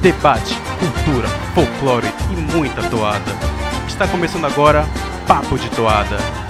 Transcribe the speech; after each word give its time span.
debate, 0.00 0.56
cultura, 0.78 1.28
folclore 1.54 2.08
e 2.30 2.36
muita 2.36 2.82
toada. 2.88 3.32
Está 3.86 4.08
começando 4.08 4.46
agora 4.46 4.86
Papo 5.26 5.58
de 5.58 5.68
Toada. 5.70 6.49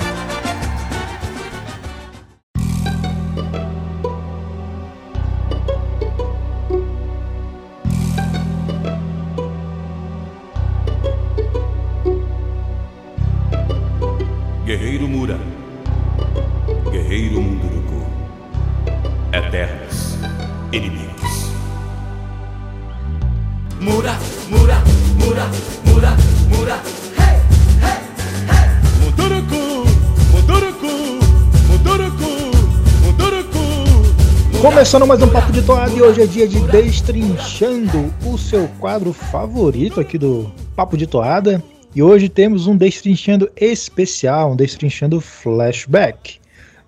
Começando 34.91 35.07
mais 35.07 35.23
um 35.23 35.29
Papo 35.29 35.53
de 35.53 35.63
Toada 35.63 35.93
e 35.93 36.03
hoje 36.03 36.21
é 36.21 36.27
dia 36.27 36.49
de 36.49 36.59
Destrinchando, 36.63 38.13
o 38.27 38.37
seu 38.37 38.67
quadro 38.81 39.13
favorito 39.13 40.01
aqui 40.01 40.19
do 40.19 40.51
Papo 40.75 40.97
de 40.97 41.07
Toada. 41.07 41.63
E 41.95 42.03
hoje 42.03 42.29
temos 42.29 42.67
um 42.67 42.77
Destrinchando 42.77 43.49
especial, 43.55 44.51
um 44.51 44.57
Destrinchando 44.57 45.21
flashback. 45.21 46.41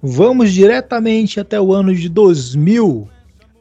Vamos 0.03 0.53
diretamente 0.53 1.39
até 1.39 1.61
o 1.61 1.73
ano 1.73 1.95
de 1.95 2.09
2000, 2.09 3.09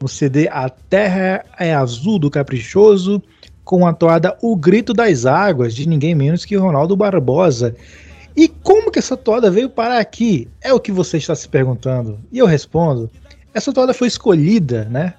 no 0.00 0.08
CD 0.08 0.48
A 0.48 0.68
Terra 0.68 1.44
é 1.56 1.72
Azul 1.72 2.18
do 2.18 2.28
Caprichoso, 2.28 3.22
com 3.62 3.86
a 3.86 3.92
toada 3.92 4.36
O 4.42 4.56
Grito 4.56 4.92
das 4.92 5.24
Águas, 5.24 5.72
de 5.72 5.88
ninguém 5.88 6.16
menos 6.16 6.44
que 6.44 6.56
Ronaldo 6.56 6.96
Barbosa. 6.96 7.76
E 8.36 8.48
como 8.48 8.90
que 8.90 8.98
essa 8.98 9.16
toada 9.16 9.50
veio 9.52 9.70
parar 9.70 9.98
aqui? 9.98 10.48
É 10.60 10.72
o 10.72 10.80
que 10.80 10.90
você 10.90 11.18
está 11.18 11.34
se 11.36 11.48
perguntando. 11.48 12.18
E 12.32 12.38
eu 12.38 12.46
respondo: 12.46 13.10
essa 13.54 13.72
toada 13.72 13.94
foi 13.94 14.08
escolhida, 14.08 14.84
né, 14.86 15.14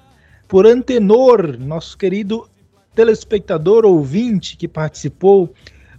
por 0.48 0.66
Antenor, 0.66 1.58
nosso 1.58 1.96
querido 1.96 2.48
telespectador 2.94 3.84
ouvinte 3.84 4.56
que 4.56 4.68
participou 4.68 5.52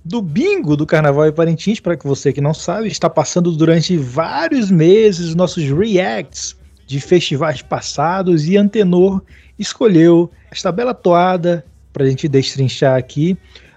do 0.03 0.22
bingo 0.22 0.78
do 0.78 0.86
Carnaval 0.86 1.28
em 1.28 1.33
Parintins, 1.33 1.80
para 1.80 1.97
que 1.97 2.06
você 2.06 2.31
que 2.31 2.39
não 2.39 2.53
sabe, 2.53 2.88
está 2.88 3.09
passando 3.09 3.52
durante 3.52 3.97
vários 3.97 4.69
meses 4.69 5.33
nossos 5.33 5.63
reacts 5.63 6.56
de 6.86 7.00
festivais 7.00 7.61
passados 7.61 8.47
e 8.47 8.56
Antenor 8.56 9.22
escolheu 9.58 10.31
esta 10.52 10.72
bela 10.72 10.94
toada 10.94 11.66
para 11.91 12.03
a 12.03 12.08
gente 12.08 12.28
destrinchar 12.28 12.97
aqui 12.97 13.36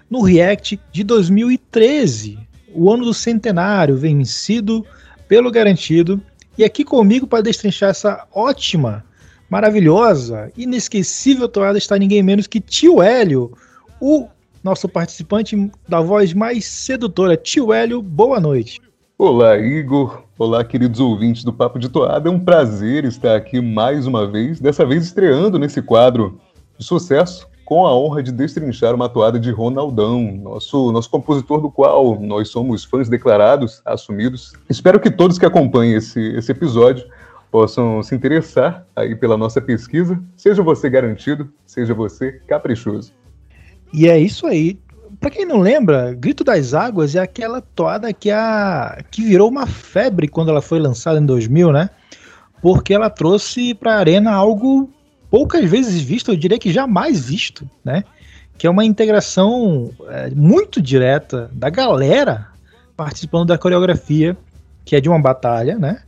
no 0.09 0.21
react 0.21 0.79
de 0.91 1.03
2013, 1.03 2.37
o 2.73 2.91
ano 2.91 3.05
do 3.05 3.13
centenário, 3.13 3.97
vencido 3.97 4.85
pelo 5.27 5.51
garantido. 5.51 6.21
E 6.59 6.63
aqui 6.65 6.83
comigo 6.83 7.25
para 7.25 7.41
destrinchar 7.41 7.91
essa 7.91 8.27
ótima, 8.33 9.05
maravilhosa, 9.49 10.51
inesquecível 10.57 11.47
toada 11.47 11.77
está 11.77 11.97
ninguém 11.97 12.21
menos 12.21 12.47
que 12.47 12.59
Tio 12.59 13.01
Hélio, 13.01 13.53
o 13.97 14.27
nosso 14.61 14.89
participante 14.89 15.71
da 15.87 16.01
voz 16.01 16.33
mais 16.33 16.65
sedutora. 16.65 17.37
Tio 17.37 17.71
Hélio, 17.71 18.01
boa 18.01 18.41
noite. 18.41 18.81
Olá, 19.17 19.57
Igor. 19.57 20.25
Olá, 20.37 20.61
queridos 20.65 20.99
ouvintes 20.99 21.45
do 21.45 21.53
Papo 21.53 21.79
de 21.79 21.87
Toada. 21.87 22.27
É 22.27 22.31
um 22.31 22.41
prazer 22.41 23.05
estar 23.05 23.37
aqui 23.37 23.61
mais 23.61 24.05
uma 24.05 24.29
vez, 24.29 24.59
dessa 24.59 24.85
vez 24.85 25.05
estreando 25.05 25.57
nesse 25.57 25.81
quadro 25.81 26.41
de 26.77 26.83
sucesso, 26.83 27.47
com 27.69 27.85
a 27.85 27.95
honra 27.95 28.23
de 28.23 28.31
destrinchar 28.31 28.95
uma 28.95 29.07
toada 29.07 29.39
de 29.39 29.51
Ronaldão, 29.51 30.23
nosso, 30.41 30.91
nosso 30.91 31.07
compositor 31.07 31.61
do 31.61 31.69
qual 31.69 32.19
nós 32.19 32.49
somos 32.49 32.83
fãs 32.83 33.07
declarados, 33.07 33.79
assumidos. 33.85 34.53
Espero 34.67 34.99
que 34.99 35.11
todos 35.11 35.37
que 35.37 35.45
acompanhem 35.45 35.93
esse, 35.93 36.19
esse 36.35 36.51
episódio 36.51 37.05
possam 37.51 38.01
se 38.01 38.15
interessar 38.15 38.87
aí 38.95 39.15
pela 39.15 39.37
nossa 39.37 39.61
pesquisa, 39.61 40.19
seja 40.35 40.63
você 40.63 40.89
garantido, 40.89 41.47
seja 41.63 41.93
você 41.93 42.41
caprichoso. 42.47 43.13
E 43.93 44.09
é 44.09 44.17
isso 44.17 44.47
aí. 44.47 44.79
Pra 45.19 45.29
quem 45.29 45.45
não 45.45 45.59
lembra, 45.59 46.15
Grito 46.15 46.43
das 46.43 46.73
Águas 46.73 47.15
é 47.15 47.19
aquela 47.19 47.61
toada 47.61 48.11
que, 48.11 48.31
a, 48.31 48.99
que 49.11 49.21
virou 49.21 49.47
uma 49.47 49.67
febre 49.67 50.27
quando 50.27 50.49
ela 50.49 50.61
foi 50.61 50.79
lançada 50.79 51.19
em 51.19 51.25
2000, 51.25 51.71
né? 51.71 51.91
Porque 52.63 52.95
ela 52.95 53.11
trouxe 53.11 53.75
pra 53.75 53.97
arena 53.97 54.31
algo 54.31 54.89
poucas 55.29 55.69
vezes 55.69 56.01
visto, 56.01 56.31
eu 56.31 56.35
diria 56.35 56.59
que 56.59 56.71
jamais 56.71 57.27
visto, 57.27 57.69
né? 57.83 58.03
Que 58.57 58.67
é 58.67 58.69
uma 58.69 58.83
integração 58.83 59.91
é, 60.07 60.29
muito 60.31 60.81
direta 60.81 61.49
da 61.53 61.69
galera 61.69 62.47
participando 62.97 63.47
da 63.47 63.57
coreografia, 63.57 64.35
que 64.83 64.95
é 64.95 64.99
de 65.01 65.07
uma 65.07 65.21
batalha, 65.21 65.77
né? 65.77 66.01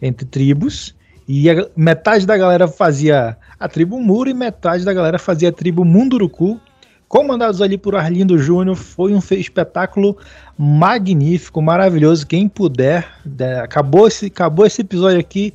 Entre 0.00 0.26
tribos. 0.26 0.94
E 1.28 1.46
metade 1.76 2.26
da 2.26 2.36
galera 2.36 2.68
fazia 2.68 3.36
a 3.58 3.68
tribo 3.68 4.00
Muro 4.00 4.30
e 4.30 4.34
metade 4.34 4.84
da 4.84 4.92
galera 4.92 5.18
fazia 5.18 5.48
a 5.48 5.52
tribo 5.52 5.84
Munduruku, 5.84 6.60
comandados 7.08 7.60
ali 7.60 7.76
por 7.76 7.96
Arlindo 7.96 8.38
Júnior. 8.38 8.76
Foi 8.76 9.12
um 9.12 9.20
espetáculo 9.32 10.16
magnífico, 10.56 11.60
maravilhoso. 11.60 12.26
Quem 12.26 12.48
puder, 12.48 13.06
né, 13.24 13.60
acabou, 13.60 14.06
esse, 14.06 14.26
acabou 14.26 14.66
esse 14.66 14.82
episódio 14.82 15.18
aqui. 15.18 15.52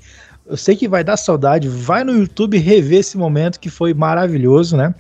Eu 0.51 0.57
sei 0.57 0.75
que 0.75 0.85
vai 0.85 1.01
dar 1.01 1.15
saudade. 1.15 1.69
Vai 1.69 2.03
no 2.03 2.11
YouTube 2.11 2.57
rever 2.57 2.99
esse 2.99 3.17
momento 3.17 3.57
que 3.57 3.69
foi 3.69 3.93
maravilhoso, 3.93 4.75
né? 4.75 4.93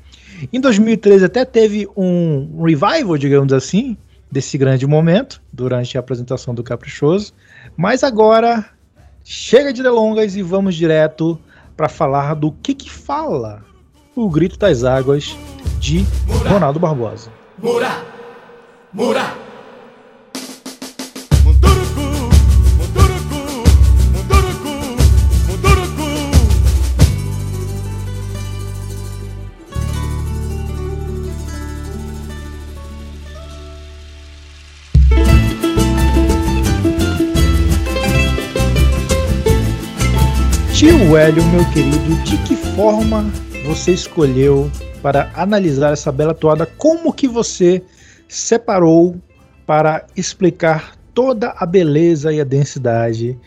Em 0.51 0.61
2013 0.61 1.25
até 1.25 1.43
teve 1.43 1.89
um 1.95 2.63
revival, 2.63 3.17
digamos 3.17 3.51
assim, 3.51 3.97
desse 4.31 4.57
grande 4.57 4.87
momento 4.87 5.41
durante 5.51 5.97
a 5.97 5.99
apresentação 5.99 6.55
do 6.55 6.63
Caprichoso. 6.63 7.33
Mas 7.75 8.01
agora 8.01 8.65
chega 9.25 9.73
de 9.73 9.83
delongas 9.83 10.37
e 10.37 10.41
vamos 10.41 10.73
direto 10.73 11.37
para 11.75 11.89
falar 11.89 12.33
do 12.33 12.53
que 12.53 12.73
que 12.73 12.89
fala 12.89 13.61
o 14.15 14.29
Grito 14.29 14.57
das 14.57 14.85
Águas 14.85 15.35
de 15.81 16.05
Ronaldo 16.47 16.79
Barbosa. 16.79 17.29
Mura, 17.61 18.05
mura. 18.93 19.50
Hélio, 41.21 41.45
meu 41.49 41.63
querido, 41.69 42.23
de 42.23 42.35
que 42.47 42.55
forma 42.55 43.23
você 43.63 43.91
escolheu 43.91 44.71
para 45.03 45.29
analisar 45.35 45.93
essa 45.93 46.11
bela 46.11 46.33
toada? 46.33 46.65
Como 46.65 47.13
que 47.13 47.27
você 47.27 47.83
separou 48.27 49.15
para 49.67 50.03
explicar 50.17 50.95
toda 51.13 51.53
a 51.59 51.63
beleza 51.63 52.33
e 52.33 52.41
a 52.41 52.43
densidade 52.43 53.37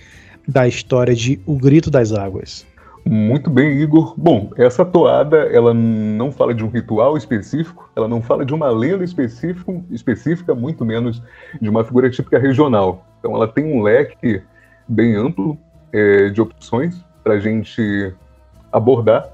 da 0.47 0.69
história 0.69 1.17
de 1.17 1.41
O 1.45 1.59
Grito 1.59 1.91
das 1.91 2.12
Águas? 2.12 2.65
Muito 3.05 3.51
bem, 3.51 3.83
Igor. 3.83 4.15
Bom, 4.17 4.51
essa 4.56 4.85
toada, 4.85 5.39
ela 5.39 5.75
não 5.75 6.31
fala 6.31 6.55
de 6.55 6.65
um 6.65 6.69
ritual 6.69 7.17
específico, 7.17 7.91
ela 7.97 8.06
não 8.06 8.23
fala 8.23 8.47
de 8.47 8.55
uma 8.55 8.71
lenda 8.71 9.03
específico, 9.03 9.85
específica, 9.91 10.55
muito 10.55 10.85
menos 10.85 11.21
de 11.61 11.69
uma 11.69 11.83
figura 11.83 12.09
típica 12.09 12.39
regional. 12.39 13.05
Então 13.19 13.35
ela 13.35 13.49
tem 13.49 13.65
um 13.65 13.83
leque 13.83 14.41
bem 14.87 15.17
amplo 15.17 15.59
é, 15.93 16.29
de 16.29 16.41
opções 16.41 17.05
para 17.25 17.35
a 17.35 17.41
gente 17.41 18.15
abordar, 18.71 19.29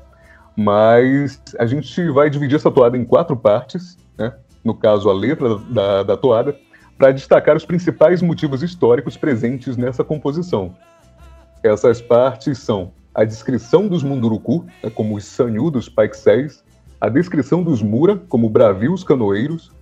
mas 0.57 1.43
a 1.59 1.67
gente 1.67 2.09
vai 2.11 2.31
dividir 2.31 2.57
essa 2.57 2.71
toada 2.71 2.97
em 2.97 3.05
quatro 3.05 3.37
partes, 3.37 3.99
né? 4.17 4.33
no 4.65 4.75
caso 4.75 5.11
a 5.11 5.13
letra 5.13 5.59
da, 5.59 6.03
da 6.05 6.17
toada, 6.17 6.57
para 6.97 7.13
destacar 7.13 7.57
os 7.57 7.65
principais 7.65 8.23
motivos 8.23 8.63
históricos 8.63 9.17
presentes 9.17 9.77
nessa 9.77 10.05
composição. 10.05 10.75
Essas 11.63 12.01
partes 12.01 12.59
são 12.59 12.93
a 13.15 13.25
descrição 13.25 13.89
dos 13.89 14.03
Munduruku, 14.03 14.65
né, 14.83 14.91
como 14.91 15.17
os 15.17 15.25
Sanyu 15.25 15.71
dos 15.71 15.89
Paixéis, 15.89 16.63
a 17.01 17.09
descrição 17.09 17.63
dos 17.63 17.83
Mura, 17.83 18.17
como 18.29 18.49
bravios 18.49 19.03
canoeiros, 19.03 19.73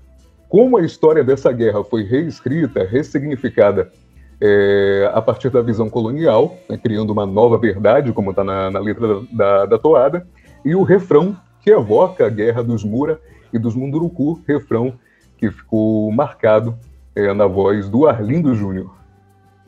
como 0.48 0.78
a 0.78 0.82
história 0.82 1.22
dessa 1.22 1.52
guerra 1.52 1.84
foi 1.84 2.04
reescrita, 2.04 2.84
ressignificada 2.84 3.92
é, 4.40 5.10
a 5.12 5.20
partir 5.20 5.50
da 5.50 5.60
visão 5.60 5.90
colonial, 5.90 6.56
né, 6.68 6.76
criando 6.76 7.10
uma 7.10 7.26
nova 7.26 7.58
verdade, 7.58 8.12
como 8.12 8.30
está 8.30 8.44
na, 8.44 8.70
na, 8.70 8.78
letra 8.78 9.20
da, 9.32 9.66
da, 9.66 9.78
toada, 9.78 10.26
e 10.64 10.74
o 10.74 10.82
refrão 10.82 11.36
que 11.60 11.70
evoca 11.70 12.26
a 12.26 12.30
guerra 12.30 12.62
dos 12.62 12.84
Mura 12.84 13.20
e 13.52 13.58
dos 13.58 13.74
Munduruku, 13.74 14.40
refrão 14.46 14.94
que 15.36 15.50
ficou 15.50 16.10
marcado 16.12 16.76
é, 17.14 17.32
na 17.32 17.46
voz 17.46 17.88
do 17.88 18.06
Arlindo 18.06 18.54
Júnior. 18.54 18.98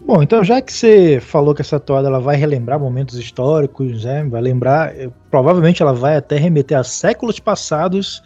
Bom, 0.07 0.23
então 0.23 0.43
já 0.43 0.63
que 0.63 0.73
você 0.73 1.21
falou 1.21 1.55
que 1.55 1.61
essa 1.61 1.79
toada 1.79 2.09
ela 2.09 2.21
vai 2.21 2.35
relembrar 2.37 2.81
momentos 2.81 3.19
históricos, 3.19 4.05
né? 4.05 4.25
Vai 4.25 4.41
lembrar, 4.41 4.97
eh, 4.97 5.11
provavelmente 5.31 5.83
ela 5.83 5.93
vai 5.93 6.17
até 6.17 6.37
remeter 6.37 6.79
a 6.79 6.83
séculos 6.83 7.39
passados. 7.39 8.23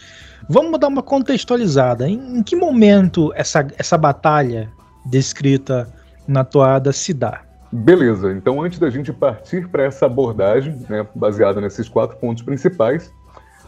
Vamos 0.49 0.79
dar 0.79 0.87
uma 0.87 1.03
contextualizada. 1.03 2.09
Em, 2.09 2.39
em 2.39 2.43
que 2.45 2.55
momento 2.55 3.33
essa, 3.35 3.67
essa 3.77 3.99
batalha 3.99 4.71
descrita 5.05 5.93
na 6.27 6.45
toada 6.45 6.93
se 6.93 7.13
dá? 7.13 7.43
Beleza, 7.73 8.33
então 8.33 8.63
antes 8.63 8.79
da 8.79 8.89
gente 8.89 9.13
partir 9.13 9.69
para 9.69 9.83
essa 9.83 10.07
abordagem, 10.07 10.79
né, 10.89 11.05
baseada 11.15 11.61
nesses 11.61 11.89
quatro 11.89 12.17
pontos 12.19 12.43
principais, 12.43 13.09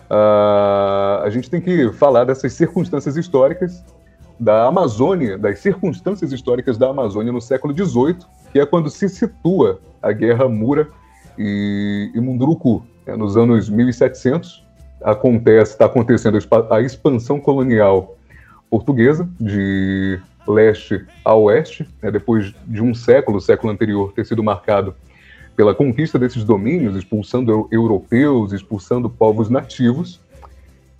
uh, 0.08 1.24
a 1.24 1.28
gente 1.28 1.50
tem 1.50 1.60
que 1.60 1.92
falar 1.92 2.24
dessas 2.24 2.52
circunstâncias 2.52 3.16
históricas 3.16 3.84
da 4.38 4.66
Amazônia, 4.66 5.36
das 5.36 5.58
circunstâncias 5.58 6.32
históricas 6.32 6.78
da 6.78 6.90
Amazônia 6.90 7.32
no 7.32 7.40
século 7.40 7.74
XVIII, 7.74 8.18
que 8.52 8.60
é 8.60 8.66
quando 8.66 8.90
se 8.90 9.08
situa 9.08 9.80
a 10.00 10.12
Guerra 10.12 10.48
Mura 10.48 10.88
e, 11.36 12.12
e 12.14 12.20
Munduruku. 12.20 12.84
É, 13.06 13.16
nos 13.16 13.36
anos 13.36 13.68
1700 13.68 14.64
acontece, 15.02 15.72
está 15.72 15.86
acontecendo 15.86 16.38
a 16.70 16.80
expansão 16.80 17.40
colonial 17.40 18.16
portuguesa 18.70 19.28
de 19.40 20.20
leste 20.46 21.04
a 21.24 21.34
oeste, 21.34 21.88
né, 22.02 22.10
depois 22.10 22.54
de 22.66 22.82
um 22.82 22.94
século, 22.94 23.40
século 23.40 23.72
anterior 23.72 24.12
ter 24.12 24.24
sido 24.24 24.42
marcado 24.42 24.94
pela 25.56 25.74
conquista 25.74 26.18
desses 26.18 26.44
domínios, 26.44 26.96
expulsando 26.96 27.66
europeus, 27.72 28.52
expulsando 28.52 29.08
povos 29.08 29.48
nativos. 29.48 30.20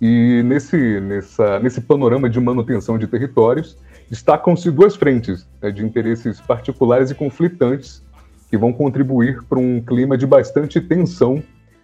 E 0.01 0.41
nesse, 0.43 0.99
nessa, 0.99 1.59
nesse 1.59 1.81
panorama 1.81 2.29
de 2.29 2.39
manutenção 2.39 2.97
de 2.97 3.07
territórios, 3.07 3.77
destacam-se 4.09 4.71
duas 4.71 4.95
frentes 4.95 5.47
né, 5.61 5.71
de 5.71 5.85
interesses 5.85 6.41
particulares 6.41 7.11
e 7.11 7.15
conflitantes 7.15 8.03
que 8.49 8.57
vão 8.57 8.71
contribuir 8.73 9.43
para 9.43 9.59
um 9.59 9.81
clima 9.81 10.17
de 10.17 10.25
bastante 10.25 10.79
tensão 10.79 11.43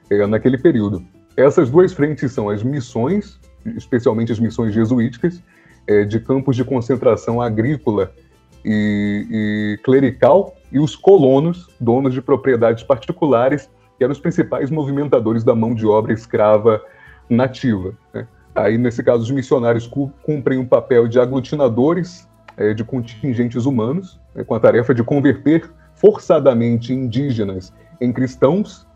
é, 0.10 0.26
naquele 0.26 0.58
período. 0.58 1.04
Essas 1.36 1.70
duas 1.70 1.94
frentes 1.94 2.32
são 2.32 2.50
as 2.50 2.64
missões, 2.64 3.40
especialmente 3.66 4.32
as 4.32 4.40
missões 4.40 4.74
jesuíticas, 4.74 5.42
é, 5.88 6.04
de 6.04 6.20
campos 6.20 6.56
de 6.56 6.64
concentração 6.64 7.42
agrícola 7.42 8.12
e, 8.64 9.28
e 9.30 9.84
clerical, 9.84 10.56
e 10.72 10.80
os 10.80 10.96
colonos, 10.96 11.68
donos 11.80 12.14
de 12.14 12.22
propriedades 12.22 12.84
particulares, 12.84 13.70
que 13.98 14.04
eram 14.04 14.12
os 14.12 14.20
principais 14.20 14.72
movimentadores 14.72 15.44
da 15.44 15.54
mão 15.54 15.74
de 15.74 15.86
obra 15.86 16.14
escrava 16.14 16.82
nativa. 17.30 17.94
Né? 18.14 18.28
Aí, 18.56 18.78
nesse 18.78 19.04
caso, 19.04 19.24
os 19.24 19.32
missionários 19.32 19.90
cumprem 20.24 20.60
um 20.60 20.66
papel 20.66 21.08
de 21.08 21.20
aglutinadores 21.20 22.28
é, 22.56 22.74
de 22.74 22.84
contingentes 22.84 23.66
humanos, 23.66 24.20
né, 24.36 24.44
com 24.44 24.54
a 24.54 24.60
tarefa 24.60 24.94
de 24.94 25.04
converter 25.04 25.70
forçadamente 25.96 26.94
indígenas 26.94 27.74
em 28.00 28.12
cristãos 28.12 28.88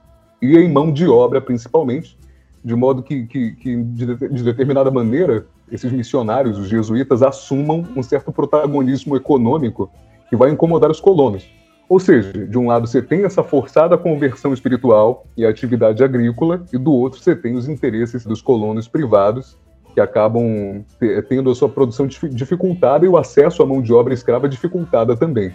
e 0.41 0.57
em 0.57 0.71
mão 0.71 0.91
de 0.91 1.07
obra, 1.07 1.41
principalmente, 1.41 2.17
de 2.63 2.75
modo 2.75 3.01
que, 3.01 3.25
que, 3.25 3.51
que 3.53 3.75
de, 3.75 4.15
de, 4.15 4.43
determinada 4.43 4.91
maneira, 4.91 5.45
esses 5.71 5.91
missionários, 5.91 6.57
os 6.57 6.67
jesuítas, 6.67 7.21
assumam 7.21 7.83
um 7.95 8.03
certo 8.03 8.31
protagonismo 8.31 9.15
econômico 9.15 9.89
que 10.29 10.35
vai 10.35 10.51
incomodar 10.51 10.91
os 10.91 10.99
colonos. 10.99 11.49
Ou 11.89 11.99
seja, 11.99 12.45
de 12.45 12.57
um 12.57 12.67
lado 12.67 12.85
você 12.85 13.01
tem 13.01 13.23
essa 13.23 13.43
forçada 13.43 13.97
conversão 13.97 14.53
espiritual 14.53 15.25
e 15.37 15.45
atividade 15.45 16.03
agrícola, 16.03 16.63
e 16.73 16.77
do 16.77 16.91
outro 16.91 17.19
você 17.19 17.35
tem 17.35 17.55
os 17.55 17.69
interesses 17.69 18.25
dos 18.25 18.41
colonos 18.41 18.87
privados, 18.87 19.57
que 19.93 20.01
acabam 20.01 20.85
tendo 21.27 21.49
a 21.49 21.55
sua 21.55 21.69
produção 21.69 22.05
dificultada 22.05 23.05
e 23.05 23.09
o 23.09 23.17
acesso 23.17 23.63
à 23.63 23.65
mão 23.65 23.81
de 23.81 23.91
obra 23.93 24.13
escrava 24.13 24.47
dificultada 24.47 25.15
também. 25.15 25.53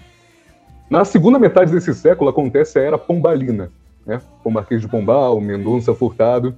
Na 0.91 1.05
segunda 1.05 1.39
metade 1.39 1.71
desse 1.71 1.95
século 1.95 2.29
acontece 2.29 2.79
a 2.79 2.83
Era 2.83 2.99
Pombalina, 2.99 3.71
né? 4.05 4.21
com 4.43 4.51
o 4.51 4.53
Marquês 4.53 4.81
de 4.81 4.89
Pombal, 4.89 5.41
Mendonça 5.41 5.95
Furtado, 5.95 6.57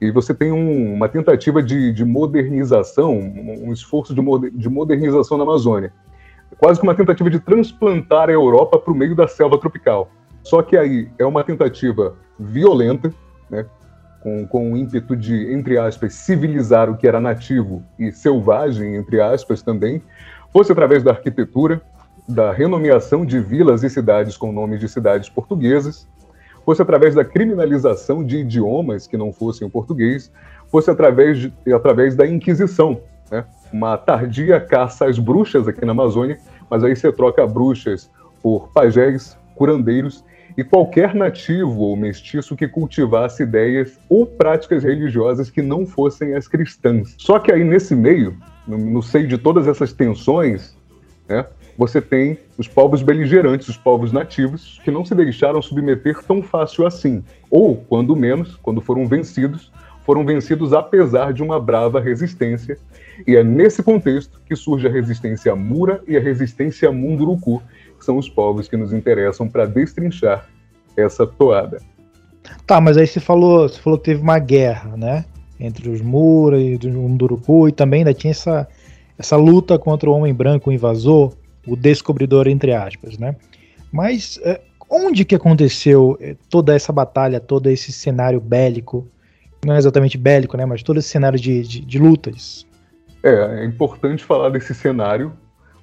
e 0.00 0.10
você 0.10 0.32
tem 0.32 0.52
um, 0.52 0.94
uma 0.94 1.08
tentativa 1.08 1.62
de, 1.62 1.92
de 1.92 2.04
modernização, 2.04 3.18
um, 3.18 3.72
esforço 3.72 4.14
de, 4.14 4.20
moder, 4.20 4.50
de 4.52 4.68
modernização 4.68 5.36
na 5.36 5.44
Amazônia 5.44 5.92
quase 6.56 6.80
que 6.80 6.86
uma 6.86 6.94
tentativa 6.94 7.28
de 7.28 7.40
transplantar 7.40 8.28
a 8.28 8.32
Europa 8.32 8.78
para 8.78 8.92
o 8.92 8.96
meio 8.96 9.14
da 9.14 9.28
selva 9.28 9.58
tropical. 9.58 10.10
Só 10.42 10.62
que 10.62 10.76
aí 10.76 11.10
é 11.18 11.26
uma 11.26 11.44
tentativa 11.44 12.16
violenta, 12.38 13.12
né, 13.50 13.66
com, 14.22 14.46
com 14.46 14.72
o 14.72 14.76
ímpeto 14.76 15.14
de, 15.14 15.52
entre 15.52 15.76
aspas, 15.76 16.14
civilizar 16.14 16.88
o 16.88 16.96
que 16.96 17.06
era 17.06 17.20
nativo 17.20 17.82
e 17.98 18.10
selvagem, 18.12 18.96
entre 18.96 19.20
aspas, 19.20 19.62
também, 19.62 20.02
fosse 20.52 20.72
através 20.72 21.02
da 21.02 21.10
arquitetura, 21.10 21.82
da 22.28 22.52
renomeação 22.52 23.24
de 23.24 23.38
vilas 23.40 23.82
e 23.82 23.90
cidades 23.90 24.36
com 24.36 24.52
nomes 24.52 24.80
de 24.80 24.88
cidades 24.88 25.28
portuguesas, 25.28 26.08
fosse 26.68 26.82
através 26.82 27.14
da 27.14 27.24
criminalização 27.24 28.22
de 28.22 28.40
idiomas 28.40 29.06
que 29.06 29.16
não 29.16 29.32
fossem 29.32 29.66
o 29.66 29.70
português, 29.70 30.30
fosse 30.70 30.90
através, 30.90 31.38
de, 31.38 31.52
através 31.72 32.14
da 32.14 32.26
Inquisição, 32.26 33.00
né? 33.30 33.46
uma 33.72 33.96
tardia 33.96 34.60
caça 34.60 35.06
às 35.06 35.18
bruxas 35.18 35.66
aqui 35.66 35.82
na 35.86 35.92
Amazônia, 35.92 36.38
mas 36.68 36.84
aí 36.84 36.94
você 36.94 37.10
troca 37.10 37.46
bruxas 37.46 38.10
por 38.42 38.68
pajés, 38.74 39.34
curandeiros 39.54 40.22
e 40.58 40.62
qualquer 40.62 41.14
nativo 41.14 41.80
ou 41.80 41.96
mestiço 41.96 42.54
que 42.54 42.68
cultivasse 42.68 43.44
ideias 43.44 43.98
ou 44.06 44.26
práticas 44.26 44.84
religiosas 44.84 45.48
que 45.48 45.62
não 45.62 45.86
fossem 45.86 46.34
as 46.34 46.46
cristãs. 46.46 47.14
Só 47.16 47.38
que 47.38 47.50
aí 47.50 47.64
nesse 47.64 47.96
meio, 47.96 48.36
no, 48.66 48.76
no 48.76 49.02
seio 49.02 49.26
de 49.26 49.38
todas 49.38 49.66
essas 49.66 49.94
tensões, 49.94 50.76
né, 51.26 51.46
você 51.78 52.02
tem 52.02 52.36
os 52.58 52.66
povos 52.66 53.02
beligerantes, 53.02 53.68
os 53.68 53.76
povos 53.76 54.10
nativos, 54.10 54.80
que 54.82 54.90
não 54.90 55.04
se 55.04 55.14
deixaram 55.14 55.62
submeter 55.62 56.20
tão 56.24 56.42
fácil 56.42 56.84
assim. 56.84 57.22
Ou, 57.48 57.76
quando 57.76 58.16
menos, 58.16 58.56
quando 58.56 58.80
foram 58.80 59.06
vencidos, 59.06 59.70
foram 60.04 60.26
vencidos 60.26 60.72
apesar 60.72 61.32
de 61.32 61.40
uma 61.40 61.60
brava 61.60 62.00
resistência. 62.00 62.76
E 63.24 63.36
é 63.36 63.44
nesse 63.44 63.80
contexto 63.80 64.40
que 64.44 64.56
surge 64.56 64.88
a 64.88 64.90
resistência 64.90 65.54
Mura 65.54 66.02
e 66.08 66.16
a 66.16 66.20
resistência 66.20 66.90
Munduruku, 66.90 67.62
que 67.96 68.04
são 68.04 68.18
os 68.18 68.28
povos 68.28 68.66
que 68.66 68.76
nos 68.76 68.92
interessam 68.92 69.48
para 69.48 69.64
destrinchar 69.64 70.48
essa 70.96 71.24
toada. 71.24 71.78
Tá, 72.66 72.80
mas 72.80 72.96
aí 72.96 73.06
você 73.06 73.20
falou, 73.20 73.68
você 73.68 73.80
falou 73.80 74.00
que 74.00 74.06
teve 74.06 74.20
uma 74.20 74.40
guerra, 74.40 74.96
né? 74.96 75.24
Entre 75.60 75.88
os 75.88 76.00
Mura 76.00 76.58
e 76.58 76.74
os 76.74 76.84
Munduruku, 76.86 77.68
e 77.68 77.72
também 77.72 78.00
ainda 78.00 78.14
tinha 78.14 78.32
essa, 78.32 78.66
essa 79.16 79.36
luta 79.36 79.78
contra 79.78 80.10
o 80.10 80.12
homem 80.12 80.34
branco, 80.34 80.70
o 80.70 80.72
invasor, 80.72 81.37
o 81.68 81.76
descobridor, 81.76 82.48
entre 82.48 82.72
aspas, 82.72 83.18
né? 83.18 83.36
Mas 83.92 84.38
é, 84.42 84.60
onde 84.90 85.24
que 85.24 85.34
aconteceu 85.34 86.16
é, 86.20 86.36
toda 86.48 86.74
essa 86.74 86.92
batalha, 86.92 87.40
todo 87.40 87.68
esse 87.68 87.92
cenário 87.92 88.40
bélico 88.40 89.06
não 89.64 89.74
é 89.74 89.78
exatamente 89.78 90.16
bélico, 90.16 90.56
né? 90.56 90.64
Mas 90.64 90.82
todo 90.82 90.98
esse 90.98 91.08
cenário 91.08 91.38
de, 91.38 91.62
de, 91.62 91.80
de 91.80 91.98
lutas. 91.98 92.66
É, 93.22 93.62
é 93.62 93.64
importante 93.64 94.24
falar 94.24 94.50
desse 94.50 94.72
cenário, 94.74 95.32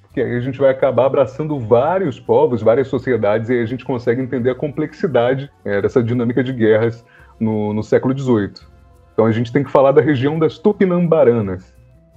porque 0.02 0.20
aí 0.20 0.36
a 0.36 0.40
gente 0.40 0.58
vai 0.58 0.70
acabar 0.70 1.06
abraçando 1.06 1.58
vários 1.58 2.18
povos, 2.18 2.62
várias 2.62 2.88
sociedades, 2.88 3.50
e 3.50 3.52
aí 3.52 3.62
a 3.62 3.66
gente 3.66 3.84
consegue 3.84 4.22
entender 4.22 4.50
a 4.50 4.54
complexidade 4.54 5.50
é, 5.64 5.82
dessa 5.82 6.02
dinâmica 6.02 6.42
de 6.42 6.52
guerras 6.52 7.04
no, 7.38 7.74
no 7.74 7.82
século 7.82 8.18
XVIII. 8.18 8.66
Então 9.12 9.26
a 9.26 9.32
gente 9.32 9.52
tem 9.52 9.62
que 9.62 9.70
falar 9.70 9.92
da 9.92 10.00
região 10.00 10.38
das 10.38 10.58
Tupinambaranas. 10.58 11.75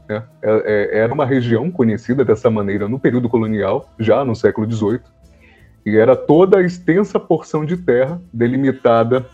Né? 0.10 0.24
Era 0.92 1.14
uma 1.14 1.26
região 1.26 1.70
conhecida 1.70 2.26
dessa 2.26 2.50
maneira 2.50 2.90
no 2.90 3.00
período 3.00 3.30
colonial, 3.30 3.94
já 4.00 4.26
no 4.26 4.36
século 4.36 4.70
XVIII, 4.70 5.02
e 5.86 5.96
era 5.96 6.16
toda 6.16 6.58
a 6.58 6.64
extensa 6.64 7.20
porção 7.20 7.64
de 7.64 7.78
terra 7.78 8.20
delimitada 8.34 9.26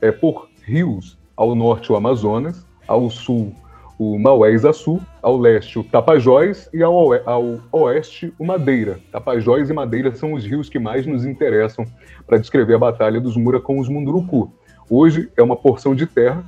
é, 0.00 0.12
por 0.12 0.48
rios 0.62 1.18
ao 1.34 1.54
norte 1.54 1.90
o 1.90 1.96
Amazonas, 1.96 2.66
ao 2.86 3.08
sul 3.08 3.54
o 3.98 4.16
Maués-Açu, 4.16 5.00
ao 5.20 5.36
leste 5.36 5.76
o 5.76 5.82
Tapajós 5.82 6.68
e 6.72 6.82
ao, 6.84 7.12
ao, 7.28 7.58
oeste 7.72 8.32
o 8.38 8.44
Madeira. 8.44 9.00
Tapajós 9.10 9.68
e 9.68 9.72
Madeira 9.72 10.14
são 10.14 10.34
os 10.34 10.44
rios 10.44 10.68
que 10.68 10.78
mais 10.78 11.04
nos 11.04 11.26
interessam 11.26 11.84
para 12.24 12.38
descrever 12.38 12.74
a 12.74 12.78
batalha 12.78 13.20
dos 13.20 13.36
Mura 13.36 13.60
com 13.60 13.80
os 13.80 13.88
Munduruku. 13.88 14.52
Hoje 14.88 15.28
é 15.36 15.42
uma 15.42 15.56
porção 15.56 15.96
de 15.96 16.06
terra 16.06 16.44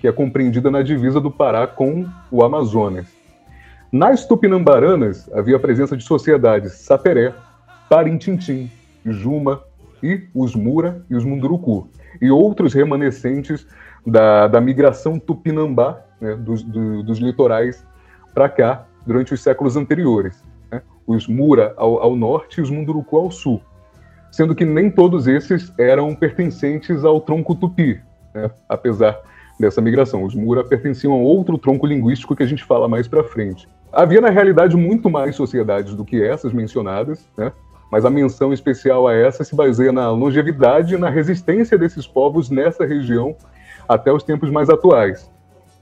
que 0.00 0.06
é 0.06 0.12
compreendida 0.12 0.70
na 0.70 0.82
divisa 0.82 1.20
do 1.20 1.30
Pará 1.30 1.66
com 1.66 2.06
o 2.30 2.44
Amazonas. 2.44 3.06
Nas 3.90 4.24
Tupinambaranas 4.24 5.28
havia 5.32 5.56
a 5.56 5.60
presença 5.60 5.96
de 5.96 6.04
sociedades 6.04 6.72
Saperé, 6.72 7.34
Parintintim, 7.90 8.70
Juma 9.04 9.62
e 10.02 10.22
os 10.34 10.54
Mura 10.54 11.04
e 11.10 11.14
os 11.14 11.24
Munduruku, 11.24 11.88
e 12.20 12.30
outros 12.30 12.72
remanescentes 12.72 13.66
da, 14.06 14.48
da 14.48 14.60
migração 14.60 15.18
tupinambá 15.18 16.00
né, 16.20 16.34
dos, 16.34 16.62
do, 16.62 17.02
dos 17.02 17.18
litorais 17.18 17.84
para 18.34 18.48
cá 18.48 18.86
durante 19.06 19.34
os 19.34 19.42
séculos 19.42 19.76
anteriores. 19.76 20.42
Né? 20.70 20.80
Os 21.06 21.28
Mura 21.28 21.74
ao, 21.76 22.00
ao, 22.00 22.16
norte 22.16 22.58
e 22.58 22.62
os 22.62 22.70
Munduruku 22.70 23.16
ao 23.16 23.30
sul. 23.30 23.60
Sendo 24.30 24.54
que 24.54 24.64
nem 24.64 24.90
todos 24.90 25.26
esses 25.26 25.72
eram 25.78 26.14
pertencentes 26.14 27.04
ao 27.04 27.20
tronco 27.20 27.54
tupi, 27.54 28.00
né? 28.34 28.50
apesar 28.68 29.20
dessa 29.62 29.80
migração. 29.80 30.24
Os 30.24 30.34
Mura 30.34 30.64
pertenciam 30.64 31.12
a 31.12 31.16
outro 31.16 31.56
tronco 31.56 31.86
linguístico 31.86 32.34
que 32.34 32.42
a 32.42 32.46
gente 32.46 32.64
fala 32.64 32.88
mais 32.88 33.06
para 33.06 33.22
frente. 33.22 33.68
Havia, 33.92 34.20
na 34.20 34.28
realidade, 34.28 34.76
muito 34.76 35.08
mais 35.08 35.36
sociedades 35.36 35.94
do 35.94 36.04
que 36.04 36.22
essas 36.22 36.52
mencionadas, 36.52 37.26
né? 37.38 37.52
mas 37.90 38.04
a 38.04 38.10
menção 38.10 38.52
especial 38.52 39.06
a 39.06 39.14
essa 39.14 39.44
se 39.44 39.54
baseia 39.54 39.92
na 39.92 40.10
longevidade 40.10 40.94
e 40.94 40.98
na 40.98 41.08
resistência 41.08 41.78
desses 41.78 42.06
povos 42.06 42.50
nessa 42.50 42.84
região 42.84 43.36
até 43.88 44.12
os 44.12 44.22
tempos 44.22 44.50
mais 44.50 44.68
atuais. 44.68 45.30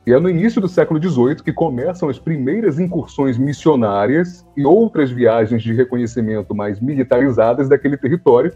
E 0.07 0.13
é 0.13 0.19
no 0.19 0.29
início 0.29 0.61
do 0.61 0.69
século 0.69 1.01
XVIII 1.01 1.37
que 1.37 1.53
começam 1.53 2.09
as 2.09 2.19
primeiras 2.19 2.79
incursões 2.79 3.39
missionárias 3.39 4.45
e 4.57 4.65
outras 4.65 5.11
viagens 5.11 5.63
de 5.63 5.73
reconhecimento 5.73 6.55
mais 6.55 6.81
militarizadas 6.81 7.69
daquele 7.69 7.97
território, 7.97 8.53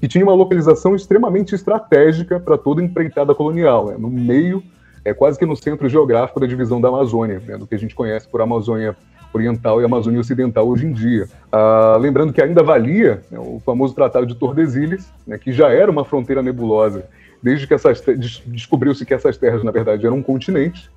que 0.00 0.08
tinha 0.08 0.24
uma 0.24 0.34
localização 0.34 0.94
extremamente 0.94 1.54
estratégica 1.54 2.38
para 2.38 2.58
toda 2.58 2.82
empreitada 2.82 3.34
colonial, 3.34 3.86
né? 3.86 3.96
no 3.98 4.10
meio, 4.10 4.62
é 5.04 5.14
quase 5.14 5.38
que 5.38 5.46
no 5.46 5.56
centro 5.56 5.88
geográfico 5.88 6.40
da 6.40 6.46
divisão 6.46 6.80
da 6.80 6.88
Amazônia, 6.88 7.40
né? 7.46 7.56
do 7.56 7.66
que 7.66 7.74
a 7.74 7.78
gente 7.78 7.94
conhece 7.94 8.28
por 8.28 8.40
Amazônia 8.40 8.96
Oriental 9.36 9.80
e 9.80 9.84
Amazônia 9.84 10.20
Ocidental 10.20 10.66
hoje 10.66 10.86
em 10.86 10.92
dia. 10.92 11.28
Ah, 11.52 11.96
lembrando 12.00 12.32
que 12.32 12.42
ainda 12.42 12.62
valia 12.62 13.22
né, 13.30 13.38
o 13.38 13.60
famoso 13.64 13.94
Tratado 13.94 14.26
de 14.26 14.34
Tordesilhas, 14.34 15.12
né, 15.26 15.38
que 15.38 15.52
já 15.52 15.68
era 15.68 15.90
uma 15.90 16.04
fronteira 16.04 16.42
nebulosa, 16.42 17.04
desde 17.42 17.66
que 17.66 17.74
essas 17.74 18.02
descobriu-se 18.46 19.04
que 19.04 19.14
essas 19.14 19.36
terras, 19.36 19.62
na 19.62 19.70
verdade, 19.70 20.06
eram 20.06 20.16
um 20.16 20.22
continente. 20.22 20.90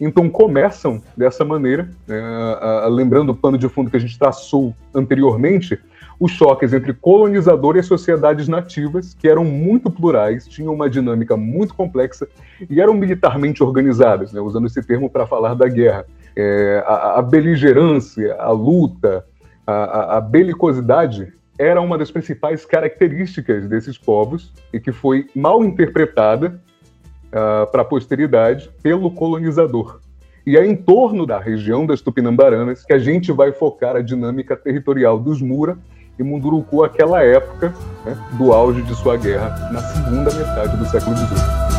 Então 0.00 0.30
começam 0.30 1.02
dessa 1.16 1.44
maneira, 1.44 1.90
né, 2.06 2.22
lembrando 2.88 3.30
o 3.30 3.34
pano 3.34 3.58
de 3.58 3.68
fundo 3.68 3.90
que 3.90 3.96
a 3.96 4.00
gente 4.00 4.18
traçou 4.18 4.74
anteriormente, 4.94 5.78
os 6.20 6.32
choques 6.32 6.72
entre 6.74 6.92
colonizador 6.92 7.78
e 7.78 7.82
sociedades 7.82 8.46
nativas, 8.46 9.14
que 9.14 9.26
eram 9.26 9.42
muito 9.42 9.90
plurais, 9.90 10.46
tinham 10.46 10.74
uma 10.74 10.88
dinâmica 10.88 11.34
muito 11.34 11.74
complexa 11.74 12.28
e 12.68 12.80
eram 12.80 12.92
militarmente 12.92 13.62
organizadas, 13.62 14.30
né, 14.30 14.40
usando 14.40 14.66
esse 14.66 14.82
termo 14.86 15.08
para 15.08 15.26
falar 15.26 15.54
da 15.54 15.66
guerra 15.66 16.04
é, 16.36 16.82
a, 16.86 17.18
a, 17.18 17.22
beligerância, 17.22 18.34
a 18.36 18.50
luta, 18.50 19.24
a, 19.66 20.18
a, 20.18 20.20
belicosidade 20.20 21.32
era 21.58 21.80
uma 21.80 21.98
das 21.98 22.10
principais 22.10 22.64
características 22.64 23.66
desses 23.66 23.98
povos 23.98 24.52
e 24.72 24.80
que 24.80 24.92
foi 24.92 25.28
mal 25.34 25.62
interpretada 25.64 26.60
uh, 27.28 27.70
para 27.70 27.82
a 27.82 27.84
posteridade 27.84 28.70
pelo 28.82 29.10
colonizador. 29.10 30.00
E 30.46 30.56
é 30.56 30.64
em 30.64 30.74
torno 30.74 31.26
da 31.26 31.38
região 31.38 31.84
das 31.84 32.00
Tupinambaranas 32.00 32.84
que 32.84 32.94
a 32.94 32.98
gente 32.98 33.30
vai 33.30 33.52
focar 33.52 33.94
a 33.94 34.00
dinâmica 34.00 34.56
territorial 34.56 35.18
dos 35.18 35.42
Mura 35.42 35.76
e 36.20 36.22
Munduruku 36.22 36.84
aquela 36.84 37.22
época 37.22 37.74
né, 38.04 38.14
do 38.32 38.52
auge 38.52 38.82
de 38.82 38.94
sua 38.94 39.16
guerra 39.16 39.70
na 39.72 39.80
segunda 39.80 40.30
metade 40.30 40.76
do 40.76 40.84
século 40.86 41.16
XVIII. 41.16 41.70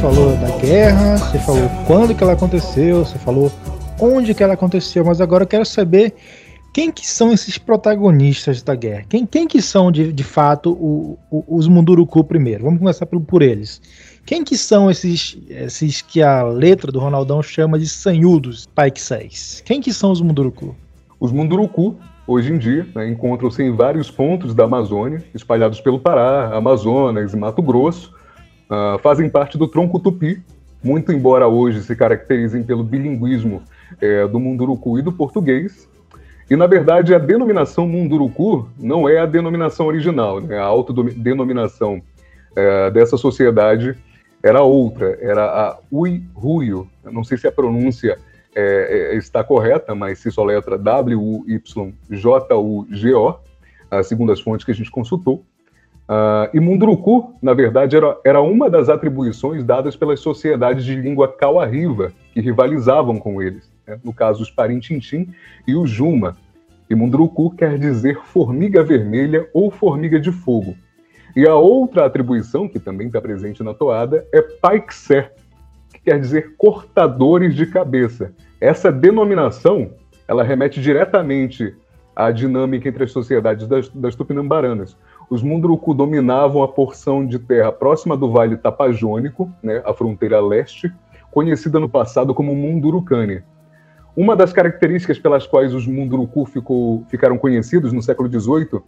falou 0.00 0.34
da 0.36 0.48
guerra, 0.56 1.18
você 1.18 1.38
falou 1.40 1.70
quando 1.86 2.14
que 2.14 2.22
ela 2.22 2.32
aconteceu, 2.32 3.04
você 3.04 3.18
falou 3.18 3.52
onde 4.00 4.32
que 4.32 4.42
ela 4.42 4.54
aconteceu, 4.54 5.04
mas 5.04 5.20
agora 5.20 5.44
eu 5.44 5.46
quero 5.46 5.66
saber 5.66 6.14
quem 6.72 6.92
que 6.92 7.06
são 7.06 7.32
esses 7.32 7.58
protagonistas 7.58 8.62
da 8.62 8.74
guerra? 8.74 9.04
Quem, 9.08 9.26
quem 9.26 9.46
que 9.48 9.60
são, 9.60 9.90
de, 9.90 10.12
de 10.12 10.22
fato, 10.22 10.72
o, 10.72 11.18
o, 11.30 11.56
os 11.56 11.66
Munduruku 11.66 12.22
primeiro? 12.22 12.64
Vamos 12.64 12.78
começar 12.78 13.06
por, 13.06 13.20
por 13.20 13.42
eles. 13.42 13.82
Quem 14.24 14.44
que 14.44 14.56
são 14.56 14.90
esses, 14.90 15.36
esses 15.48 16.00
que 16.00 16.22
a 16.22 16.42
letra 16.44 16.92
do 16.92 17.00
Ronaldão 17.00 17.42
chama 17.42 17.78
de 17.78 17.88
sanhudos 17.88 18.68
6? 18.96 19.62
Quem 19.64 19.80
que 19.80 19.92
são 19.92 20.12
os 20.12 20.20
Munduruku? 20.20 20.76
Os 21.18 21.32
Munduruku, 21.32 21.96
hoje 22.26 22.52
em 22.52 22.58
dia, 22.58 22.86
né, 22.94 23.08
encontram-se 23.08 23.62
em 23.62 23.74
vários 23.74 24.10
pontos 24.10 24.54
da 24.54 24.64
Amazônia, 24.64 25.24
espalhados 25.34 25.80
pelo 25.80 25.98
Pará, 25.98 26.56
Amazonas 26.56 27.32
e 27.32 27.36
Mato 27.36 27.60
Grosso, 27.62 28.14
uh, 28.70 28.98
fazem 29.00 29.28
parte 29.28 29.58
do 29.58 29.66
tronco 29.66 29.98
tupi, 29.98 30.40
muito 30.82 31.12
embora 31.12 31.46
hoje 31.48 31.82
se 31.82 31.94
caracterizem 31.96 32.62
pelo 32.62 32.82
bilinguismo 32.82 33.62
é, 34.00 34.26
do 34.26 34.40
munduruku 34.40 34.98
e 34.98 35.02
do 35.02 35.12
português. 35.12 35.88
E, 36.50 36.56
na 36.56 36.66
verdade, 36.66 37.14
a 37.14 37.18
denominação 37.18 37.86
munduruku 37.86 38.68
não 38.76 39.08
é 39.08 39.18
a 39.18 39.26
denominação 39.26 39.86
original, 39.86 40.40
né? 40.40 40.58
a 40.58 40.64
autodenominação 40.64 42.02
é, 42.56 42.90
dessa 42.90 43.16
sociedade 43.16 43.96
era 44.42 44.60
outra, 44.60 45.16
era 45.20 45.44
a 45.44 45.78
Uihuio. 45.92 46.90
Não 47.04 47.22
sei 47.22 47.38
se 47.38 47.46
a 47.46 47.52
pronúncia 47.52 48.18
é, 48.52 49.12
é, 49.12 49.16
está 49.16 49.44
correta, 49.44 49.94
mas 49.94 50.18
se 50.18 50.32
soletra 50.32 50.76
W-U-Y-J-U-G-O, 50.76 51.64
segundo 54.02 54.32
as 54.32 54.40
fontes 54.40 54.64
que 54.64 54.72
a 54.72 54.74
gente 54.74 54.90
consultou. 54.90 55.44
Uh, 56.10 56.50
e 56.52 56.58
Munduruku, 56.58 57.36
na 57.40 57.54
verdade, 57.54 57.94
era, 57.96 58.18
era 58.24 58.40
uma 58.40 58.68
das 58.68 58.88
atribuições 58.88 59.62
dadas 59.62 59.94
pelas 59.94 60.18
sociedades 60.18 60.84
de 60.84 60.96
língua 60.96 61.28
Kawa-Riva, 61.28 62.12
que 62.34 62.40
rivalizavam 62.40 63.16
com 63.16 63.40
eles. 63.40 63.70
Né? 63.90 64.00
No 64.04 64.12
caso, 64.12 64.42
os 64.42 64.50
Parintintim 64.50 65.28
e 65.66 65.74
o 65.74 65.86
Juma. 65.86 66.36
E 66.88 66.94
Munduruku 66.94 67.50
quer 67.50 67.78
dizer 67.78 68.20
formiga 68.24 68.82
vermelha 68.82 69.48
ou 69.52 69.70
formiga 69.70 70.18
de 70.18 70.32
fogo. 70.32 70.76
E 71.36 71.46
a 71.46 71.54
outra 71.54 72.06
atribuição, 72.06 72.68
que 72.68 72.80
também 72.80 73.06
está 73.06 73.20
presente 73.20 73.62
na 73.62 73.72
toada, 73.72 74.26
é 74.32 74.42
Paixé, 74.42 75.32
que 75.92 76.00
quer 76.00 76.18
dizer 76.18 76.54
cortadores 76.56 77.54
de 77.54 77.66
cabeça. 77.66 78.32
Essa 78.60 78.90
denominação, 78.90 79.92
ela 80.26 80.42
remete 80.42 80.80
diretamente 80.80 81.74
à 82.16 82.32
dinâmica 82.32 82.88
entre 82.88 83.04
as 83.04 83.12
sociedades 83.12 83.68
das, 83.68 83.88
das 83.90 84.16
Tupinambaranas 84.16 84.96
os 85.30 85.44
Munduruku 85.44 85.94
dominavam 85.94 86.60
a 86.60 86.68
porção 86.68 87.24
de 87.24 87.38
terra 87.38 87.70
próxima 87.70 88.16
do 88.16 88.32
Vale 88.32 88.56
Tapajônico, 88.56 89.48
né, 89.62 89.80
a 89.86 89.94
fronteira 89.94 90.40
leste, 90.40 90.92
conhecida 91.30 91.78
no 91.78 91.88
passado 91.88 92.34
como 92.34 92.52
Mundurucânia. 92.52 93.44
Uma 94.16 94.34
das 94.34 94.52
características 94.52 95.18
pelas 95.18 95.46
quais 95.46 95.72
os 95.72 95.86
Munduruku 95.86 96.44
ficou, 96.44 97.04
ficaram 97.08 97.38
conhecidos 97.38 97.92
no 97.92 98.02
século 98.02 98.28
XVIII 98.28 98.82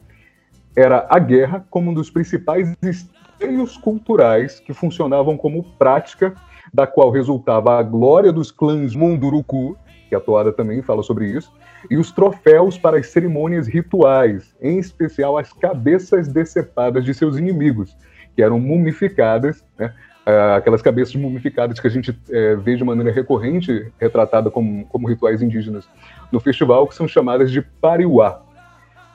era 0.75 1.07
a 1.09 1.19
guerra 1.19 1.65
como 1.71 1.91
um 1.91 1.95
dos 1.95 2.11
principais 2.11 2.75
esteios 2.83 3.77
culturais 3.77 4.59
que 4.59 4.73
funcionavam 4.73 5.37
como 5.37 5.63
prática 5.79 6.35
da 6.73 6.87
qual 6.87 7.11
resultava 7.11 7.79
a 7.79 7.83
glória 7.83 8.33
dos 8.33 8.51
clãs 8.51 8.95
Munduruku, 8.95 9.77
que 10.09 10.15
a 10.15 10.21
toada 10.21 10.53
também 10.53 10.83
fala 10.83 11.03
sobre 11.03 11.27
isso, 11.27 11.53
e 11.91 11.97
os 11.97 12.11
troféus 12.11 12.79
para 12.79 12.99
as 12.99 13.09
cerimônias 13.09 13.67
rituais, 13.67 14.55
em 14.61 14.79
especial 14.79 15.37
as 15.37 15.53
cabeças 15.53 16.29
decepadas 16.29 17.05
de 17.05 17.13
seus 17.13 17.37
inimigos, 17.37 17.97
que 18.35 18.43
eram 18.43 18.59
mumificadas, 18.59 19.65
né? 19.79 19.95
Ah, 20.25 20.57
aquelas 20.57 20.81
cabeças 20.81 21.15
mumificadas 21.17 21.81
que 21.81 21.87
a 21.87 21.91
gente 21.91 22.17
é, 22.31 22.55
vê 22.55 22.77
de 22.77 22.85
maneira 22.85 23.11
recorrente, 23.11 23.91
retratada 24.01 24.51
como, 24.53 24.87
como 24.87 25.09
rituais 25.09 25.43
indígenas 25.43 25.89
no 26.31 26.39
festival, 26.39 26.87
que 26.87 26.95
são 26.95 27.09
chamadas 27.09 27.51
de 27.51 27.61
pariuá. 27.61 28.41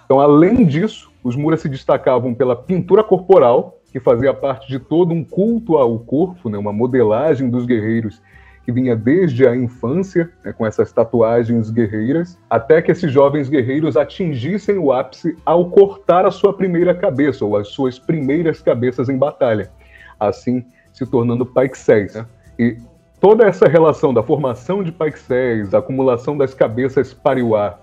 Então, 0.03 0.19
além 0.19 0.65
disso, 0.65 1.09
os 1.23 1.35
muras 1.35 1.61
se 1.61 1.69
destacavam 1.69 2.33
pela 2.33 2.55
pintura 2.57 3.03
corporal, 3.03 3.79
que 3.91 4.01
fazia 4.01 4.33
parte 4.33 4.67
de 4.67 4.79
todo 4.79 5.13
um 5.13 5.23
culto 5.23 5.77
ao 5.77 5.97
corpo, 5.97 6.49
né, 6.49 6.57
uma 6.57 6.73
modelagem 6.73 7.49
dos 7.49 7.65
guerreiros 7.65 8.21
que 8.65 8.71
vinha 8.73 8.93
desde 8.93 9.47
a 9.47 9.55
infância, 9.55 10.29
né, 10.43 10.51
com 10.51 10.65
essas 10.65 10.91
tatuagens 10.91 11.69
guerreiras, 11.69 12.37
até 12.49 12.81
que 12.81 12.91
esses 12.91 13.09
jovens 13.09 13.47
guerreiros 13.47 13.95
atingissem 13.95 14.77
o 14.77 14.91
ápice 14.91 15.37
ao 15.45 15.69
cortar 15.69 16.25
a 16.25 16.31
sua 16.31 16.51
primeira 16.51 16.93
cabeça, 16.93 17.45
ou 17.45 17.55
as 17.55 17.69
suas 17.69 17.97
primeiras 17.97 18.61
cabeças 18.61 19.07
em 19.07 19.17
batalha, 19.17 19.71
assim 20.19 20.65
se 20.97 21.05
tornando 21.05 21.45
Paixéis. 21.45 22.15
Né? 22.15 22.25
E 22.57 22.77
toda 23.19 23.45
essa 23.45 23.67
relação 23.67 24.13
da 24.13 24.23
formação 24.23 24.83
de 24.83 24.91
Paixéis, 24.91 25.69
da 25.69 25.77
acumulação 25.77 26.37
das 26.37 26.53
cabeças 26.53 27.13
pariuá 27.13 27.79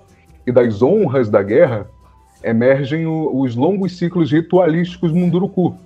e 0.47 0.53
das 0.53 0.83
honras 0.83 1.29
da 1.29 1.43
guerra, 1.43 1.87
emergem 2.43 3.07
o, 3.07 3.41
os 3.41 3.55
longos 3.55 3.97
ciclos 3.97 4.31
ritualísticos 4.31 5.13
munduruku, 5.13 5.77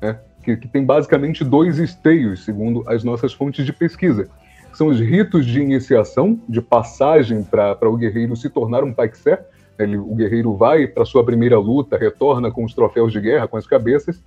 né? 0.00 0.18
que, 0.42 0.56
que 0.56 0.68
tem 0.68 0.84
basicamente 0.84 1.44
dois 1.44 1.78
esteios, 1.78 2.44
segundo 2.44 2.82
as 2.86 3.04
nossas 3.04 3.32
fontes 3.32 3.64
de 3.66 3.72
pesquisa 3.72 4.28
são 4.78 4.86
os 4.86 5.00
ritos 5.00 5.44
de 5.44 5.60
iniciação, 5.60 6.38
de 6.48 6.62
passagem 6.62 7.42
para 7.42 7.88
o 7.88 7.96
guerreiro 7.96 8.36
se 8.36 8.48
tornar 8.48 8.84
um 8.84 8.94
paixé. 8.94 9.44
Ele, 9.76 9.96
o 9.96 10.14
guerreiro 10.14 10.54
vai 10.54 10.86
para 10.86 11.04
sua 11.04 11.24
primeira 11.24 11.58
luta, 11.58 11.96
retorna 11.96 12.48
com 12.48 12.64
os 12.64 12.72
troféus 12.72 13.12
de 13.12 13.20
guerra, 13.20 13.48
com 13.48 13.56
as 13.56 13.66
cabeças. 13.66 14.22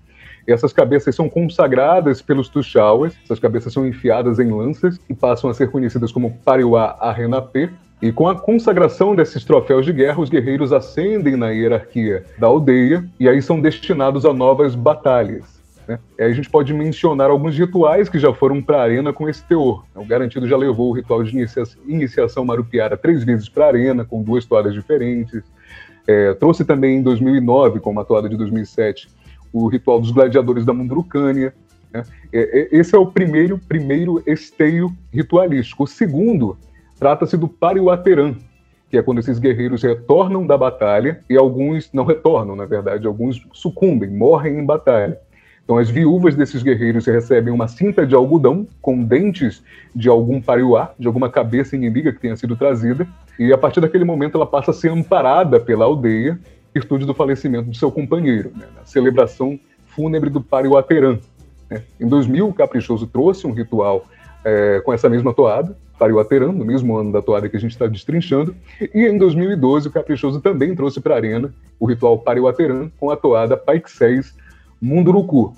Essas 0.47 0.73
cabeças 0.73 1.15
são 1.15 1.29
consagradas 1.29 2.21
pelos 2.21 2.49
Tuxauas, 2.49 3.13
essas 3.23 3.39
cabeças 3.39 3.71
são 3.71 3.87
enfiadas 3.87 4.39
em 4.39 4.51
lanças 4.51 4.99
e 5.09 5.13
passam 5.13 5.49
a 5.49 5.53
ser 5.53 5.69
conhecidas 5.69 6.11
como 6.11 6.37
Pariuá 6.43 6.97
Arenapé. 6.99 7.69
E 8.01 8.11
com 8.11 8.27
a 8.27 8.35
consagração 8.35 9.13
desses 9.13 9.45
troféus 9.45 9.85
de 9.85 9.93
guerra, 9.93 10.19
os 10.19 10.29
guerreiros 10.29 10.73
ascendem 10.73 11.35
na 11.35 11.49
hierarquia 11.49 12.25
da 12.39 12.47
aldeia 12.47 13.07
e 13.19 13.29
aí 13.29 13.41
são 13.43 13.61
destinados 13.61 14.25
a 14.25 14.33
novas 14.33 14.73
batalhas. 14.73 15.61
Né? 15.87 15.99
Aí 16.19 16.25
a 16.25 16.33
gente 16.33 16.49
pode 16.49 16.73
mencionar 16.73 17.29
alguns 17.29 17.55
rituais 17.55 18.09
que 18.09 18.17
já 18.17 18.33
foram 18.33 18.59
para 18.59 18.77
a 18.77 18.83
arena 18.83 19.13
com 19.13 19.29
esse 19.29 19.43
teor. 19.43 19.85
O 19.93 20.03
Garantido 20.03 20.47
já 20.47 20.57
levou 20.57 20.89
o 20.89 20.93
ritual 20.93 21.23
de 21.23 21.37
inicia 21.37 21.63
iniciação 21.85 22.43
marupiara 22.43 22.97
três 22.97 23.23
vezes 23.23 23.47
para 23.47 23.65
a 23.65 23.67
arena, 23.67 24.03
com 24.03 24.23
duas 24.23 24.45
toadas 24.45 24.73
diferentes. 24.73 25.43
É, 26.07 26.33
trouxe 26.33 26.65
também 26.65 26.97
em 26.97 27.01
2009, 27.03 27.79
com 27.79 27.91
uma 27.91 28.03
toada 28.03 28.27
de 28.27 28.35
2007, 28.35 29.09
o 29.51 29.67
ritual 29.67 29.99
dos 29.99 30.11
gladiadores 30.11 30.65
da 30.65 30.73
Mundurucânia. 30.73 31.53
Né? 31.93 32.03
É, 32.31 32.39
é, 32.61 32.69
esse 32.71 32.95
é 32.95 32.97
o 32.97 33.05
primeiro, 33.05 33.57
primeiro 33.57 34.21
esteio 34.25 34.91
ritualístico. 35.11 35.83
O 35.83 35.87
segundo 35.87 36.57
trata-se 36.99 37.35
do 37.35 37.47
Pariuateran, 37.47 38.35
que 38.89 38.97
é 38.97 39.01
quando 39.01 39.19
esses 39.19 39.39
guerreiros 39.39 39.83
retornam 39.83 40.45
da 40.45 40.57
batalha 40.57 41.21
e 41.29 41.37
alguns 41.37 41.89
não 41.93 42.05
retornam, 42.05 42.55
na 42.55 42.65
verdade, 42.65 43.07
alguns 43.07 43.41
sucumbem, 43.53 44.09
morrem 44.09 44.59
em 44.59 44.65
batalha. 44.65 45.17
Então, 45.63 45.77
as 45.77 45.89
viúvas 45.89 46.35
desses 46.35 46.61
guerreiros 46.61 47.05
recebem 47.05 47.53
uma 47.53 47.67
cinta 47.67 48.05
de 48.05 48.13
algodão 48.13 48.67
com 48.81 49.03
dentes 49.03 49.63
de 49.95 50.09
algum 50.09 50.41
pariuá, 50.41 50.93
de 50.99 51.07
alguma 51.07 51.29
cabeça 51.29 51.75
inimiga 51.75 52.11
que 52.11 52.19
tenha 52.19 52.35
sido 52.35 52.55
trazida, 52.55 53.07
e 53.39 53.53
a 53.53 53.57
partir 53.57 53.79
daquele 53.79 54.03
momento 54.03 54.35
ela 54.35 54.45
passa 54.45 54.71
a 54.71 54.73
ser 54.73 54.91
amparada 54.91 55.59
pela 55.59 55.85
aldeia, 55.85 56.37
virtude 56.73 57.05
do 57.05 57.13
falecimento 57.13 57.69
de 57.69 57.77
seu 57.77 57.91
companheiro, 57.91 58.51
né, 58.55 58.67
na 58.75 58.85
celebração 58.85 59.59
fúnebre 59.87 60.29
do 60.29 60.41
pariuaterã. 60.41 61.17
Né. 61.69 61.83
Em 61.99 62.07
2000, 62.07 62.47
o 62.47 62.53
Caprichoso 62.53 63.07
trouxe 63.07 63.45
um 63.45 63.51
ritual 63.51 64.05
é, 64.43 64.81
com 64.81 64.93
essa 64.93 65.09
mesma 65.09 65.33
toada, 65.33 65.75
Pariuaterã, 66.01 66.51
no 66.51 66.65
mesmo 66.65 66.97
ano 66.97 67.11
da 67.11 67.21
toada 67.21 67.47
que 67.47 67.55
a 67.55 67.59
gente 67.59 67.73
está 67.73 67.85
destrinchando, 67.85 68.55
e 68.91 69.05
em 69.05 69.19
2012 69.19 69.87
o 69.87 69.91
Caprichoso 69.91 70.41
também 70.41 70.73
trouxe 70.73 70.99
para 70.99 71.13
a 71.13 71.17
arena 71.17 71.53
o 71.79 71.85
ritual 71.85 72.17
Pariuaterã 72.17 72.89
com 72.99 73.11
a 73.11 73.15
toada 73.15 73.55
Paixés 73.55 74.35
Munduruku. 74.81 75.55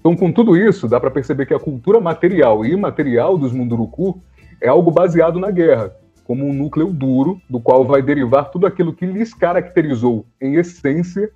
Então, 0.00 0.16
com 0.16 0.32
tudo 0.32 0.56
isso, 0.56 0.88
dá 0.88 0.98
para 0.98 1.12
perceber 1.12 1.46
que 1.46 1.54
a 1.54 1.60
cultura 1.60 2.00
material 2.00 2.64
e 2.66 2.72
imaterial 2.72 3.38
dos 3.38 3.52
Munduruku 3.52 4.20
é 4.60 4.68
algo 4.68 4.90
baseado 4.90 5.38
na 5.38 5.52
guerra, 5.52 5.94
como 6.24 6.48
um 6.48 6.52
núcleo 6.52 6.92
duro, 6.92 7.40
do 7.48 7.60
qual 7.60 7.84
vai 7.84 8.02
derivar 8.02 8.50
tudo 8.50 8.66
aquilo 8.66 8.92
que 8.92 9.06
lhes 9.06 9.32
caracterizou 9.34 10.26
em 10.40 10.56
essência 10.56 11.30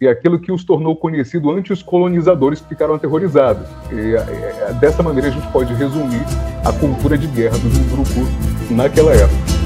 e 0.00 0.08
aquilo 0.08 0.38
que 0.38 0.50
os 0.50 0.64
tornou 0.64 0.96
conhecido 0.96 1.50
ante 1.50 1.72
os 1.72 1.82
colonizadores 1.82 2.60
que 2.60 2.68
ficaram 2.68 2.94
aterrorizados. 2.94 3.68
E, 3.90 4.14
é, 4.14 4.68
é, 4.68 4.72
dessa 4.74 5.02
maneira 5.02 5.28
a 5.28 5.30
gente 5.30 5.46
pode 5.48 5.74
resumir 5.74 6.22
a 6.64 6.72
cultura 6.72 7.16
de 7.18 7.26
guerra 7.26 7.58
dos 7.58 7.78
Munduruku 7.78 8.26
naquela 8.70 9.12
época. 9.12 9.60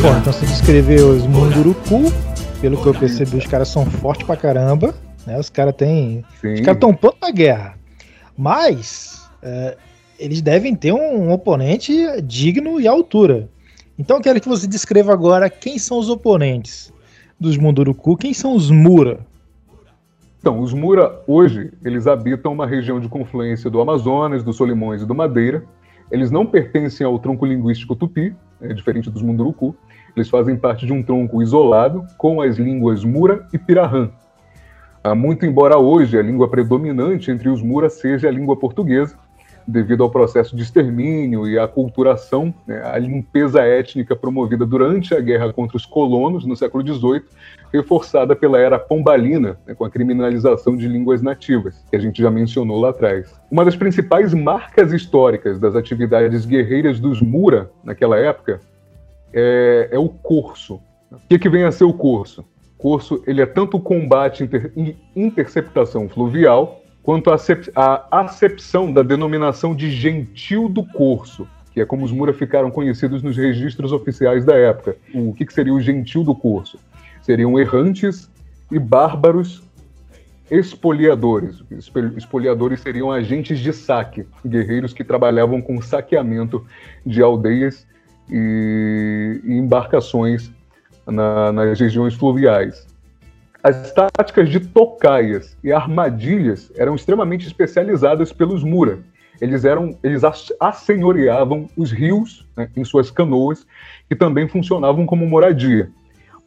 Bom, 0.00 0.16
então 0.16 0.32
você 0.32 0.46
descreveu 0.46 1.10
os 1.10 1.26
Munduruku, 1.26 2.12
pelo 2.60 2.80
que 2.80 2.86
eu 2.86 2.94
percebi, 2.94 3.36
os 3.36 3.46
caras 3.46 3.68
são 3.68 3.86
fortes 3.86 4.26
pra 4.26 4.36
caramba, 4.36 4.94
né? 5.26 5.38
Os 5.38 5.48
caras 5.48 5.74
têm. 5.74 6.24
Sim. 6.40 6.54
Os 6.54 6.60
caras 6.60 6.76
estão 6.76 6.94
prontos 6.94 7.20
pra 7.20 7.30
guerra. 7.30 7.78
Mas 8.36 9.28
é, 9.42 9.76
eles 10.18 10.42
devem 10.42 10.74
ter 10.74 10.92
um 10.92 11.32
oponente 11.32 11.92
digno 12.22 12.80
e 12.80 12.88
à 12.88 12.90
altura. 12.90 13.48
Então 13.98 14.16
eu 14.16 14.22
quero 14.22 14.40
que 14.40 14.48
você 14.48 14.66
descreva 14.66 15.12
agora 15.12 15.50
quem 15.50 15.78
são 15.78 15.98
os 15.98 16.08
oponentes 16.08 16.92
dos 17.38 17.56
Munduruku, 17.56 18.16
quem 18.16 18.34
são 18.34 18.54
os 18.54 18.70
Mura. 18.70 19.20
Então, 20.40 20.60
os 20.60 20.72
Mura, 20.72 21.20
hoje, 21.26 21.72
eles 21.84 22.06
habitam 22.06 22.52
uma 22.52 22.66
região 22.66 23.00
de 23.00 23.08
confluência 23.08 23.68
do 23.68 23.80
Amazonas, 23.80 24.44
do 24.44 24.52
Solimões 24.52 25.02
e 25.02 25.06
do 25.06 25.14
Madeira. 25.14 25.64
Eles 26.10 26.30
não 26.30 26.46
pertencem 26.46 27.04
ao 27.04 27.18
tronco 27.18 27.44
linguístico 27.44 27.96
tupi, 27.96 28.34
é 28.60 28.72
diferente 28.72 29.10
dos 29.10 29.20
Munduruku. 29.20 29.74
Eles 30.16 30.28
fazem 30.28 30.56
parte 30.56 30.86
de 30.86 30.92
um 30.92 31.02
tronco 31.02 31.42
isolado 31.42 32.06
com 32.16 32.40
as 32.40 32.56
línguas 32.56 33.04
Mura 33.04 33.46
e 33.52 33.58
Pirahã. 33.58 34.10
Ah, 35.02 35.14
muito 35.14 35.46
embora 35.46 35.78
hoje 35.78 36.18
a 36.18 36.22
língua 36.22 36.48
predominante 36.48 37.30
entre 37.30 37.48
os 37.48 37.62
Mura 37.62 37.88
seja 37.88 38.28
a 38.28 38.30
língua 38.30 38.56
portuguesa, 38.56 39.16
devido 39.68 40.02
ao 40.02 40.10
processo 40.10 40.56
de 40.56 40.62
extermínio 40.62 41.46
e 41.46 41.58
à 41.58 41.68
culturação, 41.68 42.52
né, 42.66 42.82
a 42.84 42.98
limpeza 42.98 43.60
étnica 43.60 44.16
promovida 44.16 44.64
durante 44.64 45.14
a 45.14 45.20
guerra 45.20 45.52
contra 45.52 45.76
os 45.76 45.84
colonos 45.84 46.46
no 46.46 46.56
século 46.56 46.82
XVIII, 46.82 47.22
reforçada 47.70 48.34
pela 48.34 48.58
era 48.58 48.78
pombalina, 48.78 49.58
né, 49.66 49.74
com 49.74 49.84
a 49.84 49.90
criminalização 49.90 50.74
de 50.74 50.88
línguas 50.88 51.20
nativas, 51.20 51.84
que 51.90 51.96
a 51.96 52.00
gente 52.00 52.22
já 52.22 52.30
mencionou 52.30 52.80
lá 52.80 52.88
atrás. 52.90 53.38
Uma 53.50 53.64
das 53.64 53.76
principais 53.76 54.32
marcas 54.32 54.90
históricas 54.90 55.60
das 55.60 55.76
atividades 55.76 56.46
guerreiras 56.46 56.98
dos 56.98 57.20
Mura 57.20 57.70
naquela 57.84 58.16
época 58.16 58.60
é, 59.32 59.88
é 59.92 59.98
o 59.98 60.08
curso. 60.08 60.80
O 61.10 61.28
que, 61.28 61.38
que 61.38 61.48
vem 61.48 61.64
a 61.64 61.72
ser 61.72 61.84
o 61.84 61.92
curso? 61.92 62.42
O 62.78 62.82
curso 62.82 63.22
ele 63.26 63.42
é 63.42 63.46
tanto 63.46 63.76
o 63.76 63.80
combate 63.80 64.44
inter, 64.44 64.72
interceptação 65.16 66.08
fluvial, 66.08 66.82
quanto 67.02 67.30
à 67.30 68.08
acepção 68.10 68.92
da 68.92 69.02
denominação 69.02 69.74
de 69.74 69.90
gentil 69.90 70.68
do 70.68 70.84
curso, 70.84 71.48
que 71.72 71.80
é 71.80 71.86
como 71.86 72.04
os 72.04 72.12
Mura 72.12 72.32
ficaram 72.32 72.70
conhecidos 72.70 73.22
nos 73.22 73.36
registros 73.36 73.92
oficiais 73.92 74.44
da 74.44 74.54
época. 74.54 74.96
O 75.14 75.32
que, 75.32 75.46
que 75.46 75.52
seria 75.52 75.72
o 75.72 75.80
gentil 75.80 76.22
do 76.22 76.34
curso? 76.34 76.78
Seriam 77.22 77.58
errantes 77.58 78.30
e 78.70 78.78
bárbaros 78.78 79.62
expoliadores. 80.50 81.62
Expoliadores 82.16 82.80
seriam 82.80 83.10
agentes 83.10 83.58
de 83.58 83.72
saque, 83.72 84.26
guerreiros 84.46 84.92
que 84.92 85.04
trabalhavam 85.04 85.60
com 85.60 85.80
saqueamento 85.80 86.64
de 87.04 87.22
aldeias 87.22 87.86
e, 88.30 89.40
embarcações 89.44 90.50
na, 91.06 91.52
nas 91.52 91.78
regiões 91.78 92.14
fluviais. 92.14 92.86
As 93.62 93.92
táticas 93.92 94.48
de 94.48 94.60
tocaias 94.60 95.56
e 95.64 95.72
armadilhas 95.72 96.70
eram 96.76 96.94
extremamente 96.94 97.46
especializadas 97.46 98.32
pelos 98.32 98.62
Mura. 98.62 99.00
Eles 99.40 99.64
eram, 99.64 99.96
eles 100.02 100.22
assenhoreavam 100.60 101.68
os 101.76 101.90
rios 101.90 102.46
né, 102.56 102.68
em 102.76 102.84
suas 102.84 103.10
canoas, 103.10 103.66
que 104.08 104.16
também 104.16 104.48
funcionavam 104.48 105.06
como 105.06 105.26
moradia. 105.26 105.90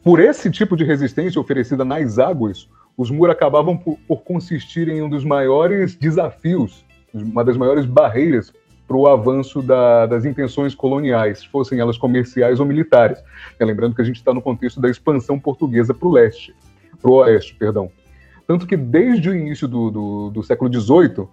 Por 0.02 0.20
esse 0.20 0.50
tipo 0.50 0.76
de 0.76 0.84
resistência 0.84 1.40
oferecida 1.40 1.84
nas 1.84 2.18
águas, 2.18 2.68
os 2.96 3.10
Mura 3.10 3.32
acabavam 3.32 3.76
por, 3.76 3.98
por 4.06 4.22
consistir 4.22 4.88
em 4.88 5.02
um 5.02 5.08
dos 5.08 5.24
maiores 5.24 5.94
desafios, 5.94 6.84
uma 7.14 7.44
das 7.44 7.56
maiores 7.56 7.84
barreiras 7.84 8.52
para 8.92 8.98
o 8.98 9.08
avanço 9.08 9.62
da, 9.62 10.04
das 10.04 10.26
intenções 10.26 10.74
coloniais, 10.74 11.42
fossem 11.42 11.80
elas 11.80 11.96
comerciais 11.96 12.60
ou 12.60 12.66
militares. 12.66 13.24
É, 13.58 13.64
lembrando 13.64 13.94
que 13.94 14.02
a 14.02 14.04
gente 14.04 14.16
está 14.16 14.34
no 14.34 14.42
contexto 14.42 14.82
da 14.82 14.90
expansão 14.90 15.40
portuguesa 15.40 15.94
para 15.94 16.06
o 16.06 16.12
leste, 16.12 16.54
para 17.00 17.10
o 17.10 17.14
oeste, 17.14 17.54
perdão. 17.54 17.90
Tanto 18.46 18.66
que 18.66 18.76
desde 18.76 19.30
o 19.30 19.34
início 19.34 19.66
do, 19.66 19.90
do, 19.90 20.30
do 20.30 20.42
século 20.42 20.70
XVIII, 20.70 21.26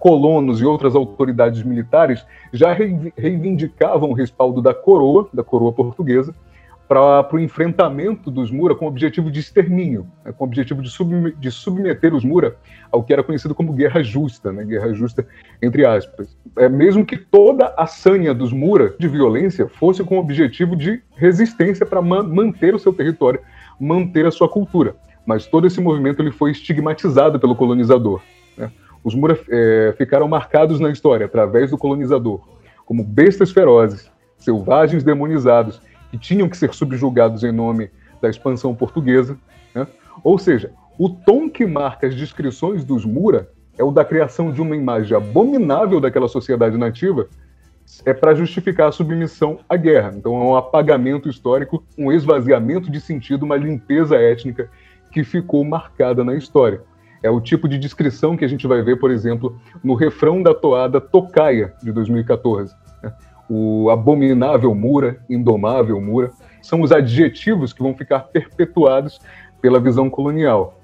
colonos 0.00 0.62
e 0.62 0.64
outras 0.64 0.96
autoridades 0.96 1.62
militares 1.62 2.24
já 2.54 2.72
reivindicavam 2.72 4.08
o 4.08 4.14
respaldo 4.14 4.62
da 4.62 4.72
coroa, 4.72 5.28
da 5.34 5.44
coroa 5.44 5.72
portuguesa, 5.74 6.34
para 6.88 7.34
o 7.34 7.38
enfrentamento 7.38 8.30
dos 8.30 8.50
Mura 8.50 8.74
com 8.74 8.84
o 8.84 8.88
objetivo 8.88 9.30
de 9.30 9.40
extermínio, 9.40 10.06
né, 10.24 10.32
com 10.32 10.44
o 10.44 10.46
objetivo 10.46 10.80
de, 10.80 10.88
sub, 10.88 11.32
de, 11.32 11.50
submeter 11.50 12.14
os 12.14 12.24
Mura 12.24 12.56
ao 12.92 13.02
que 13.02 13.12
era 13.12 13.24
conhecido 13.24 13.54
como 13.54 13.72
guerra 13.72 14.02
justa, 14.02 14.52
né, 14.52 14.64
guerra 14.64 14.92
justa 14.92 15.26
entre 15.60 15.84
aspas. 15.84 16.36
É 16.56 16.68
mesmo 16.68 17.04
que 17.04 17.16
toda 17.16 17.74
a 17.76 17.86
sanha 17.86 18.32
dos 18.32 18.52
Mura 18.52 18.94
de 18.98 19.08
violência 19.08 19.68
fosse 19.68 20.04
com 20.04 20.16
o 20.16 20.20
objetivo 20.20 20.76
de 20.76 21.02
resistência 21.16 21.84
para 21.84 22.00
man 22.00 22.22
manter 22.22 22.74
o 22.74 22.78
seu 22.78 22.92
território, 22.92 23.40
manter 23.80 24.26
a 24.26 24.30
sua 24.30 24.48
cultura. 24.48 24.94
Mas 25.26 25.46
todo 25.46 25.66
esse 25.66 25.80
movimento 25.80 26.22
ele 26.22 26.30
foi 26.30 26.52
estigmatizado 26.52 27.40
pelo 27.40 27.56
colonizador. 27.56 28.22
Né? 28.56 28.70
Os 29.02 29.14
Mura 29.14 29.38
é, 29.50 29.94
ficaram 29.98 30.28
marcados 30.28 30.78
na 30.78 30.90
história 30.90 31.26
através 31.26 31.70
do 31.70 31.78
colonizador 31.78 32.40
como 32.86 33.02
bestas 33.02 33.50
ferozes, 33.50 34.10
selvagens 34.38 35.02
demonizados 35.02 35.80
que 36.10 36.18
tinham 36.18 36.48
que 36.48 36.56
ser 36.56 36.72
subjugados 36.72 37.44
em 37.44 37.52
nome 37.52 37.90
da 38.20 38.28
expansão 38.28 38.74
portuguesa. 38.74 39.36
Né? 39.74 39.86
Ou 40.22 40.38
seja, 40.38 40.72
o 40.98 41.08
tom 41.08 41.48
que 41.48 41.66
marca 41.66 42.06
as 42.06 42.14
descrições 42.14 42.84
dos 42.84 43.04
Mura 43.04 43.50
é 43.78 43.84
o 43.84 43.90
da 43.90 44.04
criação 44.04 44.50
de 44.50 44.60
uma 44.60 44.76
imagem 44.76 45.16
abominável 45.16 46.00
daquela 46.00 46.28
sociedade 46.28 46.78
nativa 46.78 47.28
é 48.04 48.12
para 48.12 48.34
justificar 48.34 48.88
a 48.88 48.92
submissão 48.92 49.58
à 49.68 49.76
guerra. 49.76 50.12
Então 50.16 50.34
é 50.34 50.44
um 50.44 50.56
apagamento 50.56 51.28
histórico, 51.28 51.84
um 51.96 52.10
esvaziamento 52.10 52.90
de 52.90 53.00
sentido, 53.00 53.44
uma 53.44 53.56
limpeza 53.56 54.16
étnica 54.16 54.70
que 55.12 55.22
ficou 55.22 55.64
marcada 55.64 56.24
na 56.24 56.34
história. 56.34 56.80
É 57.22 57.30
o 57.30 57.40
tipo 57.40 57.68
de 57.68 57.78
descrição 57.78 58.36
que 58.36 58.44
a 58.44 58.48
gente 58.48 58.66
vai 58.66 58.82
ver, 58.82 58.96
por 58.96 59.10
exemplo, 59.10 59.58
no 59.84 59.94
refrão 59.94 60.42
da 60.42 60.54
toada 60.54 61.00
Tocaia, 61.00 61.74
de 61.82 61.92
2014 61.92 62.74
o 63.48 63.90
abominável 63.90 64.74
Mura, 64.74 65.18
indomável 65.28 66.00
Mura, 66.00 66.30
são 66.62 66.80
os 66.80 66.92
adjetivos 66.92 67.72
que 67.72 67.82
vão 67.82 67.94
ficar 67.94 68.20
perpetuados 68.20 69.20
pela 69.60 69.80
visão 69.80 70.10
colonial. 70.10 70.78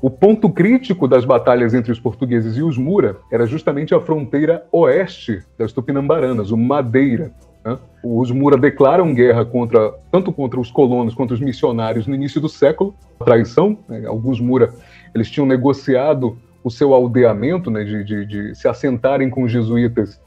O 0.00 0.08
ponto 0.08 0.48
crítico 0.48 1.08
das 1.08 1.24
batalhas 1.24 1.74
entre 1.74 1.90
os 1.90 1.98
portugueses 1.98 2.56
e 2.56 2.62
os 2.62 2.78
Mura 2.78 3.16
era 3.32 3.46
justamente 3.46 3.94
a 3.94 4.00
fronteira 4.00 4.64
oeste 4.70 5.42
das 5.58 5.72
Tupinambaranas, 5.72 6.52
o 6.52 6.56
Madeira. 6.56 7.32
Né? 7.64 7.76
Os 8.02 8.30
Mura 8.30 8.56
declaram 8.56 9.12
guerra 9.12 9.44
contra 9.44 9.92
tanto 10.10 10.32
contra 10.32 10.60
os 10.60 10.70
colonos 10.70 11.14
quanto 11.14 11.34
os 11.34 11.40
missionários 11.40 12.06
no 12.06 12.14
início 12.14 12.40
do 12.40 12.48
século, 12.48 12.94
traição. 13.24 13.76
Né? 13.88 14.06
Alguns 14.06 14.40
Mura 14.40 14.72
eles 15.12 15.28
tinham 15.30 15.46
negociado 15.46 16.38
o 16.62 16.70
seu 16.70 16.94
aldeamento, 16.94 17.70
né, 17.70 17.82
de, 17.82 18.04
de, 18.04 18.26
de 18.26 18.54
se 18.54 18.68
assentarem 18.68 19.30
com 19.30 19.42
os 19.42 19.50
jesuítas, 19.50 20.20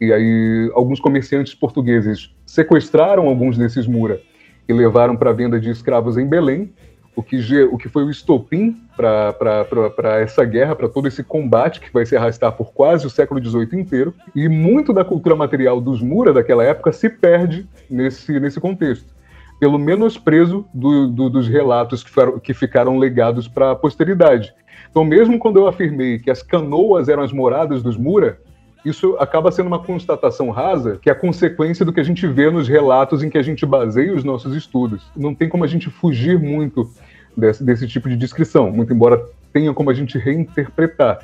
e 0.00 0.12
aí 0.12 0.70
alguns 0.74 1.00
comerciantes 1.00 1.54
portugueses 1.54 2.34
sequestraram 2.46 3.26
alguns 3.26 3.58
desses 3.58 3.86
Mura 3.86 4.20
e 4.68 4.72
levaram 4.72 5.16
para 5.16 5.32
venda 5.32 5.58
de 5.58 5.70
escravos 5.70 6.16
em 6.16 6.26
Belém, 6.26 6.72
o 7.16 7.22
que, 7.22 7.36
o 7.64 7.76
que 7.76 7.88
foi 7.88 8.04
o 8.04 8.10
estopim 8.10 8.76
para 8.96 10.20
essa 10.20 10.44
guerra, 10.44 10.76
para 10.76 10.88
todo 10.88 11.08
esse 11.08 11.24
combate 11.24 11.80
que 11.80 11.92
vai 11.92 12.06
se 12.06 12.16
arrastar 12.16 12.52
por 12.52 12.72
quase 12.72 13.08
o 13.08 13.10
século 13.10 13.44
XVIII 13.44 13.80
inteiro. 13.80 14.14
E 14.36 14.48
muito 14.48 14.92
da 14.92 15.04
cultura 15.04 15.34
material 15.34 15.80
dos 15.80 16.00
Mura 16.00 16.32
daquela 16.32 16.62
época 16.62 16.92
se 16.92 17.08
perde 17.10 17.66
nesse, 17.90 18.38
nesse 18.38 18.60
contexto, 18.60 19.12
pelo 19.58 19.80
menosprezo 19.80 20.64
do, 20.72 21.08
do, 21.08 21.28
dos 21.28 21.48
relatos 21.48 22.04
que, 22.04 22.12
que 22.40 22.54
ficaram 22.54 22.98
legados 22.98 23.48
para 23.48 23.72
a 23.72 23.76
posteridade. 23.76 24.54
Então, 24.88 25.04
mesmo 25.04 25.40
quando 25.40 25.58
eu 25.58 25.66
afirmei 25.66 26.20
que 26.20 26.30
as 26.30 26.40
canoas 26.40 27.08
eram 27.08 27.24
as 27.24 27.32
moradas 27.32 27.82
dos 27.82 27.96
Mura, 27.96 28.40
isso 28.84 29.16
acaba 29.18 29.50
sendo 29.50 29.66
uma 29.66 29.78
constatação 29.78 30.50
rasa, 30.50 30.98
que 31.00 31.08
é 31.08 31.12
a 31.12 31.16
consequência 31.16 31.84
do 31.84 31.92
que 31.92 32.00
a 32.00 32.04
gente 32.04 32.26
vê 32.26 32.50
nos 32.50 32.68
relatos 32.68 33.22
em 33.22 33.30
que 33.30 33.38
a 33.38 33.42
gente 33.42 33.66
baseia 33.66 34.14
os 34.14 34.24
nossos 34.24 34.54
estudos. 34.54 35.02
Não 35.16 35.34
tem 35.34 35.48
como 35.48 35.64
a 35.64 35.66
gente 35.66 35.90
fugir 35.90 36.38
muito 36.38 36.88
desse, 37.36 37.62
desse 37.64 37.86
tipo 37.86 38.08
de 38.08 38.16
descrição, 38.16 38.70
muito 38.70 38.92
embora 38.92 39.24
tenha 39.52 39.72
como 39.74 39.90
a 39.90 39.94
gente 39.94 40.18
reinterpretar. 40.18 41.20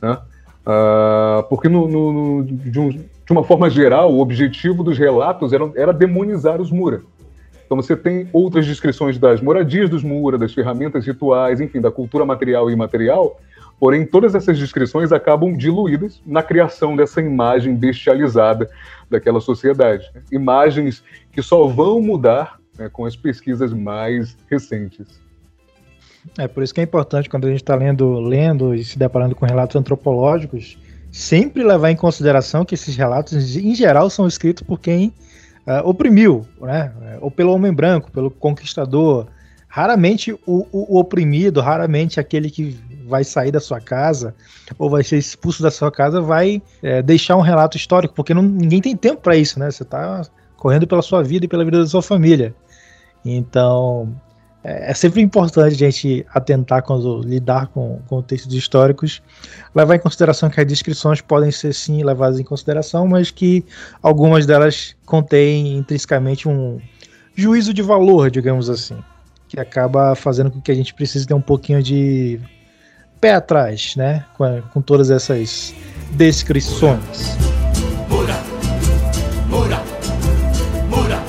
Né? 0.00 0.18
Uh, 0.60 1.42
porque, 1.48 1.68
no, 1.68 1.88
no, 1.88 2.12
no, 2.12 2.44
de, 2.44 2.78
um, 2.78 2.90
de, 2.90 3.06
uma 3.30 3.42
forma 3.42 3.70
geral, 3.70 4.12
o 4.12 4.20
objetivo 4.20 4.84
dos 4.84 4.98
relatos 4.98 5.52
era, 5.52 5.70
era 5.74 5.92
demonizar 5.92 6.60
os 6.60 6.70
Mura. 6.70 7.00
Então 7.64 7.76
você 7.76 7.96
tem 7.96 8.28
outras 8.32 8.66
descrições 8.66 9.16
das 9.16 9.40
moradias 9.40 9.88
dos 9.88 10.02
Mura, 10.02 10.36
das 10.36 10.52
ferramentas 10.52 11.06
rituais, 11.06 11.60
enfim, 11.60 11.80
da 11.80 11.90
cultura 11.90 12.26
material 12.26 12.68
e 12.68 12.72
imaterial, 12.72 13.40
Porém, 13.80 14.04
todas 14.04 14.34
essas 14.34 14.58
descrições 14.58 15.10
acabam 15.10 15.56
diluídas 15.56 16.20
na 16.26 16.42
criação 16.42 16.94
dessa 16.94 17.22
imagem 17.22 17.74
bestializada 17.74 18.68
daquela 19.08 19.40
sociedade. 19.40 20.04
Imagens 20.30 21.02
que 21.32 21.40
só 21.40 21.66
vão 21.66 22.02
mudar 22.02 22.60
né, 22.78 22.90
com 22.92 23.06
as 23.06 23.16
pesquisas 23.16 23.72
mais 23.72 24.36
recentes. 24.50 25.18
É 26.36 26.46
por 26.46 26.62
isso 26.62 26.74
que 26.74 26.80
é 26.82 26.84
importante 26.84 27.30
quando 27.30 27.46
a 27.46 27.50
gente 27.50 27.62
está 27.62 27.74
lendo, 27.74 28.20
lendo 28.20 28.74
e 28.74 28.84
se 28.84 28.98
deparando 28.98 29.34
com 29.34 29.46
relatos 29.46 29.74
antropológicos, 29.76 30.78
sempre 31.10 31.64
levar 31.64 31.90
em 31.90 31.96
consideração 31.96 32.66
que 32.66 32.74
esses 32.74 32.94
relatos, 32.94 33.56
em 33.56 33.74
geral, 33.74 34.10
são 34.10 34.28
escritos 34.28 34.62
por 34.62 34.78
quem 34.78 35.14
uh, 35.66 35.88
oprimiu, 35.88 36.46
né? 36.60 36.92
ou 37.22 37.30
pelo 37.30 37.54
homem 37.54 37.72
branco, 37.72 38.10
pelo 38.10 38.30
conquistador. 38.30 39.26
Raramente 39.66 40.32
o, 40.32 40.66
o, 40.70 40.96
o 40.96 40.98
oprimido, 40.98 41.62
raramente 41.62 42.20
aquele 42.20 42.50
que 42.50 42.78
vai 43.10 43.24
sair 43.24 43.50
da 43.50 43.60
sua 43.60 43.80
casa 43.80 44.34
ou 44.78 44.88
vai 44.88 45.02
ser 45.02 45.18
expulso 45.18 45.62
da 45.62 45.70
sua 45.70 45.90
casa 45.90 46.20
vai 46.20 46.62
é, 46.82 47.02
deixar 47.02 47.36
um 47.36 47.42
relato 47.42 47.76
histórico, 47.76 48.14
porque 48.14 48.32
não, 48.32 48.42
ninguém 48.42 48.80
tem 48.80 48.96
tempo 48.96 49.20
para 49.20 49.36
isso, 49.36 49.58
né? 49.58 49.70
Você 49.70 49.82
está 49.82 50.22
correndo 50.56 50.86
pela 50.86 51.02
sua 51.02 51.22
vida 51.22 51.44
e 51.44 51.48
pela 51.48 51.64
vida 51.64 51.80
da 51.80 51.86
sua 51.86 52.02
família. 52.02 52.54
Então, 53.24 54.14
é, 54.62 54.90
é, 54.90 54.94
sempre 54.94 55.22
importante 55.22 55.74
a 55.74 55.90
gente 55.90 56.26
atentar 56.34 56.82
quando 56.82 57.22
lidar 57.22 57.68
com, 57.68 58.00
com 58.06 58.22
textos 58.22 58.54
históricos, 58.54 59.22
levar 59.74 59.94
em 59.94 59.98
consideração 59.98 60.50
que 60.50 60.60
as 60.60 60.66
descrições 60.66 61.20
podem 61.20 61.50
ser 61.50 61.72
sim 61.72 62.02
levadas 62.04 62.38
em 62.38 62.44
consideração, 62.44 63.06
mas 63.06 63.30
que 63.30 63.64
algumas 64.02 64.44
delas 64.46 64.94
contêm 65.06 65.78
intrinsecamente 65.78 66.46
um 66.46 66.78
juízo 67.34 67.72
de 67.72 67.80
valor, 67.80 68.30
digamos 68.30 68.68
assim, 68.68 68.98
que 69.48 69.58
acaba 69.58 70.14
fazendo 70.14 70.50
com 70.50 70.60
que 70.60 70.70
a 70.70 70.74
gente 70.74 70.92
precise 70.92 71.26
ter 71.26 71.34
um 71.34 71.40
pouquinho 71.40 71.82
de 71.82 72.38
pé 73.20 73.34
atrás, 73.34 73.94
né? 73.96 74.24
Com, 74.36 74.62
com 74.72 74.80
todas 74.80 75.10
essas 75.10 75.74
descrições. 76.12 77.36
Mura, 78.08 78.34
mura, 79.48 79.82
mura. 80.88 81.20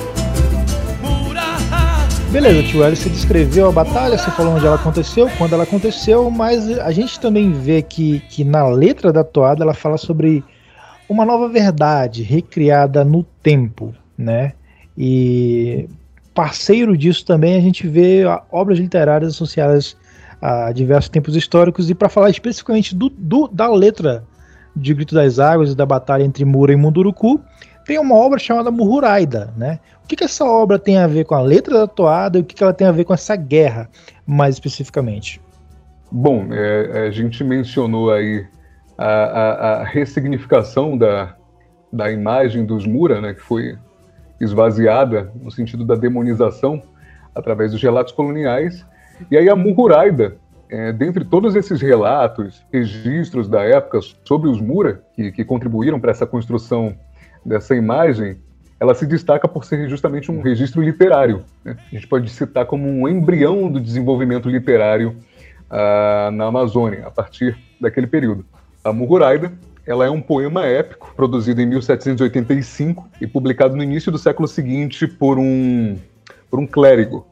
Beleza, 2.30 2.62
tio 2.62 2.82
Hélio, 2.82 2.96
você 2.96 3.10
descreveu 3.10 3.68
a 3.68 3.72
batalha, 3.72 4.16
você 4.16 4.30
falou 4.30 4.54
onde 4.54 4.64
ela 4.64 4.76
aconteceu, 4.76 5.28
quando 5.36 5.52
ela 5.52 5.64
aconteceu, 5.64 6.30
mas 6.30 6.78
a 6.78 6.90
gente 6.90 7.20
também 7.20 7.52
vê 7.52 7.82
que, 7.82 8.20
que 8.30 8.42
na 8.42 8.66
letra 8.68 9.12
da 9.12 9.22
toada 9.22 9.62
ela 9.62 9.74
fala 9.74 9.98
sobre 9.98 10.42
uma 11.06 11.26
nova 11.26 11.46
verdade 11.46 12.22
recriada 12.22 13.04
no 13.04 13.22
tempo, 13.42 13.94
né? 14.16 14.54
E 14.96 15.86
parceiro 16.32 16.96
disso 16.96 17.26
também 17.26 17.54
a 17.56 17.60
gente 17.60 17.86
vê 17.86 18.22
obras 18.50 18.78
literárias 18.78 19.34
associadas 19.34 19.94
a 20.42 20.72
diversos 20.72 21.08
tempos 21.08 21.36
históricos 21.36 21.88
e 21.88 21.94
para 21.94 22.08
falar 22.08 22.28
especificamente 22.28 22.96
do, 22.96 23.08
do, 23.08 23.46
da 23.46 23.70
letra 23.72 24.24
de 24.74 24.92
Grito 24.92 25.14
das 25.14 25.38
Águas 25.38 25.70
e 25.70 25.76
da 25.76 25.86
batalha 25.86 26.24
entre 26.24 26.44
Mura 26.44 26.72
e 26.72 26.76
Munduruku, 26.76 27.40
tem 27.84 27.98
uma 27.98 28.16
obra 28.16 28.38
chamada 28.38 28.70
Muhuraida, 28.70 29.52
né? 29.56 29.78
O 30.04 30.08
que, 30.08 30.16
que 30.16 30.24
essa 30.24 30.44
obra 30.44 30.78
tem 30.78 30.98
a 30.98 31.06
ver 31.06 31.24
com 31.24 31.34
a 31.34 31.40
letra 31.40 31.78
da 31.78 31.86
toada 31.86 32.38
e 32.38 32.40
o 32.40 32.44
que, 32.44 32.56
que 32.56 32.62
ela 32.62 32.72
tem 32.72 32.86
a 32.86 32.92
ver 32.92 33.04
com 33.04 33.14
essa 33.14 33.36
guerra, 33.36 33.88
mais 34.26 34.56
especificamente? 34.56 35.40
Bom, 36.10 36.48
é, 36.52 37.06
a 37.06 37.10
gente 37.10 37.42
mencionou 37.44 38.12
aí 38.12 38.44
a, 38.98 39.06
a, 39.06 39.80
a, 39.80 39.84
ressignificação 39.84 40.98
da, 40.98 41.36
da 41.92 42.10
imagem 42.10 42.66
dos 42.66 42.86
Mura, 42.86 43.20
né, 43.20 43.34
que 43.34 43.40
foi 43.40 43.78
esvaziada 44.40 45.32
no 45.40 45.50
sentido 45.50 45.84
da 45.84 45.94
demonização 45.94 46.82
através 47.34 47.72
dos 47.72 47.82
relatos 47.82 48.12
coloniais, 48.12 48.84
e 49.30 49.36
aí 49.36 49.48
a 49.48 49.56
Muhuraida, 49.56 50.36
é, 50.68 50.92
dentre 50.92 51.24
todos 51.24 51.54
esses 51.54 51.80
relatos, 51.80 52.64
registros 52.72 53.48
da 53.48 53.62
época 53.62 54.00
sobre 54.24 54.48
os 54.48 54.60
Mura, 54.60 55.02
que, 55.14 55.30
que 55.32 55.44
contribuíram 55.44 56.00
para 56.00 56.10
essa 56.10 56.26
construção 56.26 56.94
dessa 57.44 57.74
imagem, 57.74 58.36
ela 58.80 58.94
se 58.94 59.06
destaca 59.06 59.46
por 59.46 59.64
ser 59.64 59.88
justamente 59.88 60.30
um 60.30 60.40
registro 60.40 60.82
literário. 60.82 61.44
Né? 61.64 61.76
A 61.90 61.94
gente 61.94 62.06
pode 62.06 62.28
citar 62.30 62.66
como 62.66 62.88
um 62.88 63.06
embrião 63.06 63.70
do 63.70 63.78
desenvolvimento 63.78 64.48
literário 64.48 65.16
ah, 65.70 66.30
na 66.32 66.46
Amazônia, 66.46 67.06
a 67.06 67.10
partir 67.10 67.56
daquele 67.80 68.06
período. 68.06 68.44
A 68.82 68.92
Muhuraida 68.92 69.52
ela 69.86 70.06
é 70.06 70.10
um 70.10 70.20
poema 70.20 70.64
épico, 70.64 71.12
produzido 71.16 71.60
em 71.60 71.66
1785 71.66 73.08
e 73.20 73.26
publicado 73.26 73.76
no 73.76 73.82
início 73.82 74.12
do 74.12 74.18
século 74.18 74.46
seguinte 74.46 75.06
por 75.06 75.38
um, 75.38 75.96
por 76.50 76.60
um 76.60 76.66
clérigo 76.66 77.26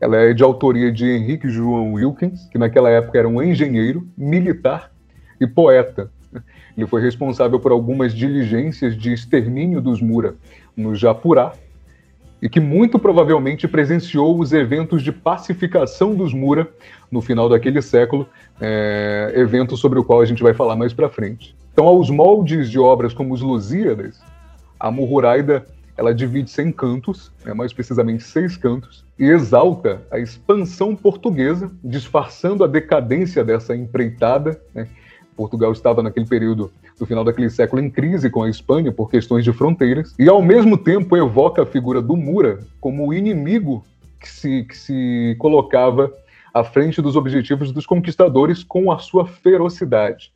ela 0.00 0.16
é 0.16 0.32
de 0.32 0.42
autoria 0.42 0.92
de 0.92 1.06
Henrique 1.06 1.48
João 1.48 1.94
Wilkins, 1.94 2.46
que 2.50 2.58
naquela 2.58 2.88
época 2.90 3.18
era 3.18 3.28
um 3.28 3.42
engenheiro, 3.42 4.06
militar 4.16 4.92
e 5.40 5.46
poeta. 5.46 6.10
Ele 6.76 6.86
foi 6.86 7.02
responsável 7.02 7.58
por 7.58 7.72
algumas 7.72 8.14
diligências 8.14 8.96
de 8.96 9.12
extermínio 9.12 9.80
dos 9.80 10.00
Mura 10.00 10.36
no 10.76 10.94
Japurá 10.94 11.52
e 12.40 12.48
que 12.48 12.60
muito 12.60 12.98
provavelmente 12.98 13.66
presenciou 13.66 14.38
os 14.38 14.52
eventos 14.52 15.02
de 15.02 15.10
pacificação 15.10 16.14
dos 16.14 16.32
Mura 16.32 16.68
no 17.10 17.20
final 17.20 17.48
daquele 17.48 17.82
século, 17.82 18.28
é, 18.60 19.32
evento 19.34 19.76
sobre 19.76 19.98
o 19.98 20.04
qual 20.04 20.20
a 20.20 20.24
gente 20.24 20.42
vai 20.42 20.54
falar 20.54 20.76
mais 20.76 20.92
para 20.92 21.08
frente. 21.08 21.56
Então, 21.72 21.86
aos 21.86 22.10
moldes 22.10 22.70
de 22.70 22.78
obras 22.78 23.12
como 23.12 23.34
os 23.34 23.40
Lusíadas, 23.40 24.20
a 24.78 24.90
Muhuraida 24.90 25.66
ela 25.98 26.14
divide-se 26.14 26.62
em 26.62 26.70
cantos, 26.70 27.32
né, 27.44 27.52
mais 27.52 27.72
precisamente 27.72 28.22
seis 28.22 28.56
cantos, 28.56 29.04
e 29.18 29.24
exalta 29.24 30.00
a 30.12 30.18
expansão 30.20 30.94
portuguesa, 30.94 31.68
disfarçando 31.82 32.62
a 32.62 32.68
decadência 32.68 33.44
dessa 33.44 33.74
empreitada. 33.74 34.62
Né? 34.72 34.88
Portugal 35.36 35.72
estava 35.72 36.00
naquele 36.00 36.24
período 36.24 36.70
do 36.96 37.04
final 37.04 37.24
daquele 37.24 37.50
século 37.50 37.82
em 37.82 37.90
crise 37.90 38.30
com 38.30 38.44
a 38.44 38.48
Espanha 38.48 38.92
por 38.92 39.10
questões 39.10 39.42
de 39.42 39.52
fronteiras, 39.52 40.14
e 40.16 40.28
ao 40.28 40.40
mesmo 40.40 40.78
tempo 40.78 41.16
evoca 41.16 41.62
a 41.62 41.66
figura 41.66 42.00
do 42.00 42.16
Mura 42.16 42.60
como 42.80 43.08
o 43.08 43.12
inimigo 43.12 43.84
que 44.20 44.28
se, 44.28 44.64
que 44.64 44.76
se 44.78 45.34
colocava 45.40 46.12
à 46.54 46.62
frente 46.62 47.02
dos 47.02 47.16
objetivos 47.16 47.72
dos 47.72 47.86
conquistadores 47.86 48.62
com 48.62 48.92
a 48.92 48.98
sua 48.98 49.26
ferocidade. 49.26 50.32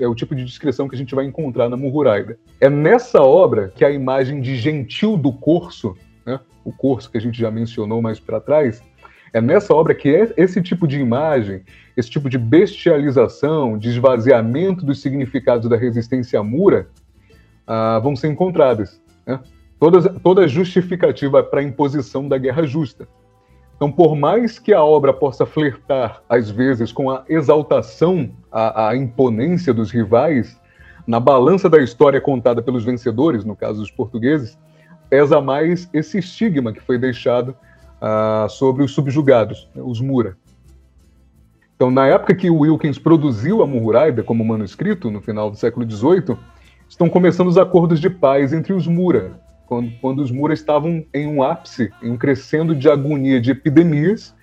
É 0.00 0.08
o 0.08 0.14
tipo 0.14 0.34
de 0.34 0.44
descrição 0.44 0.88
que 0.88 0.94
a 0.94 0.98
gente 0.98 1.14
vai 1.14 1.26
encontrar 1.26 1.68
na 1.68 1.76
Muhuraida. 1.76 2.38
É 2.58 2.70
nessa 2.70 3.20
obra 3.20 3.68
que 3.74 3.84
a 3.84 3.90
imagem 3.90 4.40
de 4.40 4.56
gentil 4.56 5.16
do 5.16 5.30
corso, 5.30 5.94
né, 6.24 6.40
o 6.64 6.72
corso 6.72 7.10
que 7.10 7.18
a 7.18 7.20
gente 7.20 7.38
já 7.38 7.50
mencionou 7.50 8.00
mais 8.00 8.18
para 8.18 8.40
trás, 8.40 8.82
é 9.32 9.40
nessa 9.40 9.74
obra 9.74 9.94
que 9.94 10.08
é 10.08 10.32
esse 10.36 10.62
tipo 10.62 10.86
de 10.86 10.98
imagem, 10.98 11.62
esse 11.96 12.10
tipo 12.10 12.30
de 12.30 12.38
bestialização, 12.38 13.76
de 13.76 13.90
esvaziamento 13.90 14.84
dos 14.84 15.00
significados 15.00 15.68
da 15.68 15.76
resistência 15.76 16.42
mura 16.42 16.88
ah, 17.66 17.98
vão 17.98 18.16
ser 18.16 18.28
encontradas. 18.28 19.00
Né? 19.26 19.38
Toda, 19.78 20.08
toda 20.20 20.48
justificativa 20.48 21.42
para 21.42 21.60
a 21.60 21.62
imposição 21.62 22.28
da 22.28 22.38
guerra 22.38 22.66
justa. 22.66 23.08
Então, 23.82 23.90
por 23.90 24.14
mais 24.14 24.60
que 24.60 24.72
a 24.72 24.80
obra 24.80 25.12
possa 25.12 25.44
flertar, 25.44 26.22
às 26.28 26.48
vezes, 26.48 26.92
com 26.92 27.10
a 27.10 27.24
exaltação, 27.28 28.30
a 28.52 28.94
imponência 28.94 29.74
dos 29.74 29.90
rivais, 29.90 30.56
na 31.04 31.18
balança 31.18 31.68
da 31.68 31.82
história 31.82 32.20
contada 32.20 32.62
pelos 32.62 32.84
vencedores, 32.84 33.44
no 33.44 33.56
caso 33.56 33.80
dos 33.80 33.90
portugueses, 33.90 34.56
pesa 35.10 35.40
mais 35.40 35.90
esse 35.92 36.16
estigma 36.20 36.72
que 36.72 36.80
foi 36.80 36.96
deixado 36.96 37.56
uh, 38.00 38.48
sobre 38.48 38.84
os 38.84 38.94
subjugados, 38.94 39.68
né, 39.74 39.82
os 39.84 40.00
Mura. 40.00 40.36
Então, 41.74 41.90
na 41.90 42.06
época 42.06 42.36
que 42.36 42.48
Wilkins 42.48 43.00
produziu 43.00 43.64
a 43.64 43.66
Murraida 43.66 44.22
como 44.22 44.44
manuscrito, 44.44 45.10
no 45.10 45.20
final 45.20 45.50
do 45.50 45.56
século 45.56 45.90
XVIII, 45.90 46.38
estão 46.88 47.08
começando 47.08 47.48
os 47.48 47.58
acordos 47.58 47.98
de 47.98 48.08
paz 48.08 48.52
entre 48.52 48.72
os 48.72 48.86
Mura, 48.86 49.40
quando, 49.72 49.92
quando 50.02 50.22
os 50.22 50.30
Mura 50.30 50.52
estavam 50.52 51.02
em 51.14 51.26
um 51.26 51.42
ápice, 51.42 51.90
em 52.02 52.10
um 52.10 52.16
crescendo 52.18 52.74
de 52.74 52.90
agonia 52.90 53.40
de 53.40 53.52
epidemias 53.52 54.34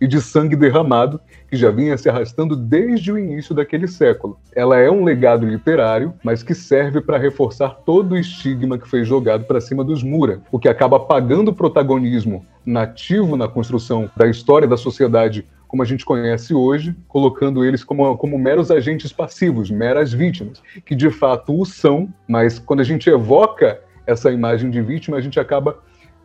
e 0.00 0.08
de 0.08 0.20
sangue 0.20 0.56
derramado 0.56 1.20
que 1.48 1.56
já 1.56 1.70
vinha 1.70 1.96
se 1.96 2.08
arrastando 2.08 2.56
desde 2.56 3.12
o 3.12 3.18
início 3.18 3.54
daquele 3.54 3.86
século. 3.86 4.36
Ela 4.56 4.78
é 4.78 4.90
um 4.90 5.04
legado 5.04 5.46
literário, 5.46 6.12
mas 6.24 6.42
que 6.42 6.52
serve 6.52 7.00
para 7.00 7.16
reforçar 7.16 7.82
todo 7.86 8.12
o 8.12 8.18
estigma 8.18 8.76
que 8.76 8.88
foi 8.88 9.04
jogado 9.04 9.44
para 9.44 9.60
cima 9.60 9.84
dos 9.84 10.02
Mura, 10.02 10.40
o 10.50 10.58
que 10.58 10.68
acaba 10.68 10.96
apagando 10.96 11.52
o 11.52 11.54
protagonismo 11.54 12.44
nativo 12.66 13.36
na 13.36 13.46
construção 13.46 14.10
da 14.16 14.26
história 14.26 14.66
da 14.66 14.76
sociedade 14.76 15.46
como 15.68 15.82
a 15.82 15.86
gente 15.86 16.04
conhece 16.04 16.52
hoje, 16.52 16.94
colocando 17.08 17.64
eles 17.64 17.82
como, 17.82 18.14
como 18.18 18.38
meros 18.38 18.70
agentes 18.70 19.10
passivos, 19.10 19.70
meras 19.70 20.12
vítimas, 20.12 20.62
que 20.84 20.94
de 20.94 21.08
fato 21.08 21.58
o 21.58 21.64
são, 21.64 22.12
mas 22.28 22.58
quando 22.58 22.80
a 22.80 22.84
gente 22.84 23.08
evoca 23.08 23.80
essa 24.06 24.30
imagem 24.30 24.70
de 24.70 24.80
vítima, 24.80 25.16
a 25.16 25.20
gente 25.20 25.38
acaba 25.38 25.78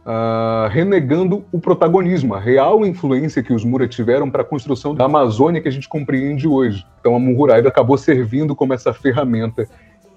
uh, 0.06 0.70
renegando 0.70 1.46
o 1.52 1.60
protagonismo, 1.60 2.34
a 2.34 2.40
real 2.40 2.86
influência 2.86 3.44
que 3.44 3.54
os 3.54 3.64
Mura 3.64 3.88
tiveram 3.88 4.32
para 4.32 4.42
a 4.42 4.46
construção 4.46 4.96
da 4.96 5.06
Amazônia 5.06 5.62
que 5.62 5.68
a 5.68 5.72
gente 5.72 5.90
compreende 5.90 6.48
hoje. 6.48 6.86
Então 7.00 7.16
a 7.16 7.20
Muhuraida 7.20 7.68
acabou 7.68 7.98
servindo 7.98 8.56
como 8.56 8.74
essa 8.74 8.94
ferramenta 8.94 9.68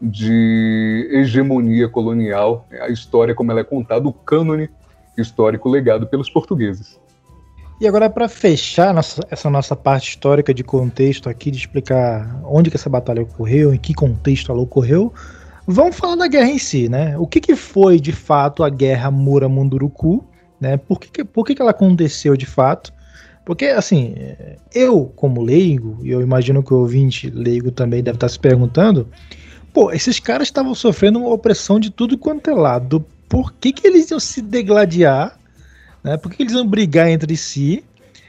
de 0.00 1.08
hegemonia 1.12 1.88
colonial, 1.88 2.66
a 2.80 2.88
história 2.88 3.34
como 3.34 3.50
ela 3.50 3.60
é 3.60 3.64
contada, 3.64 4.08
o 4.08 4.12
cânone 4.12 4.70
histórico 5.18 5.68
legado 5.68 6.06
pelos 6.06 6.30
portugueses. 6.30 6.98
E 7.80 7.88
agora, 7.88 8.10
para 8.10 8.28
fechar 8.28 8.92
nossa, 8.92 9.26
essa 9.30 9.48
nossa 9.48 9.74
parte 9.74 10.10
histórica 10.10 10.52
de 10.52 10.62
contexto 10.62 11.30
aqui, 11.30 11.50
de 11.50 11.58
explicar 11.58 12.40
onde 12.44 12.70
que 12.70 12.76
essa 12.76 12.90
batalha 12.90 13.22
ocorreu, 13.22 13.72
em 13.72 13.78
que 13.78 13.94
contexto 13.94 14.52
ela 14.52 14.60
ocorreu, 14.60 15.12
vamos 15.72 15.96
falar 15.96 16.16
da 16.16 16.26
guerra 16.26 16.50
em 16.50 16.58
si, 16.58 16.88
né? 16.88 17.16
O 17.18 17.26
que, 17.26 17.40
que 17.40 17.56
foi 17.56 18.00
de 18.00 18.12
fato 18.12 18.62
a 18.62 18.68
guerra 18.68 19.10
Mura-Munduruku, 19.10 20.24
né? 20.60 20.76
Por, 20.76 21.00
que, 21.00 21.24
por 21.24 21.46
que, 21.46 21.54
que 21.54 21.62
ela 21.62 21.70
aconteceu 21.70 22.36
de 22.36 22.46
fato? 22.46 22.92
Porque, 23.44 23.66
assim, 23.66 24.14
eu, 24.74 25.12
como 25.16 25.42
leigo, 25.42 25.98
e 26.02 26.10
eu 26.10 26.20
imagino 26.20 26.62
que 26.62 26.72
o 26.72 26.78
ouvinte 26.78 27.30
leigo 27.30 27.70
também 27.70 28.02
deve 28.02 28.16
estar 28.16 28.28
se 28.28 28.38
perguntando, 28.38 29.08
pô, 29.72 29.90
esses 29.90 30.20
caras 30.20 30.48
estavam 30.48 30.74
sofrendo 30.74 31.18
uma 31.18 31.30
opressão 31.30 31.80
de 31.80 31.90
tudo 31.90 32.18
quanto 32.18 32.50
é 32.50 32.54
lado. 32.54 33.04
Por 33.28 33.52
que, 33.52 33.72
que 33.72 33.86
eles 33.86 34.10
iam 34.10 34.20
se 34.20 34.42
degladiar 34.42 35.40
né? 36.02 36.16
Por 36.16 36.32
que 36.32 36.42
eles 36.42 36.52
vão 36.52 36.66
brigar 36.66 37.08
entre 37.08 37.36
si 37.36 37.84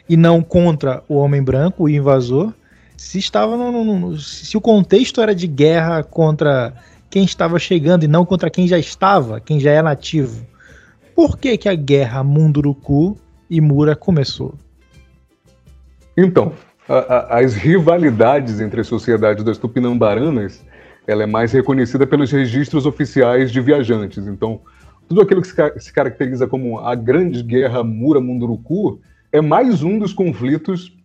e 0.07 0.17
não 0.17 0.41
contra 0.41 1.03
o 1.07 1.15
homem 1.15 1.41
branco, 1.41 1.83
o 1.83 1.89
invasor? 1.89 2.53
Se 2.97 3.17
estava 3.17 3.57
no, 3.57 3.83
no, 3.83 4.19
se 4.19 4.55
o 4.55 4.61
contexto 4.61 5.21
era 5.21 5.33
de 5.33 5.47
guerra 5.47 6.03
contra 6.03 6.73
quem 7.11 7.25
estava 7.25 7.59
chegando 7.59 8.05
e 8.05 8.07
não 8.07 8.25
contra 8.25 8.49
quem 8.49 8.67
já 8.67 8.79
estava, 8.79 9.41
quem 9.41 9.59
já 9.59 9.71
é 9.71 9.81
nativo. 9.81 10.47
Por 11.13 11.37
que, 11.37 11.57
que 11.57 11.67
a 11.67 11.75
guerra 11.75 12.23
Munduruku 12.23 13.17
e 13.49 13.59
Mura 13.59 13.97
começou? 13.97 14.55
Então, 16.17 16.53
a, 16.87 16.95
a, 16.95 17.39
as 17.39 17.53
rivalidades 17.53 18.61
entre 18.61 18.79
as 18.79 18.87
sociedades 18.87 19.43
das 19.43 19.57
Tupinambaranas, 19.57 20.65
ela 21.05 21.23
é 21.23 21.25
mais 21.25 21.51
reconhecida 21.51 22.07
pelos 22.07 22.31
registros 22.31 22.85
oficiais 22.85 23.51
de 23.51 23.59
viajantes. 23.59 24.25
Então, 24.25 24.61
tudo 25.09 25.21
aquilo 25.21 25.41
que 25.41 25.79
se 25.79 25.91
caracteriza 25.93 26.47
como 26.47 26.79
a 26.79 26.95
Grande 26.95 27.43
Guerra 27.43 27.83
Mura-Munduruku 27.83 29.01
é 29.33 29.41
mais 29.41 29.83
um 29.83 29.99
dos 29.99 30.13
conflitos 30.13 30.97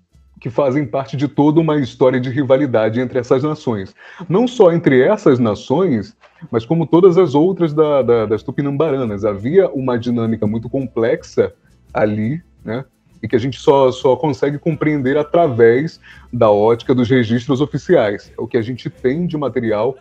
que 0.47 0.51
fazem 0.51 0.87
parte 0.87 1.17
de 1.17 1.27
toda 1.27 1.59
uma 1.59 1.77
história 1.77 2.21
de 2.21 2.31
rivalidade 2.31 3.01
entre 3.01 3.19
essas 3.19 3.43
nações. 3.43 3.93
Não 4.29 4.47
só 4.47 4.73
entre 4.73 5.03
essas 5.03 5.41
nações, 5.41 6.17
mas 6.53 6.65
como 6.65 6.87
todas 6.87 7.19
as 7.19 7.35
outras 7.35 7.75
da, 7.75 8.01
da, 8.01 8.27
das 8.27 8.45
tupinambaranas. 8.45 9.25
Havia 9.25 9.69
uma 9.69 9.99
dinâmica 9.99 10.47
muito 10.47 10.69
complexa 10.69 11.53
ali, 11.93 12.41
né? 12.65 12.85
E 13.21 13.27
que 13.27 13.35
a 13.35 13.41
gente 13.41 13.59
só, 13.59 13.91
só 13.91 14.15
consegue 14.15 14.57
compreender 14.57 15.17
através 15.17 15.99
da 16.33 16.49
ótica 16.49 16.95
dos 16.95 17.11
registros 17.11 17.61
oficiais. 17.61 18.33
É 18.39 18.41
o 18.41 18.47
que 18.47 18.57
a 18.57 18.63
gente 18.63 18.89
tem 18.89 19.27
de 19.27 19.37
material 19.37 19.97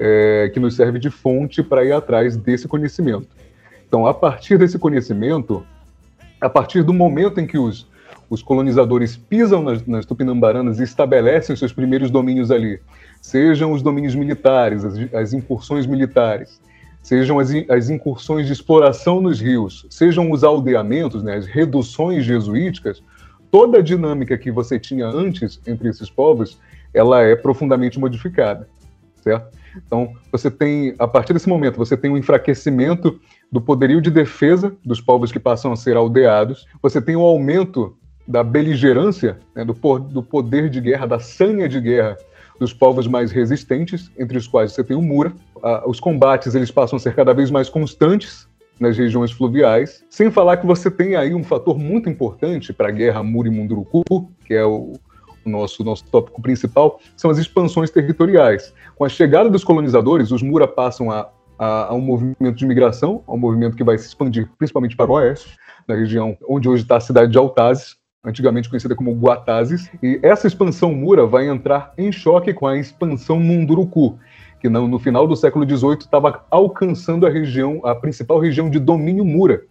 é, 0.00 0.50
que 0.52 0.58
nos 0.58 0.74
serve 0.74 0.98
de 0.98 1.08
fonte 1.08 1.62
para 1.62 1.84
ir 1.84 1.92
atrás 1.92 2.36
desse 2.36 2.66
conhecimento. 2.66 3.28
Então, 3.86 4.08
a 4.08 4.12
partir 4.12 4.58
desse 4.58 4.76
conhecimento, 4.76 5.64
a 6.40 6.48
partir 6.48 6.82
do 6.82 6.92
momento 6.92 7.38
em 7.38 7.46
que 7.46 7.56
os, 7.56 7.86
os 8.28 8.42
colonizadores 8.42 9.16
pisam 9.16 9.62
nas, 9.62 9.86
nas 9.86 10.06
Tupinambaranas 10.06 10.80
e 10.80 10.82
estabelecem 10.82 11.56
seus 11.56 11.72
primeiros 11.72 12.10
domínios 12.10 12.50
ali, 12.50 12.80
sejam 13.20 13.72
os 13.72 13.82
domínios 13.82 14.14
militares, 14.14 14.84
as, 14.84 15.14
as 15.14 15.32
incursões 15.32 15.86
militares, 15.86 16.60
sejam 17.02 17.38
as, 17.38 17.50
as, 17.68 17.90
incursões 17.90 18.46
de 18.46 18.52
exploração 18.52 19.20
nos 19.20 19.40
rios, 19.40 19.86
sejam 19.90 20.30
os 20.30 20.42
aldeamentos, 20.42 21.22
né, 21.22 21.36
as 21.36 21.46
reduções 21.46 22.24
jesuíticas, 22.24 23.02
toda 23.50 23.78
a 23.78 23.82
dinâmica 23.82 24.38
que 24.38 24.50
você 24.50 24.78
tinha 24.78 25.06
antes 25.06 25.60
entre 25.66 25.88
esses 25.88 26.10
povos, 26.10 26.58
ela 26.92 27.20
é 27.22 27.36
profundamente 27.36 27.98
modificada, 28.00 28.68
certo? 29.22 29.56
Então, 29.76 30.14
você 30.30 30.50
tem, 30.50 30.94
a 30.98 31.06
partir 31.06 31.32
desse 31.32 31.48
momento, 31.48 31.76
você 31.76 31.96
tem 31.96 32.10
um 32.10 32.16
enfraquecimento 32.16 33.20
do 33.50 33.60
poderio 33.60 34.00
de 34.00 34.10
defesa 34.10 34.74
dos 34.84 35.00
povos 35.00 35.32
que 35.32 35.38
passam 35.38 35.72
a 35.72 35.76
ser 35.76 35.96
aldeados, 35.96 36.66
você 36.80 37.00
tem 37.00 37.16
um 37.16 37.22
aumento 37.22 37.96
da 38.26 38.42
beligerância, 38.42 39.38
né, 39.54 39.64
do, 39.64 39.74
do 39.98 40.22
poder 40.22 40.68
de 40.70 40.80
guerra, 40.80 41.06
da 41.06 41.18
sanha 41.18 41.68
de 41.68 41.80
guerra 41.80 42.16
dos 42.58 42.72
povos 42.72 43.06
mais 43.06 43.32
resistentes, 43.32 44.10
entre 44.18 44.38
os 44.38 44.46
quais 44.46 44.72
você 44.72 44.84
tem 44.84 44.96
o 44.96 45.02
Mura. 45.02 45.32
Ah, 45.62 45.82
os 45.86 45.98
combates 45.98 46.54
eles 46.54 46.70
passam 46.70 46.96
a 46.96 47.00
ser 47.00 47.14
cada 47.14 47.34
vez 47.34 47.50
mais 47.50 47.68
constantes 47.68 48.48
nas 48.78 48.96
regiões 48.96 49.30
fluviais, 49.30 50.04
sem 50.08 50.30
falar 50.30 50.56
que 50.56 50.66
você 50.66 50.90
tem 50.90 51.14
aí 51.16 51.34
um 51.34 51.44
fator 51.44 51.78
muito 51.78 52.08
importante 52.08 52.72
para 52.72 52.88
a 52.88 52.92
guerra 52.92 53.22
Mura 53.22 53.48
e 53.48 53.50
Munduruku, 53.50 54.30
que 54.44 54.54
é 54.54 54.64
o, 54.64 54.94
o 55.44 55.50
nosso, 55.50 55.84
nosso 55.84 56.04
tópico 56.06 56.42
principal, 56.42 57.00
são 57.16 57.30
as 57.30 57.38
expansões 57.38 57.90
territoriais. 57.90 58.72
Com 58.96 59.04
a 59.04 59.08
chegada 59.08 59.48
dos 59.48 59.62
colonizadores, 59.62 60.30
os 60.30 60.42
Mura 60.42 60.66
passam 60.66 61.10
a 61.10 61.28
a, 61.58 61.86
a, 61.86 61.94
um 61.94 62.00
movimento 62.00 62.56
de 62.56 62.66
migração, 62.66 63.22
a 63.26 63.32
um 63.32 63.38
movimento 63.38 63.76
que 63.76 63.84
vai 63.84 63.96
se 63.98 64.06
expandir 64.06 64.48
principalmente 64.58 64.96
para 64.96 65.10
o 65.10 65.14
oeste, 65.14 65.56
na 65.86 65.94
região 65.94 66.36
onde 66.48 66.68
hoje 66.68 66.82
está 66.82 66.96
a 66.96 67.00
cidade 67.00 67.32
de 67.32 67.38
Altazes, 67.38 67.96
antigamente 68.24 68.68
conhecida 68.68 68.94
como 68.94 69.12
Guatazes, 69.12 69.90
e 70.02 70.18
essa 70.22 70.46
expansão 70.46 70.92
Mura 70.92 71.26
vai 71.26 71.48
entrar 71.48 71.92
em 71.98 72.10
choque 72.10 72.54
com 72.54 72.66
a 72.66 72.76
expansão 72.76 73.38
Munduruku, 73.38 74.18
que 74.60 74.68
no, 74.68 74.98
final 74.98 75.26
do 75.26 75.36
século 75.36 75.68
XVIII 75.68 75.98
estava 75.98 76.44
alcançando 76.50 77.26
a 77.26 77.30
região, 77.30 77.80
a 77.84 77.94
principal 77.94 78.38
região 78.38 78.70
de 78.70 78.78
domínio 78.78 79.24
Mura, 79.24 79.62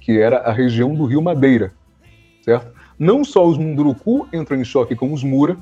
que 0.00 0.20
era 0.20 0.38
a 0.38 0.52
região 0.52 0.94
do 0.94 1.06
Rio 1.06 1.22
Madeira, 1.22 1.72
certo? 2.42 2.70
Não 2.98 3.24
só 3.24 3.46
os 3.46 3.56
Munduruku 3.56 4.28
entram 4.32 4.60
em 4.60 4.64
choque 4.64 4.94
com 4.94 5.12
os 5.12 5.24
Mura, 5.24 5.56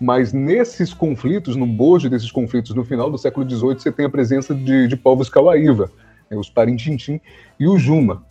mas 0.00 0.32
nesses 0.32 0.92
conflitos, 0.92 1.56
no 1.56 1.66
bojo 1.66 2.10
desses 2.10 2.30
conflitos, 2.30 2.74
no 2.74 2.84
final 2.84 3.10
do 3.10 3.16
século 3.16 3.48
XVIII, 3.48 3.78
você 3.78 3.92
tem 3.92 4.04
a 4.04 4.10
presença 4.10 4.54
de, 4.54 4.86
de 4.88 4.96
povos 4.96 5.28
Cauaíva, 5.30 5.90
né, 6.30 6.36
os 6.36 6.50
Parintintim 6.50 7.20
e 7.58 7.66
o 7.66 7.78
Juma. 7.78 8.22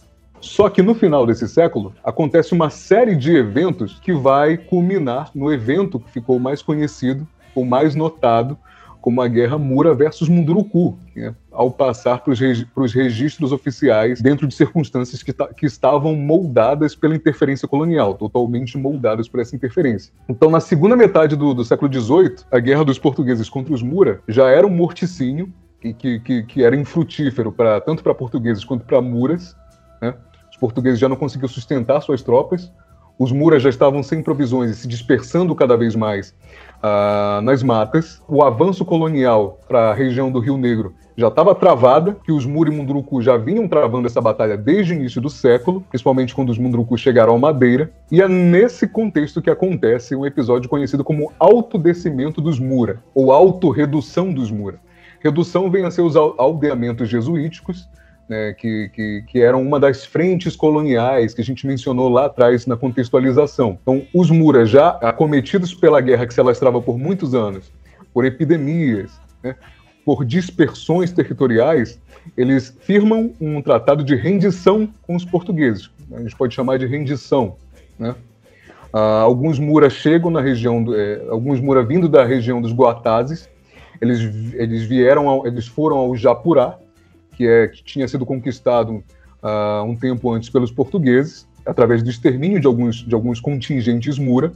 Só 0.44 0.70
que 0.70 0.82
no 0.82 0.94
final 0.94 1.26
desse 1.26 1.48
século 1.48 1.94
acontece 2.04 2.54
uma 2.54 2.70
série 2.70 3.16
de 3.16 3.34
eventos 3.34 3.98
que 4.02 4.12
vai 4.12 4.58
culminar 4.58 5.32
no 5.34 5.52
evento 5.52 6.02
que 6.02 6.12
ficou 6.12 6.38
mais 6.38 6.62
conhecido, 6.62 7.26
ou 7.56 7.64
mais 7.64 7.96
notado, 7.96 8.58
como 9.00 9.22
a 9.22 9.28
Guerra 9.28 9.58
Mura 9.58 9.96
versus 9.96 10.28
Munduruku, 10.28 10.98
né, 11.16 11.34
ao 11.50 11.72
passar 11.72 12.20
para 12.20 12.34
os 12.34 12.94
registros 12.94 13.54
oficiais 13.54 14.22
dentro 14.22 14.46
de 14.46 14.54
circunstâncias 14.54 15.24
que, 15.24 15.34
que, 15.34 15.66
estavam 15.66 16.14
moldadas 16.14 16.94
pela 16.94 17.16
interferência 17.16 17.68
colonial, 17.68 18.14
totalmente 18.16 18.78
moldadas 18.78 19.30
por 19.30 19.40
essa 19.40 19.56
interferência. 19.56 20.14
Então, 20.28 20.52
na 20.52 20.60
segunda 20.60 20.96
metade 20.96 21.38
do, 21.38 21.54
do 21.54 21.64
século 21.64 21.92
XVIII, 21.92 22.36
a 22.52 22.60
Guerra 22.60 22.84
dos 22.84 23.00
Portugueses 23.00 23.50
contra 23.50 23.74
os 23.74 23.82
Mura 23.82 24.20
já 24.28 24.50
era 24.50 24.68
um 24.68 24.70
morticínio 24.70 25.54
que, 25.80 26.20
que, 26.20 26.44
que 26.44 26.64
era 26.64 26.76
infrutífero 26.76 27.52
pra, 27.52 27.80
tanto 27.80 28.04
para 28.04 28.14
portugueses 28.14 28.66
quanto 28.66 28.86
para 28.86 29.02
muras. 29.02 29.56
Né? 30.02 30.14
Portugueses 30.64 30.98
já 30.98 31.10
não 31.10 31.18
conseguiam 31.18 31.50
sustentar 31.50 32.00
suas 32.00 32.22
tropas, 32.22 32.72
os 33.20 33.34
muras 33.34 33.62
já 33.62 33.70
estavam 33.70 34.02
sem 34.02 34.24
provisões 34.24 34.72
e 34.72 34.76
se 34.76 34.88
dispersando 34.88 35.54
cada 35.54 35.76
vez 35.76 35.94
mais 35.94 36.34
uh, 36.78 37.42
nas 37.42 37.62
matas. 37.62 38.22
O 38.30 38.42
avanço 38.42 38.86
colonial 38.86 39.60
para 39.68 39.90
a 39.90 39.94
região 39.94 40.32
do 40.32 40.40
Rio 40.40 40.58
Negro 40.58 40.96
já 41.18 41.28
estava 41.28 41.54
travada, 41.54 42.16
que 42.24 42.32
os 42.32 42.46
Muri 42.46 42.72
e 42.72 42.78
Munduruku 42.78 43.22
já 43.22 43.36
vinham 43.36 43.68
travando 43.68 44.08
essa 44.08 44.22
batalha 44.22 44.56
desde 44.56 44.94
o 44.94 44.96
início 44.96 45.20
do 45.20 45.30
século, 45.30 45.82
principalmente 45.90 46.34
quando 46.34 46.50
os 46.50 46.58
Munduruku 46.58 46.98
chegaram 46.98 47.34
ao 47.34 47.40
Madeira. 47.40 47.92
E 48.10 48.22
é 48.22 48.28
nesse 48.30 48.88
contexto 48.88 49.42
que 49.42 49.50
acontece 49.50 50.16
um 50.16 50.26
episódio 50.26 50.70
conhecido 50.70 51.04
como 51.04 51.34
autodescimento 51.38 52.40
dos 52.40 52.58
Mura, 52.58 53.04
ou 53.14 53.34
autorredução 53.34 54.34
dos 54.34 54.50
Mura. 54.50 54.80
Redução 55.20 55.70
vem 55.70 55.84
a 55.84 55.92
ser 55.92 56.04
os 56.04 56.16
aldeamentos 56.16 57.10
jesuíticos, 57.10 57.90
né, 58.28 58.54
que, 58.54 58.90
que, 58.90 59.24
que, 59.28 59.42
eram 59.42 59.62
uma 59.62 59.80
das 59.80 60.06
frentes 60.06 60.56
coloniais 60.56 61.34
que 61.34 61.42
a 61.42 61.44
gente 61.44 61.68
mencionou 61.68 62.10
lá 62.10 62.26
atrás 62.26 62.66
na 62.66 62.78
contextualização. 62.78 63.78
Então, 63.82 64.06
os 64.14 64.30
Muras, 64.30 64.70
já 64.70 64.90
acometidos 65.02 65.74
pela 65.74 66.02
guerra 66.02 66.26
que 66.26 66.34
se 66.34 66.40
alastrava 66.40 66.82
por 66.82 66.98
muitos 66.98 67.36
anos, 67.36 67.72
por 68.14 68.26
epidemias, 68.26 69.12
né, 69.44 69.56
por 70.06 70.26
dispersões 70.26 71.12
territoriais, 71.12 72.00
eles 72.38 72.76
firmam 72.82 73.34
um 73.40 73.62
tratado 73.62 74.04
de 74.04 74.16
rendição 74.16 74.90
com 75.02 75.16
os 75.16 75.26
portugueses. 75.26 75.90
A 76.12 76.22
gente 76.22 76.36
pode 76.36 76.54
chamar 76.54 76.78
de 76.78 76.86
rendição. 76.86 77.56
Né? 77.98 78.16
Ah, 78.92 79.22
alguns 79.22 79.60
Muras 79.60 79.94
chegam 79.94 80.30
na 80.30 80.42
região, 80.42 80.84
do, 80.84 80.96
é, 80.96 81.22
alguns 81.30 81.60
Muras 81.60 81.88
vindo 81.88 82.08
da 82.08 82.24
região 82.24 82.62
dos 82.62 82.72
Guatazes, 82.72 83.50
eles, 84.02 84.54
eles 84.54 84.84
vieram, 84.84 85.30
ao, 85.30 85.48
eles 85.48 85.68
foram 85.68 85.98
ao 85.98 86.16
Japurá, 86.16 86.78
que, 87.36 87.48
é, 87.48 87.68
que 87.68 87.84
tinha 87.84 88.08
sido 88.08 88.26
conquistado 88.26 89.04
uh, 89.42 89.84
um 89.84 89.96
tempo 89.96 90.32
antes 90.32 90.50
pelos 90.50 90.72
portugueses, 90.72 91.48
através 91.66 92.04
do 92.04 92.10
extermínio 92.10 92.60
de 92.60 92.68
alguns, 92.68 92.98
de 92.98 93.14
alguns 93.14 93.40
contingentes 93.40 94.18
Mura, 94.18 94.54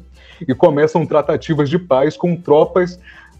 e 0.47 0.53
começam 0.53 1.05
tratativas 1.05 1.69
de 1.69 1.79
paz 1.79 2.15
com 2.15 2.35
tropas 2.35 2.99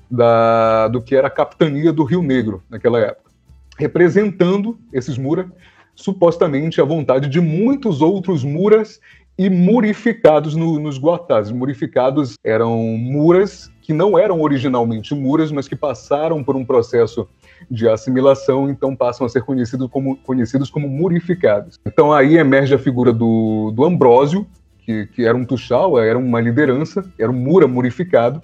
da, 0.10 0.88
do 0.88 1.02
que 1.02 1.16
era 1.16 1.28
a 1.28 1.32
capitania 1.32 1.92
do 1.92 2.04
Rio 2.04 2.24
Negro 2.24 2.64
naquela 2.70 3.00
época, 3.00 3.32
representando 3.78 4.78
esses 4.92 5.18
Mura, 5.18 5.52
supostamente 5.94 6.80
a 6.80 6.86
vontade 6.86 7.28
de 7.28 7.42
muitos 7.42 8.02
outros 8.02 8.44
Muras 8.44 9.00
e 9.38 9.50
murificados 9.50 10.56
no, 10.56 10.80
nos 10.80 10.98
Guatás. 10.98 11.52
Murificados 11.52 12.36
eram 12.44 12.76
Muras 12.98 13.72
que 13.82 13.94
não 13.94 14.18
eram 14.18 14.42
originalmente 14.42 15.16
Muras, 15.16 15.52
mas 15.52 15.68
que 15.68 15.76
passaram 15.76 16.44
por 16.44 16.56
um 16.56 16.66
processo 16.66 17.28
de 17.70 17.88
assimilação, 17.88 18.70
então 18.70 18.96
passam 18.96 19.26
a 19.26 19.30
ser 19.30 19.44
conhecidos 19.44 19.90
como, 19.90 20.18
conhecidos 20.18 20.70
como 20.70 20.88
murificados. 20.88 21.80
Então 21.86 22.14
aí 22.14 22.38
emerge 22.38 22.74
a 22.74 22.80
figura 22.80 23.12
do, 23.12 23.72
do 23.72 23.84
Ambrósio, 23.84 24.48
que, 24.80 25.08
que 25.08 25.26
era 25.26 25.36
um 25.36 25.46
Tuxal, 25.46 26.00
era 26.00 26.18
uma 26.18 26.40
liderança, 26.40 27.04
era 27.20 27.30
um 27.30 27.36
Mura 27.36 27.68
murificado, 27.68 28.42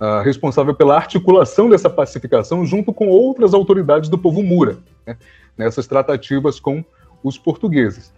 uh, 0.00 0.22
responsável 0.22 0.74
pela 0.74 0.96
articulação 0.96 1.68
dessa 1.68 1.90
pacificação 1.90 2.64
junto 2.64 2.92
com 2.92 3.08
outras 3.08 3.52
autoridades 3.52 4.08
do 4.08 4.18
povo 4.18 4.42
Mura, 4.42 4.78
né, 5.06 5.16
nessas 5.56 5.86
tratativas 5.86 6.58
com 6.58 6.84
os 7.22 7.36
portugueses. 7.36 8.12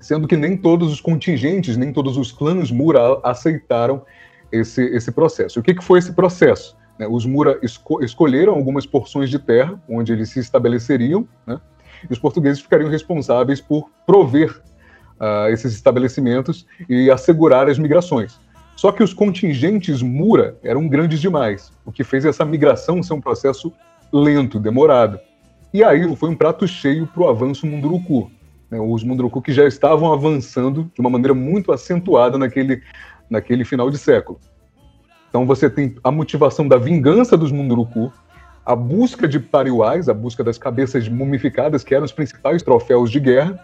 Sendo 0.00 0.26
que 0.26 0.36
nem 0.36 0.56
todos 0.56 0.92
os 0.92 1.00
contingentes, 1.00 1.76
nem 1.76 1.92
todos 1.92 2.16
os 2.16 2.32
clãs 2.32 2.70
Mura 2.70 3.20
aceitaram 3.22 4.02
esse, 4.50 4.82
esse 4.82 5.12
processo. 5.12 5.60
O 5.60 5.62
que, 5.62 5.74
que 5.74 5.84
foi 5.84 5.98
esse 5.98 6.12
processo? 6.12 6.76
Né? 6.98 7.06
Os 7.08 7.26
Mura 7.26 7.58
esco 7.62 8.02
escolheram 8.02 8.54
algumas 8.54 8.86
porções 8.86 9.30
de 9.30 9.38
terra 9.38 9.80
onde 9.88 10.12
eles 10.12 10.30
se 10.30 10.40
estabeleceriam, 10.40 11.26
né? 11.46 11.60
e 12.08 12.12
os 12.12 12.18
portugueses 12.18 12.60
ficariam 12.60 12.90
responsáveis 12.90 13.60
por 13.60 13.90
prover 14.06 14.60
uh, 15.20 15.48
esses 15.50 15.72
estabelecimentos 15.72 16.66
e 16.88 17.10
assegurar 17.10 17.68
as 17.68 17.78
migrações. 17.78 18.38
Só 18.76 18.90
que 18.90 19.02
os 19.02 19.14
contingentes 19.14 20.02
Mura 20.02 20.56
eram 20.62 20.88
grandes 20.88 21.20
demais, 21.20 21.72
o 21.84 21.92
que 21.92 22.02
fez 22.02 22.24
essa 22.24 22.44
migração 22.44 23.02
ser 23.02 23.14
um 23.14 23.20
processo 23.20 23.72
lento, 24.12 24.58
demorado. 24.58 25.20
E 25.72 25.82
aí 25.82 26.16
foi 26.16 26.28
um 26.28 26.36
prato 26.36 26.66
cheio 26.66 27.06
para 27.06 27.22
o 27.22 27.28
avanço 27.28 27.66
Munduruku. 27.66 28.30
Né? 28.70 28.80
Os 28.80 29.04
Munduruku 29.04 29.40
que 29.40 29.52
já 29.52 29.66
estavam 29.66 30.12
avançando 30.12 30.90
de 30.92 31.00
uma 31.00 31.10
maneira 31.10 31.34
muito 31.34 31.72
acentuada 31.72 32.36
naquele, 32.36 32.82
naquele 33.30 33.64
final 33.64 33.90
de 33.90 33.98
século. 33.98 34.40
Então 35.32 35.46
você 35.46 35.70
tem 35.70 35.96
a 36.04 36.10
motivação 36.10 36.68
da 36.68 36.76
vingança 36.76 37.38
dos 37.38 37.50
Munduruku, 37.50 38.12
a 38.66 38.76
busca 38.76 39.26
de 39.26 39.40
pariuais, 39.40 40.10
a 40.10 40.12
busca 40.12 40.44
das 40.44 40.58
cabeças 40.58 41.08
mumificadas, 41.08 41.82
que 41.82 41.94
eram 41.94 42.04
os 42.04 42.12
principais 42.12 42.62
troféus 42.62 43.10
de 43.10 43.18
guerra, 43.18 43.58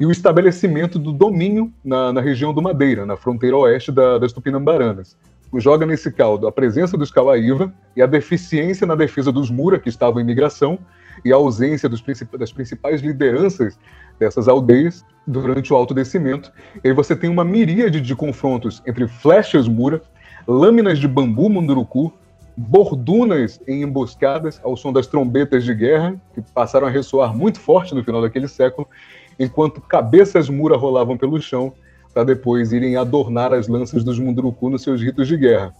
e 0.00 0.06
o 0.06 0.10
estabelecimento 0.10 0.98
do 0.98 1.12
domínio 1.12 1.70
na, 1.84 2.14
na 2.14 2.22
região 2.22 2.54
do 2.54 2.62
Madeira, 2.62 3.04
na 3.04 3.14
fronteira 3.14 3.54
oeste 3.58 3.92
da, 3.92 4.16
das 4.16 4.32
Tupinambaranas. 4.32 5.14
Joga 5.56 5.84
nesse 5.84 6.10
caldo 6.10 6.46
a 6.46 6.52
presença 6.52 6.96
dos 6.96 7.10
Cauaíva 7.10 7.70
e 7.94 8.00
a 8.00 8.06
deficiência 8.06 8.86
na 8.86 8.94
defesa 8.94 9.30
dos 9.30 9.50
Mura, 9.50 9.78
que 9.78 9.90
estavam 9.90 10.18
em 10.18 10.24
migração, 10.24 10.78
e 11.22 11.30
a 11.30 11.36
ausência 11.36 11.90
dos, 11.90 12.02
das 12.38 12.50
principais 12.50 13.02
lideranças 13.02 13.78
dessas 14.18 14.48
aldeias 14.48 15.04
durante 15.26 15.74
o 15.74 15.76
alto 15.76 15.92
descimento. 15.92 16.50
E 16.82 16.88
aí 16.88 16.94
você 16.94 17.14
tem 17.14 17.28
uma 17.28 17.44
miríade 17.44 18.00
de 18.00 18.16
confrontos 18.16 18.82
entre 18.86 19.06
flechas 19.06 19.68
Mura, 19.68 20.00
lâminas 20.46 20.98
de 20.98 21.08
bambu 21.08 21.48
munduruku, 21.48 22.12
bordunas 22.56 23.60
em 23.66 23.82
emboscadas 23.82 24.60
ao 24.62 24.76
som 24.76 24.92
das 24.92 25.06
trombetas 25.06 25.64
de 25.64 25.74
guerra, 25.74 26.20
que 26.34 26.42
passaram 26.42 26.86
a 26.86 26.90
ressoar 26.90 27.34
muito 27.34 27.58
forte 27.58 27.94
no 27.94 28.04
final 28.04 28.20
daquele 28.20 28.48
século, 28.48 28.86
enquanto 29.38 29.80
cabeças 29.80 30.48
mura 30.48 30.76
rolavam 30.76 31.16
pelo 31.16 31.40
chão 31.40 31.72
para 32.12 32.24
depois 32.24 32.72
irem 32.72 32.96
adornar 32.96 33.54
as 33.54 33.68
lanças 33.68 34.04
dos 34.04 34.18
munduruku 34.18 34.68
nos 34.68 34.82
seus 34.82 35.00
ritos 35.00 35.26
de 35.26 35.36
guerra. 35.36 35.74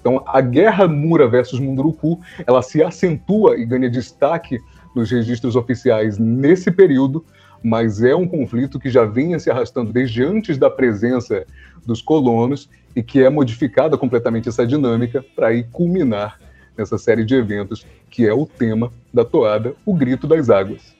Então, 0.00 0.22
a 0.26 0.40
guerra 0.40 0.86
mura 0.88 1.28
versus 1.28 1.58
munduruku, 1.58 2.20
ela 2.46 2.62
se 2.62 2.82
acentua 2.82 3.58
e 3.58 3.66
ganha 3.66 3.90
destaque 3.90 4.58
nos 4.94 5.10
registros 5.10 5.56
oficiais 5.56 6.16
nesse 6.16 6.70
período, 6.70 7.24
mas 7.62 8.02
é 8.02 8.14
um 8.14 8.26
conflito 8.26 8.78
que 8.78 8.88
já 8.88 9.04
vinha 9.04 9.38
se 9.38 9.50
arrastando 9.50 9.92
desde 9.92 10.22
antes 10.22 10.56
da 10.56 10.70
presença 10.70 11.44
dos 11.84 12.00
colonos 12.00 12.70
e 12.96 13.02
que 13.02 13.22
é 13.22 13.28
modificada 13.28 13.98
completamente 13.98 14.48
essa 14.48 14.66
dinâmica 14.66 15.22
para 15.36 15.52
ir 15.52 15.68
culminar 15.70 16.40
nessa 16.76 16.96
série 16.96 17.26
de 17.26 17.34
eventos 17.34 17.86
que 18.10 18.26
é 18.26 18.32
o 18.32 18.46
tema 18.46 18.90
da 19.12 19.22
toada 19.22 19.74
O 19.84 19.94
Grito 19.94 20.26
das 20.26 20.48
Águas. 20.48 20.96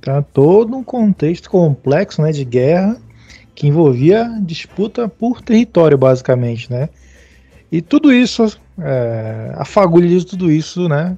Tá 0.00 0.22
todo 0.22 0.76
um 0.76 0.84
contexto 0.84 1.50
complexo 1.50 2.22
né, 2.22 2.30
de 2.30 2.44
guerra 2.44 2.96
que 3.52 3.66
envolvia 3.66 4.28
disputa 4.40 5.08
por 5.08 5.42
território, 5.42 5.98
basicamente, 5.98 6.70
né? 6.70 6.88
E 7.70 7.80
tudo 7.82 8.12
isso, 8.12 8.58
é, 8.78 9.52
a 9.56 9.64
fagulha 9.64 10.08
de 10.08 10.24
tudo 10.24 10.50
isso, 10.50 10.88
né? 10.88 11.16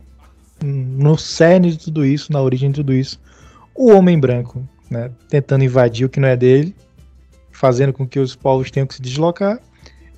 No 0.62 1.16
cerne 1.16 1.72
de 1.72 1.78
tudo 1.78 2.04
isso, 2.04 2.32
na 2.32 2.40
origem 2.40 2.70
de 2.70 2.76
tudo 2.76 2.92
isso, 2.92 3.20
o 3.74 3.90
homem 3.90 4.18
branco, 4.18 4.66
né? 4.90 5.10
Tentando 5.28 5.64
invadir 5.64 6.06
o 6.06 6.08
que 6.10 6.20
não 6.20 6.28
é 6.28 6.36
dele, 6.36 6.74
fazendo 7.50 7.92
com 7.92 8.06
que 8.06 8.18
os 8.18 8.36
povos 8.36 8.70
tenham 8.70 8.86
que 8.86 8.94
se 8.94 9.02
deslocar 9.02 9.58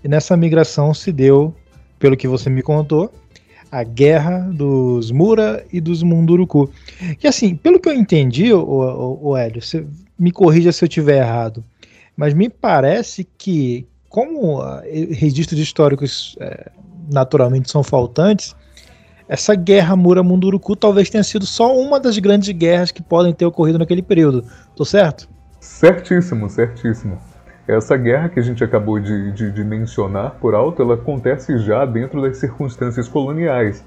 nessa 0.09 0.35
migração 0.39 0.95
se 0.95 1.13
deu, 1.13 1.55
pelo 1.99 2.17
que 2.17 2.27
você 2.27 2.49
me 2.49 2.63
contou, 2.63 3.13
a 3.71 3.85
guerra 3.85 4.39
dos 4.51 5.11
Mura 5.11 5.67
e 5.71 5.83
dos 5.83 6.03
Munduruku. 6.03 6.71
E 7.23 7.29
assim, 7.29 7.55
pelo 7.55 7.79
que 7.79 7.91
eu 7.91 7.93
entendi, 7.93 8.51
o, 8.51 8.59
o, 8.59 9.29
o 9.29 9.37
Hélio, 9.37 9.61
você 9.61 9.87
me 10.19 10.33
corrija 10.33 10.73
se 10.73 10.83
eu 10.83 10.89
estiver 10.89 11.19
errado, 11.19 11.63
mas 12.17 12.33
me 12.33 12.49
parece 12.49 13.29
que, 13.37 13.87
como 14.09 14.63
uh, 14.63 14.81
registros 15.11 15.61
históricos 15.61 16.37
é, 16.41 16.71
naturalmente 17.13 17.71
são 17.71 17.83
faltantes, 17.83 18.57
essa 19.29 19.55
guerra 19.55 19.95
Mura-Munduruku 19.95 20.75
talvez 20.75 21.11
tenha 21.11 21.23
sido 21.23 21.45
só 21.45 21.77
uma 21.79 22.01
das 22.01 22.17
grandes 22.17 22.49
guerras 22.57 22.91
que 22.91 23.03
podem 23.03 23.35
ter 23.35 23.45
ocorrido 23.45 23.79
naquele 23.79 24.01
período. 24.01 24.43
Tô 24.75 24.87
certo? 24.87 25.29
Certíssimo, 25.61 26.49
certíssimo. 26.49 27.19
Essa 27.69 27.99
guerra 27.99 28.31
que 28.31 28.41
a 28.41 28.43
gente 28.43 28.65
acabou 28.65 28.99
de, 28.99 29.31
de, 29.33 29.53
de 29.53 29.63
mencionar 29.63 30.37
por 30.41 30.55
alto, 30.55 30.81
ela 30.81 30.95
acontece 30.95 31.59
já 31.59 31.85
dentro 31.85 32.23
das 32.23 32.39
circunstâncias 32.39 33.07
coloniais. 33.07 33.85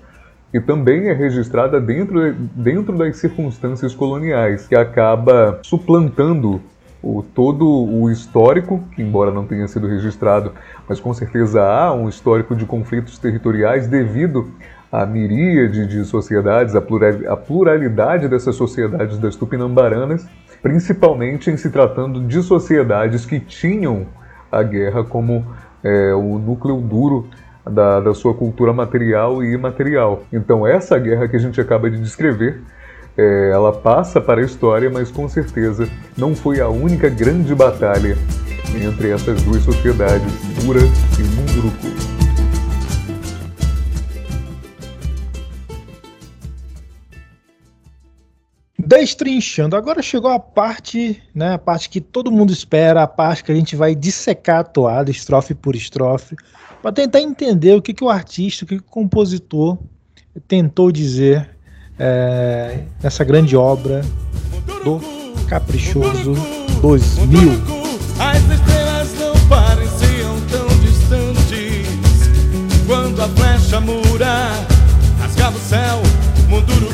E 0.54 0.60
também 0.60 1.08
é 1.08 1.14
registrada 1.14 1.82
dentro, 1.82 2.32
dentro 2.32 2.96
das 2.96 3.18
circunstâncias 3.18 3.96
coloniais, 3.96 4.68
que 4.68 4.76
acaba 4.76 5.60
suplantando 5.64 6.62
o, 7.02 7.24
todo 7.24 7.66
o 7.68 8.12
histórico, 8.12 8.84
que 8.96 9.02
embora 9.02 9.32
não 9.32 9.48
tenha 9.48 9.68
sido 9.68 9.88
registrado, 9.88 10.54
mas 10.88 11.00
com 11.00 11.12
certeza 11.12 11.64
há 11.64 11.92
um 11.92 12.08
histórico 12.08 12.56
de 12.56 12.66
conflitos 12.66 13.18
territoriais 13.18 13.88
devido 13.88 14.52
à 14.92 15.08
miríade 15.08 15.88
de 15.88 16.04
sociedades, 16.04 16.76
à 16.76 17.36
pluralidade 17.36 18.28
dessas 18.28 18.56
sociedades 18.56 19.18
das 19.18 19.36
tupinambaranas, 19.36 20.28
principalmente 20.62 21.50
em 21.50 21.58
se 21.58 21.70
tratando 21.70 22.22
de 22.22 22.42
sociedades 22.42 23.26
que 23.26 23.40
tinham 23.40 24.06
a 24.52 24.62
guerra 24.64 25.04
como 25.04 25.46
é, 25.84 26.14
o 26.14 26.38
núcleo 26.38 26.78
duro 26.78 27.28
da, 27.70 28.00
da, 28.00 28.14
sua 28.14 28.34
cultura 28.34 28.74
material 28.74 29.44
e 29.44 29.54
imaterial. 29.54 30.24
Então, 30.32 30.66
essa 30.66 30.98
guerra 30.98 31.28
que 31.28 31.36
a 31.36 31.40
gente 31.40 31.60
acaba 31.60 31.90
de 31.90 32.00
descrever, 32.00 32.62
é, 33.18 33.52
ela 33.52 33.72
passa 33.72 34.20
para 34.20 34.42
a 34.42 34.44
história, 34.44 34.90
mas 34.90 35.12
com 35.12 35.28
certeza 35.28 35.88
não 36.18 36.36
foi 36.36 36.60
a 36.60 36.70
única 36.70 37.10
grande 37.10 37.54
batalha 37.54 38.18
entre 38.76 39.12
essas 39.12 39.42
duas 39.44 39.64
sociedades, 39.64 40.34
Mura 40.64 40.80
e 40.80 41.24
Munduruku. 41.36 42.11
Destrinchando, 48.86 49.76
agora 49.76 50.02
chegou 50.02 50.32
a 50.32 50.40
parte, 50.40 51.22
né, 51.36 51.54
a 51.54 51.58
parte 51.58 51.90
que 51.90 52.02
todo 52.02 52.32
mundo 52.32 52.52
espera, 52.52 53.04
a 53.04 53.08
parte 53.08 53.44
que 53.44 53.52
a 53.52 53.56
gente 53.56 53.76
vai 53.76 53.94
dissecar 53.94 54.60
a 54.60 54.64
toada, 54.64 55.12
estrofe 55.12 55.54
por 55.54 55.76
estrofe, 55.76 56.36
para 56.82 56.92
tentar 56.92 57.22
entender 57.22 57.76
o 57.76 57.82
que, 57.82 57.94
que 57.94 58.04
o 58.04 58.10
artista, 58.10 58.66
o 58.66 58.68
que, 58.68 58.78
que 58.78 58.82
o 58.82 58.92
compositor 58.92 59.78
tentou 60.48 60.92
dizer 60.92 61.50
é, 62.00 62.84
nessa 63.04 63.24
grande 63.24 63.56
obra 63.56 64.02
do 64.84 65.00
Caprichoso 65.48 66.34
2000. 66.82 67.52
As 68.20 68.38
estrelas 68.50 69.14
não 69.20 69.48
pareciam 69.48 70.42
tão 70.50 70.68
distantes 70.80 71.88
quando 72.88 73.22
a 73.22 73.28
flecha 73.28 73.80
mura 73.80 74.50
rasgava 75.20 75.56
o 75.56 75.60
céu. 75.60 76.11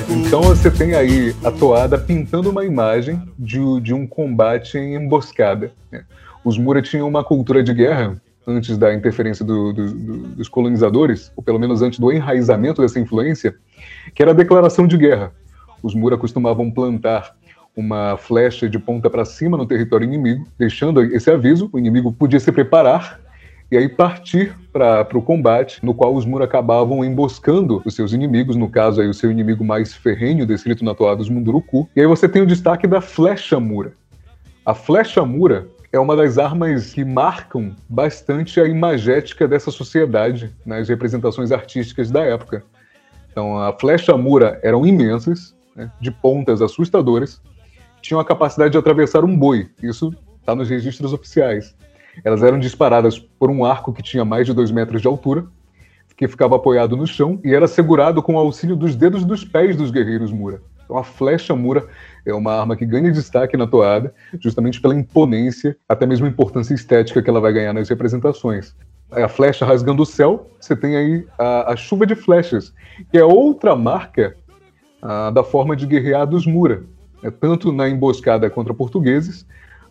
Então 0.09 0.41
você 0.41 0.69
tem 0.69 0.93
aí 0.93 1.35
a 1.43 1.51
toada 1.51 1.97
pintando 1.97 2.49
uma 2.49 2.63
imagem 2.65 3.21
de, 3.37 3.59
de 3.81 3.93
um 3.93 4.05
combate 4.05 4.77
em 4.77 4.95
emboscada. 4.95 5.71
né? 5.91 6.03
Os 6.43 6.57
Mura 6.57 6.81
tinham 6.81 7.07
uma 7.07 7.23
cultura 7.23 7.63
de 7.63 7.73
guerra 7.73 8.21
antes 8.45 8.77
da 8.77 8.93
interferência 8.93 9.43
do- 9.43 9.73
do- 9.73 9.91
do- 9.93 10.17
dos 10.35 10.47
colonizadores, 10.47 11.31
ou 11.35 11.43
pelo 11.43 11.59
menos 11.59 11.81
antes 11.81 11.99
do 11.99 12.11
enraizamento 12.11 12.81
dessa 12.81 12.99
influência, 12.99 13.55
que 14.15 14.21
era 14.21 14.31
a 14.31 14.35
declaração 14.35 14.87
de 14.87 14.97
guerra. 14.97 15.31
Os 15.83 15.93
Mura 15.93 16.17
costumavam 16.17 16.71
plantar 16.71 17.35
uma 17.75 18.15
flecha 18.17 18.69
de 18.69 18.79
ponta 18.79 19.09
para 19.09 19.25
cima 19.25 19.57
no 19.57 19.65
território 19.65 20.05
inimigo, 20.05 20.47
deixando 20.57 21.01
esse 21.03 21.29
aviso, 21.29 21.69
o 21.73 21.77
inimigo 21.77 22.11
podia 22.11 22.39
se 22.39 22.51
preparar 22.51 23.19
e 23.69 23.77
aí 23.77 23.89
partir 23.89 24.55
para 24.71 25.17
o 25.17 25.21
combate, 25.21 25.83
no 25.83 25.93
qual 25.93 26.15
os 26.15 26.25
Mura 26.25 26.45
acabavam 26.45 27.03
emboscando 27.03 27.81
os 27.83 27.95
seus 27.95 28.13
inimigos, 28.13 28.55
no 28.55 28.69
caso 28.69 29.01
aí 29.01 29.07
o 29.07 29.13
seu 29.13 29.29
inimigo 29.29 29.63
mais 29.63 29.93
ferrenho, 29.93 30.45
descrito 30.45 30.85
na 30.85 30.95
toada 30.95 31.17
dos 31.17 31.29
Munduruku. 31.29 31.89
E 31.95 31.99
aí 31.99 32.07
você 32.07 32.29
tem 32.29 32.41
o 32.41 32.47
destaque 32.47 32.87
da 32.87 33.01
flecha 33.01 33.59
Mura. 33.59 33.93
A 34.65 34.73
flecha 34.73 35.25
Mura 35.25 35.67
é 35.91 35.99
uma 35.99 36.15
das 36.15 36.37
armas 36.37 36.93
que 36.93 37.03
marcam 37.03 37.75
bastante 37.89 38.59
a 38.61 38.65
imagética 38.65 39.47
dessa 39.47 39.71
sociedade 39.71 40.53
nas 40.65 40.87
representações 40.87 41.51
artísticas 41.51 42.09
da 42.09 42.21
época. 42.23 42.63
Então, 43.31 43.57
a 43.57 43.73
flecha 43.77 44.15
Mura 44.15 44.59
eram 44.63 44.85
imensas, 44.85 45.55
né, 45.75 45.91
de 45.99 46.09
pontas 46.09 46.61
assustadoras, 46.61 47.41
tinham 48.01 48.19
a 48.19 48.25
capacidade 48.25 48.71
de 48.71 48.77
atravessar 48.77 49.25
um 49.25 49.37
boi. 49.37 49.69
Isso 49.83 50.13
está 50.39 50.55
nos 50.55 50.69
registros 50.69 51.11
oficiais. 51.11 51.75
Elas 52.23 52.43
eram 52.43 52.59
disparadas 52.59 53.19
por 53.19 53.49
um 53.49 53.63
arco 53.65 53.93
que 53.93 54.01
tinha 54.01 54.25
mais 54.25 54.45
de 54.45 54.53
dois 54.53 54.71
metros 54.71 55.01
de 55.01 55.07
altura, 55.07 55.45
que 56.15 56.27
ficava 56.27 56.55
apoiado 56.55 56.97
no 56.97 57.05
chão 57.05 57.39
e 57.43 57.53
era 57.53 57.67
segurado 57.67 58.23
com 58.23 58.33
o 58.33 58.39
auxílio 58.39 58.75
dos 58.75 58.95
dedos 58.95 59.23
dos 59.23 59.43
pés 59.43 59.75
dos 59.75 59.91
guerreiros 59.91 60.31
Mura. 60.31 60.61
Então 60.83 60.97
a 60.97 61.03
flecha 61.03 61.55
Mura 61.55 61.85
é 62.25 62.33
uma 62.33 62.53
arma 62.53 62.75
que 62.75 62.85
ganha 62.85 63.11
destaque 63.11 63.55
na 63.55 63.67
toada, 63.67 64.13
justamente 64.39 64.81
pela 64.81 64.95
imponência, 64.95 65.77
até 65.87 66.05
mesmo 66.07 66.25
a 66.25 66.29
importância 66.29 66.73
estética 66.73 67.21
que 67.21 67.29
ela 67.29 67.39
vai 67.39 67.53
ganhar 67.53 67.73
nas 67.73 67.89
representações. 67.89 68.75
É 69.11 69.23
A 69.23 69.29
flecha 69.29 69.65
rasgando 69.65 70.01
o 70.01 70.05
céu, 70.05 70.49
você 70.59 70.75
tem 70.75 70.95
aí 70.95 71.27
a, 71.37 71.73
a 71.73 71.75
chuva 71.75 72.05
de 72.05 72.15
flechas, 72.15 72.73
que 73.11 73.17
é 73.17 73.23
outra 73.23 73.75
marca 73.75 74.35
ah, 75.01 75.29
da 75.29 75.43
forma 75.43 75.75
de 75.75 75.85
guerrear 75.85 76.25
dos 76.25 76.47
Mura, 76.47 76.83
né, 77.21 77.31
tanto 77.31 77.71
na 77.71 77.87
emboscada 77.87 78.49
contra 78.49 78.73
portugueses, 78.73 79.45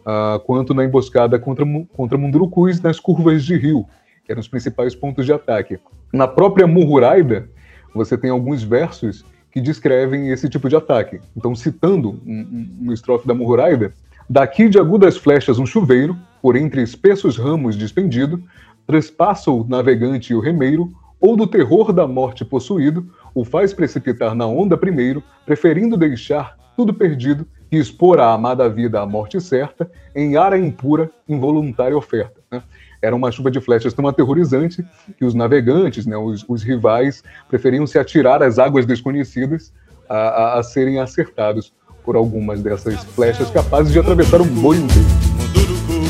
ah, 0.07 0.41
quanto 0.47 0.73
na 0.73 0.85
emboscada 0.85 1.37
contra, 1.37 1.67
contra 1.97 2.17
Mundurucus 2.17 2.81
nas 2.81 3.01
curvas 3.01 3.45
de 3.45 3.57
rio, 3.57 3.85
que 4.25 4.31
eram 4.31 4.41
os 4.41 4.47
principais 4.47 4.95
pontos 4.95 5.27
de 5.27 5.33
ataque. 5.33 5.81
Na 6.13 6.29
própria 6.29 6.67
Muhuraida, 6.67 7.51
você 7.93 8.17
tem 8.17 8.31
alguns 8.31 8.63
versos 8.63 9.25
que 9.51 9.61
descrevem 9.61 10.31
esse 10.31 10.49
tipo 10.49 10.69
de 10.69 10.77
ataque. 10.77 11.19
Então, 11.37 11.57
citando 11.57 12.21
um, 12.25 12.41
um, 12.41 12.79
uma 12.83 12.95
estrofe 12.95 13.27
da 13.27 13.35
Muhuraida, 13.35 13.93
daqui 14.31 14.69
de 14.69 14.79
agudas 14.79 15.17
flechas 15.17 15.59
um 15.59 15.67
chuveiro, 15.67 16.17
por 16.41 16.55
entre 16.55 16.83
espessos 16.83 17.37
ramos 17.37 17.75
despendido, 17.75 18.41
trespassa 18.87 19.51
o 19.51 19.67
navegante 19.67 20.33
e 20.33 20.37
o 20.37 20.41
remeiro, 20.41 20.93
ou 21.21 21.37
do 21.37 21.47
terror 21.47 21.93
da 21.93 22.07
morte 22.07 22.45
possuído, 22.45 23.11
o 23.35 23.45
faz 23.45 23.73
precipitar 23.73 24.35
na 24.35 24.47
onda 24.47 24.77
primeiro, 24.77 25.23
preferindo 25.45 25.97
deixar 25.97 26.57
tudo 26.77 26.93
perdido 26.93 27.47
e 27.73 27.79
expor 27.79 28.21
a 28.21 28.33
amada 28.33 28.69
vida 28.69 29.01
à 29.01 29.07
morte 29.07 29.41
certa, 29.41 29.91
em 30.15 30.37
ara 30.37 30.59
impura, 30.59 31.11
involuntária 31.29 31.97
oferta. 31.97 32.41
né? 32.51 32.63
Era 33.03 33.15
uma 33.15 33.31
chuva 33.33 33.51
de 33.51 33.61
flechas 33.61 33.93
tão 33.93 34.07
aterrorizante 34.07 34.85
que 35.19 35.25
os 35.25 35.35
navegantes, 35.35 36.07
né, 36.07 36.17
os, 36.17 36.45
os 36.49 36.63
rivais, 36.63 37.23
preferiam 37.49 37.87
se 37.87 37.99
atirar 37.99 38.43
às 38.43 38.59
águas 38.59 38.87
desconhecidas 38.87 39.73
a, 40.09 40.17
a- 40.17 40.59
a 40.59 40.63
serem 40.63 41.01
acertados 41.01 41.73
por 42.05 42.15
algumas 42.17 42.63
dessas 42.63 43.03
flechas 43.05 43.51
capazes 43.51 43.93
de 43.93 43.99
atravessar 43.99 44.41
um 44.41 44.47
boi 44.47 44.77
inteiro. 44.77 45.09
Munduruku, 45.37 46.09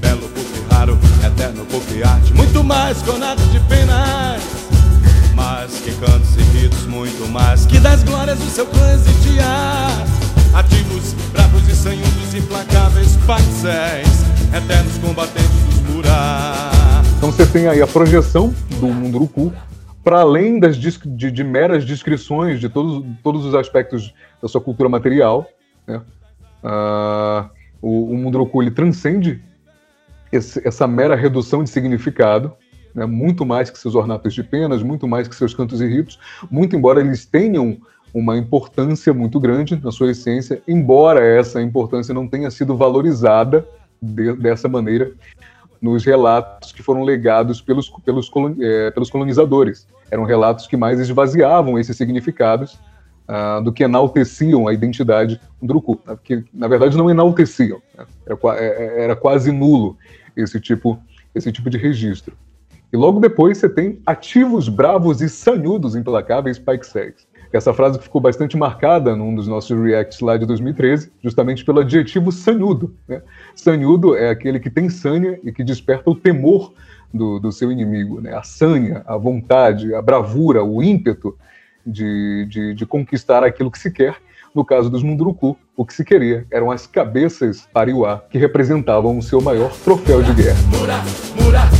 belo 0.00 0.30
raro, 0.70 0.98
eterno 1.24 1.64
muito 2.34 2.64
mais 2.64 3.02
penas. 3.02 3.49
Mais 5.70 5.82
que 5.82 5.94
cantos 6.00 6.36
e 6.36 6.42
ritos, 6.58 6.84
muito 6.86 7.28
mais 7.28 7.64
que 7.64 7.78
das 7.78 8.02
glórias 8.02 8.36
do 8.40 8.46
seu 8.46 8.66
clã. 8.66 8.80
Ativos, 10.52 11.12
bravos 11.32 11.68
e 11.68 11.76
sanhudos, 11.76 12.34
implacáveis 12.34 13.16
parcéis, 13.24 14.24
eternos 14.52 14.98
combatentes 14.98 15.48
dos 15.48 15.94
murar. 15.94 17.04
Então 17.18 17.30
você 17.30 17.46
tem 17.46 17.68
aí 17.68 17.80
a 17.80 17.86
projeção 17.86 18.52
do 18.80 18.88
Munduruku, 18.88 19.52
para 20.02 20.22
além 20.22 20.58
das 20.58 20.76
de, 20.76 21.30
de 21.30 21.44
meras 21.44 21.84
descrições 21.84 22.58
de 22.58 22.68
todos, 22.68 23.06
todos 23.22 23.46
os 23.46 23.54
aspectos 23.54 24.12
da 24.42 24.48
sua 24.48 24.60
cultura 24.60 24.88
material. 24.88 25.48
Né? 25.86 26.00
Ah, 26.64 27.48
o, 27.80 28.12
o 28.12 28.16
Munduruku 28.18 28.60
ele 28.60 28.72
transcende 28.72 29.40
esse- 30.32 30.66
essa 30.66 30.88
mera 30.88 31.14
redução 31.14 31.62
de 31.62 31.70
significado, 31.70 32.52
né? 32.94 33.06
muito 33.06 33.44
mais 33.46 33.70
que 33.70 33.78
seus 33.78 33.94
ornatos 33.94 34.34
de 34.34 34.42
penas, 34.42 34.82
muito 34.82 35.06
mais 35.06 35.28
que 35.28 35.34
seus 35.34 35.54
cantos 35.54 35.80
e 35.80 35.86
ritos, 35.86 36.18
muito 36.50 36.76
embora 36.76 37.00
eles 37.00 37.24
tenham 37.24 37.76
uma 38.12 38.36
importância 38.36 39.14
muito 39.14 39.38
grande 39.38 39.80
na 39.82 39.92
sua 39.92 40.10
essência, 40.10 40.62
embora 40.66 41.24
essa 41.24 41.62
importância 41.62 42.12
não 42.12 42.26
tenha 42.26 42.50
sido 42.50 42.76
valorizada 42.76 43.64
de- 44.02 44.32
dessa 44.34 44.68
maneira 44.68 45.12
nos 45.80 46.04
relatos 46.04 46.72
que 46.72 46.82
foram 46.82 47.02
legados 47.04 47.60
pelos, 47.62 47.88
pelos, 48.04 48.28
colon- 48.28 48.56
eh, 48.60 48.90
pelos 48.90 49.08
colonizadores. 49.08 49.86
Eram 50.10 50.24
relatos 50.24 50.66
que 50.66 50.76
mais 50.76 50.98
esvaziavam 51.00 51.78
esses 51.78 51.96
significados 51.96 52.78
ah, 53.32 53.60
do 53.60 53.72
que 53.72 53.84
enalteciam 53.84 54.66
a 54.66 54.74
identidade 54.74 55.40
do 55.62 55.68
Druku. 55.68 56.00
né? 56.04 56.18
Que, 56.24 56.44
na 56.52 56.66
verdade, 56.66 56.96
não 56.98 57.08
enalteciam. 57.08 57.80
né? 57.96 58.04
Era, 58.26 58.36
eh, 58.58 58.76
eh, 58.98 59.04
era 59.04 59.14
quase 59.14 59.52
nulo 59.52 59.96
esse 60.36 60.58
tipo, 60.60 60.98
esse 61.32 61.52
tipo 61.52 61.70
de 61.70 61.78
registro. 61.78 62.36
E 62.92 62.96
logo 62.96 63.20
depois 63.20 63.58
você 63.58 63.68
tem 63.68 64.00
ativos, 64.04 64.68
bravos 64.68 65.20
e 65.20 65.28
sanhudos 65.28 65.94
implacáveis 65.94 66.58
Pike 66.58 66.86
Segs. 66.86 67.30
Essa 67.52 67.74
frase 67.74 67.98
ficou 67.98 68.20
bastante 68.20 68.56
marcada 68.56 69.16
num 69.16 69.34
dos 69.34 69.48
nossos 69.48 69.76
reacts 69.80 70.20
lá 70.20 70.36
de 70.36 70.46
2013, 70.46 71.10
justamente 71.22 71.64
pelo 71.64 71.80
adjetivo 71.80 72.30
sanhudo. 72.30 72.94
Né? 73.08 73.22
Sanhudo 73.56 74.16
é 74.16 74.30
aquele 74.30 74.60
que 74.60 74.70
tem 74.70 74.88
sanha 74.88 75.38
e 75.42 75.50
que 75.50 75.64
desperta 75.64 76.08
o 76.10 76.14
temor 76.14 76.72
do, 77.12 77.40
do 77.40 77.50
seu 77.50 77.72
inimigo. 77.72 78.20
Né? 78.20 78.32
A 78.34 78.42
sanha, 78.44 79.02
a 79.04 79.16
vontade, 79.16 79.92
a 79.94 80.00
bravura, 80.00 80.62
o 80.62 80.80
ímpeto 80.80 81.36
de, 81.84 82.46
de, 82.48 82.74
de 82.74 82.86
conquistar 82.86 83.42
aquilo 83.42 83.70
que 83.70 83.78
se 83.78 83.90
quer. 83.90 84.16
No 84.54 84.64
caso 84.64 84.90
dos 84.90 85.02
Munduruku, 85.02 85.56
o 85.76 85.84
que 85.84 85.94
se 85.94 86.04
queria 86.04 86.46
eram 86.50 86.70
as 86.70 86.86
cabeças 86.86 87.68
pariuá, 87.72 88.24
que 88.30 88.38
representavam 88.38 89.16
o 89.16 89.22
seu 89.22 89.40
maior 89.40 89.72
troféu 89.84 90.22
de 90.22 90.34
guerra. 90.34 90.58
Mura, 90.76 90.96
mura, 91.40 91.60
mura. 91.60 91.79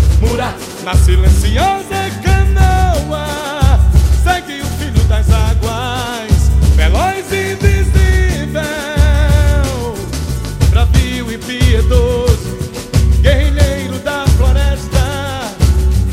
Na 0.85 0.95
silenciosa 0.95 2.11
canoa. 2.23 3.27
Segue 4.23 4.61
o 4.63 4.67
filho 4.67 5.03
das 5.05 5.31
águas, 5.31 6.51
veloz 6.75 7.31
e 7.33 7.53
invisível, 7.53 8.63
bravio 10.71 11.31
e 11.31 11.39
piedoso, 11.39 12.59
guerrilheiro 13.21 13.99
da 14.01 14.27
floresta, 14.37 15.55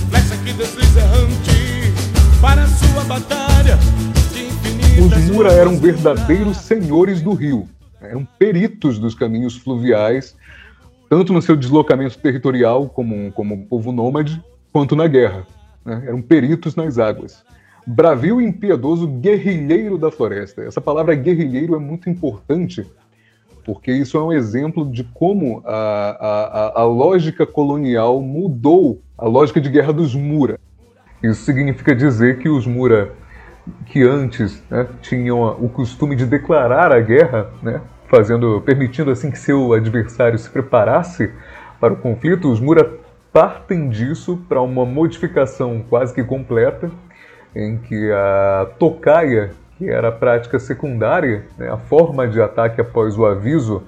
flecha 0.10 0.38
que 0.44 0.54
desliza 0.54 1.00
errante 1.00 1.94
para 2.42 2.68
sua 2.68 3.04
batalha 3.06 3.80
Os 5.00 5.32
Mura 5.32 5.52
eram 5.52 5.78
verdadeiros 5.78 6.58
senhores 6.58 7.22
do 7.22 7.34
rio, 7.34 7.68
eram 8.02 8.28
peritos 8.38 9.00
dos 9.00 9.16
caminhos 9.16 9.56
fluviais, 9.56 10.36
tanto 11.10 11.32
no 11.34 11.42
seu 11.42 11.56
deslocamento 11.56 12.18
territorial 12.18 12.90
como, 12.90 13.32
como 13.32 13.66
povo 13.68 13.92
nômade, 13.92 14.44
quanto 14.72 14.96
na 14.96 15.08
guerra. 15.08 15.46
né? 15.86 16.04
Eram 16.08 16.22
peritos 16.22 16.76
nas 16.76 16.98
águas. 17.00 17.44
Bravio 17.86 18.42
e 18.42 18.46
impiedoso 18.46 19.08
guerrilheiro 19.08 19.98
da 19.98 20.12
floresta. 20.12 20.62
Essa 20.64 20.82
palavra 20.82 21.16
guerrilheiro 21.16 21.74
é 21.76 21.80
muito 21.80 22.10
importante, 22.10 22.86
porque 23.64 23.92
isso 23.92 24.18
é 24.18 24.22
um 24.24 24.34
exemplo 24.34 24.86
de 24.92 25.04
como 25.06 25.62
a, 25.66 26.74
a, 26.76 26.82
a- 26.82 26.84
lógica 26.86 27.46
colonial 27.46 28.22
mudou 28.22 29.02
a 29.18 29.26
lógica 29.26 29.62
de 29.62 29.70
guerra 29.70 29.94
dos 29.94 30.14
Mura. 30.16 30.60
Isso 31.24 31.44
significa 31.44 31.96
dizer 31.96 32.40
que 32.40 32.50
os 32.50 32.68
Mura 32.68 33.14
que 33.86 34.02
antes 34.04 34.62
né, 34.70 34.88
tinham 35.02 35.42
o 35.62 35.68
costume 35.70 36.16
de 36.16 36.26
declarar 36.26 36.92
a 36.92 37.00
guerra, 37.00 37.50
né, 37.62 37.82
fazendo, 38.08 38.62
permitindo 38.66 39.12
assim 39.12 39.32
que 39.32 39.40
seu 39.40 39.74
adversário 39.74 40.38
se 40.38 40.50
preparasse 40.50 41.32
para 41.80 41.94
o 41.94 41.98
conflito, 41.98 42.52
os 42.52 42.60
Mura 42.60 42.90
partem 43.32 43.90
disso 43.90 44.38
para 44.50 44.62
uma 44.62 44.86
modificação 44.86 45.84
quase 45.88 46.14
que 46.14 46.24
completa, 46.24 46.90
em 47.56 47.78
que 47.78 48.12
a 48.12 48.68
tocaia 48.80 49.52
que 49.78 49.88
era 49.88 50.08
a 50.08 50.12
prática 50.12 50.58
secundária, 50.58 51.46
né, 51.58 51.70
a 51.70 51.78
forma 51.78 52.28
de 52.28 52.42
ataque 52.42 52.82
após 52.82 53.18
o 53.18 53.26
aviso, 53.26 53.84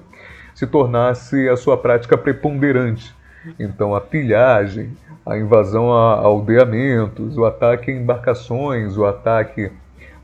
se 0.54 0.66
tornasse 0.66 1.48
a 1.48 1.56
sua 1.56 1.76
prática 1.76 2.16
preponderante. 2.16 3.14
Então, 3.58 3.94
a 3.94 4.00
pilhagem, 4.00 4.96
a 5.26 5.36
invasão 5.36 5.92
a 5.92 6.14
aldeamentos, 6.18 7.36
o 7.36 7.44
ataque 7.44 7.90
a 7.90 7.94
embarcações, 7.94 8.96
o 8.96 9.04
ataque 9.04 9.72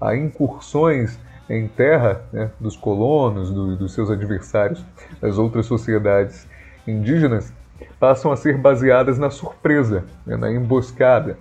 a 0.00 0.14
incursões 0.14 1.18
em 1.48 1.68
terra 1.68 2.22
né, 2.32 2.50
dos 2.58 2.76
colonos, 2.76 3.50
do, 3.50 3.76
dos 3.76 3.92
seus 3.92 4.10
adversários, 4.10 4.84
das 5.20 5.38
outras 5.38 5.66
sociedades 5.66 6.46
indígenas, 6.86 7.52
passam 8.00 8.32
a 8.32 8.36
ser 8.36 8.56
baseadas 8.58 9.18
na 9.18 9.30
surpresa, 9.30 10.04
né, 10.26 10.36
na 10.36 10.50
emboscada. 10.50 11.38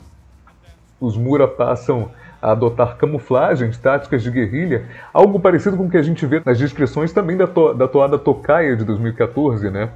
Os 0.99 1.17
Mura 1.17 1.47
passam 1.47 2.11
a 2.41 2.51
adotar 2.51 2.95
camuflagens, 2.97 3.77
táticas 3.77 4.21
de 4.21 4.29
guerrilha, 4.29 4.85
algo 5.13 5.39
parecido 5.39 5.75
com 5.75 5.85
o 5.85 5.89
que 5.89 5.97
a 5.97 6.01
gente 6.01 6.25
vê 6.25 6.41
nas 6.45 6.57
descrições 6.57 7.11
também 7.11 7.35
da, 7.35 7.47
to 7.47 7.73
da 7.73 7.87
toada 7.87 8.19
Tocaia 8.19 8.75
de 8.75 8.85
2014, 8.85 9.69
né? 9.69 9.89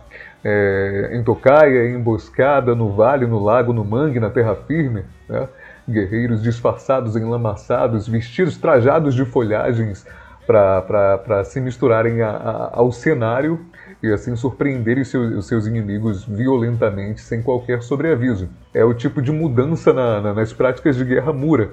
É, 0.43 1.11
em 1.13 1.23
Tocaia, 1.23 1.89
emboscada 1.89 2.73
no 2.73 2.91
vale, 2.91 3.27
no 3.27 3.39
lago, 3.43 3.71
no 3.71 3.85
mangue, 3.85 4.19
na 4.19 4.29
terra 4.29 4.55
firme, 4.55 5.03
né? 5.27 5.47
Guerreiros 5.89 6.41
disfarçados, 6.41 7.15
enlamaçados, 7.15 8.07
vestidos, 8.07 8.57
trajados 8.57 9.15
de 9.15 9.25
folhagens 9.25 10.05
para 10.49 11.43
se 11.43 11.61
misturarem 11.61 12.23
a, 12.23 12.29
a, 12.31 12.69
ao 12.73 12.91
cenário 12.91 13.59
e 14.01 14.11
assim 14.11 14.35
surpreenderem 14.35 15.03
os 15.03 15.09
seus, 15.09 15.47
seus, 15.47 15.67
inimigos 15.67 16.25
violentamente 16.25 17.21
sem 17.21 17.43
qualquer 17.43 17.83
sobreaviso. 17.83 18.49
É 18.73 18.83
o 18.83 18.93
tipo 18.93 19.21
de 19.21 19.31
mudança 19.31 19.93
na, 19.93 20.19
na, 20.19 20.33
nas 20.33 20.51
práticas 20.51 20.95
de 20.95 21.05
guerra 21.05 21.31
mura. 21.31 21.71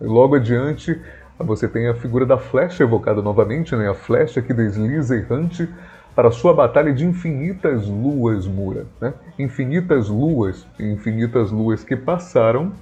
Logo 0.00 0.34
adiante, 0.34 0.98
você 1.38 1.68
tem 1.68 1.88
a 1.88 1.94
figura 1.94 2.24
da 2.24 2.38
flecha 2.38 2.84
evocada 2.84 3.20
novamente, 3.20 3.76
né? 3.76 3.90
a 3.90 3.94
flecha 3.94 4.40
que 4.40 4.54
desliza 4.54 5.16
errante 5.16 5.68
para 6.14 6.30
sua 6.30 6.54
batalha 6.54 6.92
de 6.92 7.04
infinitas 7.04 7.86
luas 7.86 8.46
mura. 8.46 8.86
Né? 8.98 9.12
Infinitas 9.38 10.08
luas, 10.08 10.66
infinitas 10.78 11.50
luas 11.50 11.84
que 11.84 11.96
passaram 11.96 12.72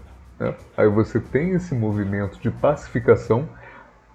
né? 0.43 0.55
Aí 0.76 0.88
você 0.88 1.20
tem 1.20 1.51
esse 1.53 1.72
movimento 1.72 2.40
de 2.40 2.51
pacificação, 2.51 3.49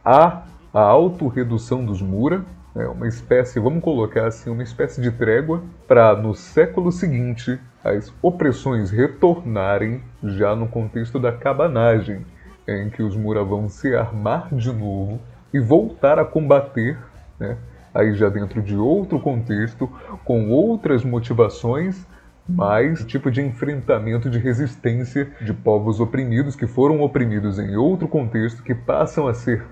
há 0.04 0.44
a 0.74 0.82
autorredução 0.82 1.86
dos 1.86 2.02
Mura, 2.02 2.44
né? 2.76 2.86
uma 2.88 3.08
espécie, 3.08 3.62
vamos 3.62 3.82
colocar 3.82 4.28
assim, 4.28 4.50
uma 4.50 4.62
espécie 4.62 5.02
de 5.02 5.10
trégua 5.10 5.64
para 5.88 6.14
no 6.18 6.36
século 6.36 6.92
seguinte 6.92 7.58
as 7.82 8.14
opressões 8.22 8.92
retornarem 8.92 10.04
já 10.22 10.54
no 10.54 10.68
contexto 10.68 11.18
da 11.18 11.32
cabanagem, 11.32 12.26
em 12.68 12.90
que 12.90 13.02
os 13.02 13.16
Mura 13.16 13.42
vão 13.42 13.70
se 13.70 13.96
armar 13.96 14.54
de 14.54 14.74
novo 14.74 15.22
e 15.54 15.60
voltar 15.62 16.20
a 16.20 16.26
combater, 16.26 16.98
né? 17.40 17.58
aí 17.94 18.14
já 18.14 18.28
dentro 18.28 18.62
de 18.62 18.76
outro 18.76 19.18
contexto, 19.22 19.90
com 20.26 20.50
outras 20.50 21.06
motivações 21.06 22.06
mas 22.48 23.04
tipo 23.06 23.30
de 23.30 23.42
enfrentamento 23.42 24.30
de 24.30 24.38
resistência 24.38 25.28
de 25.42 25.54
povos 25.54 26.00
oprimidos 26.00 26.56
que 26.56 26.68
foram 26.68 27.02
oprimidos 27.02 27.60
em 27.60 27.76
outro 27.76 28.08
contexto, 28.08 28.64
que 28.64 28.74
passam 28.74 29.28
a 29.28 29.34
ser 29.34 29.64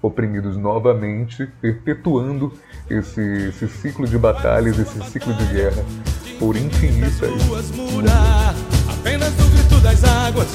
oprimidos 0.00 0.56
novamente, 0.56 1.48
perpetuando 1.60 2.52
esse, 2.90 3.20
esse 3.20 3.68
ciclo 3.68 4.06
de 4.06 4.18
batalhas, 4.18 4.78
esse 4.78 5.00
ciclo 5.10 5.32
de 5.34 5.44
guerra 5.46 5.84
por 6.38 6.56
infinitas. 6.56 7.20
Apenas 8.88 9.36
no 9.36 9.48
grito 9.48 9.80
das 9.80 10.02
águas, 10.04 10.48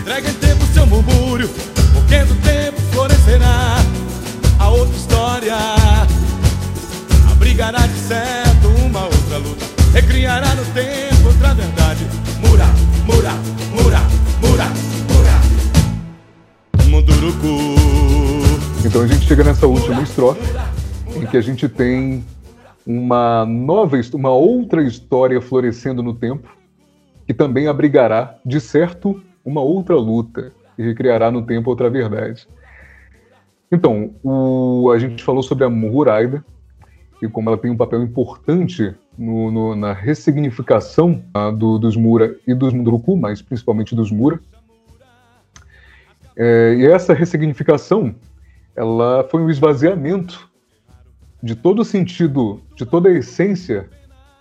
entrega 0.00 0.30
em 0.30 0.34
tempo 0.34 0.64
seu 0.66 0.86
murmúrio, 0.86 1.48
porque 1.92 2.24
do 2.24 2.34
tempo 2.42 2.80
florescerá 2.92 3.76
a 4.58 4.70
outra 4.70 4.96
história, 4.96 5.56
abrigará 7.30 7.86
de 7.86 8.00
luta 8.00 8.49
recriará 9.92 10.54
no 10.54 10.64
tempo 10.72 11.26
outra 11.26 11.54
verdade. 11.54 12.04
Mura, 12.40 12.66
mura, 13.06 13.32
mura, 13.70 14.00
mura, 14.40 14.66
mura. 15.10 15.36
Munduruku. 16.88 17.74
Então 18.84 19.02
a 19.02 19.06
gente 19.06 19.26
chega 19.26 19.44
nessa 19.44 19.66
última 19.66 20.02
estrofe 20.02 20.40
em 21.16 21.26
que 21.26 21.36
a 21.36 21.40
gente 21.40 21.68
tem 21.68 22.24
uma 22.86 23.44
nova, 23.44 23.96
uma 24.14 24.30
outra 24.30 24.82
história 24.82 25.40
florescendo 25.40 26.02
no 26.02 26.14
tempo, 26.14 26.48
que 27.26 27.34
também 27.34 27.66
abrigará, 27.66 28.38
de 28.44 28.60
certo, 28.60 29.22
uma 29.44 29.60
outra 29.60 29.96
luta 29.96 30.52
e 30.78 30.82
recriará 30.82 31.30
no 31.30 31.42
tempo 31.42 31.68
outra 31.68 31.90
verdade. 31.90 32.48
Então, 33.70 34.12
o, 34.22 34.90
a 34.92 34.98
gente 34.98 35.22
falou 35.22 35.42
sobre 35.42 35.64
a 35.64 35.70
Muraida 35.70 36.44
e 37.22 37.28
como 37.28 37.50
ela 37.50 37.58
tem 37.58 37.70
um 37.70 37.76
papel 37.76 38.02
importante 38.02 38.94
no, 39.20 39.50
no, 39.50 39.76
na 39.76 39.92
ressignificação 39.92 41.22
uh, 41.36 41.52
do, 41.52 41.78
dos 41.78 41.94
Mura 41.94 42.34
e 42.46 42.54
dos 42.54 42.72
Munduruku, 42.72 43.18
mas 43.18 43.42
principalmente 43.42 43.94
dos 43.94 44.10
Mura. 44.10 44.40
É, 46.34 46.74
e 46.78 46.86
essa 46.86 47.12
ressignificação, 47.12 48.14
ela 48.74 49.22
foi 49.30 49.42
um 49.42 49.50
esvaziamento 49.50 50.48
de 51.42 51.54
todo 51.54 51.80
o 51.80 51.84
sentido, 51.84 52.62
de 52.74 52.86
toda 52.86 53.10
a 53.10 53.12
essência 53.12 53.90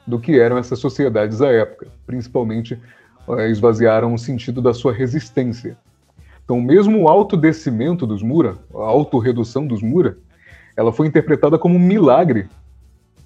do 0.08 0.18
que 0.18 0.40
eram 0.40 0.58
essas 0.58 0.80
sociedades 0.80 1.42
à 1.42 1.52
época. 1.52 1.88
Principalmente 2.08 2.80
uh, 3.28 3.42
esvaziaram 3.42 4.14
o 4.14 4.18
sentido 4.18 4.62
da 4.62 4.74
sua 4.74 4.94
resistência. 4.94 5.78
Então, 6.46 6.62
mesmo 6.62 7.02
o 7.02 7.10
autodescimento 7.10 8.08
dos 8.08 8.24
Mura, 8.24 8.58
a 8.74 8.84
autorredução 8.84 9.68
dos 9.68 9.82
Mura, 9.82 10.18
ela 10.78 10.94
foi 10.94 11.06
interpretada 11.06 11.60
como 11.60 11.76
um 11.76 11.80
milagre 11.80 12.48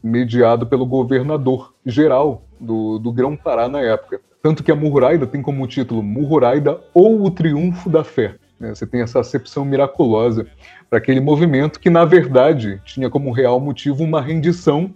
mediado 0.04 0.68
pelo 0.68 0.86
governador 0.86 1.74
geral 1.86 2.44
do, 2.60 3.00
do 3.00 3.12
Grão-Pará 3.12 3.70
na 3.70 3.80
época. 3.80 4.20
Tanto 4.42 4.62
que 4.62 4.72
a 4.72 4.76
Murraida 4.76 5.26
tem 5.26 5.42
como 5.42 5.66
título 5.66 6.04
Murraida 6.04 6.78
ou 6.94 7.24
o 7.24 7.32
Triunfo 7.32 7.90
da 7.90 8.04
Fé. 8.04 8.36
Né? 8.60 8.76
Você 8.76 8.86
tem 8.86 9.02
essa 9.02 9.22
acepção 9.22 9.64
miraculosa 9.64 10.46
para 10.90 11.00
aquele 11.00 11.22
movimento 11.22 11.80
que, 11.80 11.90
na 11.90 12.04
verdade, 12.04 12.82
tinha 12.84 13.10
como 13.10 13.32
real 13.32 13.60
motivo 13.62 14.04
uma 14.04 14.22
rendição, 14.22 14.94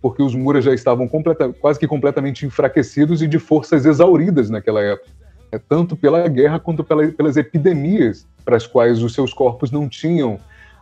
porque 0.00 0.22
os 0.22 0.34
muras 0.34 0.64
já 0.64 0.72
estavam 0.72 1.06
completa, 1.06 1.52
quase 1.52 1.78
que 1.78 1.86
completamente 1.86 2.46
enfraquecidos 2.46 3.20
e 3.20 3.28
de 3.28 3.38
forças 3.38 3.84
exauridas 3.84 4.48
naquela 4.48 4.80
época. 4.80 5.10
É, 5.52 5.58
tanto 5.58 5.96
pela 5.96 6.26
guerra 6.28 6.58
quanto 6.58 6.82
pela, 6.82 7.06
pelas 7.08 7.36
epidemias 7.36 8.26
para 8.44 8.56
as 8.56 8.66
quais 8.66 9.02
os 9.02 9.12
seus 9.12 9.32
corpos 9.32 9.70
não 9.70 9.88
tinham 9.88 10.38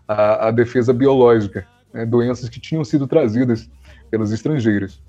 a, 0.07 0.49
a 0.49 0.51
defesa 0.51 0.93
biológica 0.93 1.67
né, 1.97 2.05
doenças 2.05 2.49
que 2.49 2.61
tinham 2.61 2.85
sido 2.85 3.07
trazidas 3.07 3.71
pelos 4.11 4.31
estrangeiros. 4.31 5.03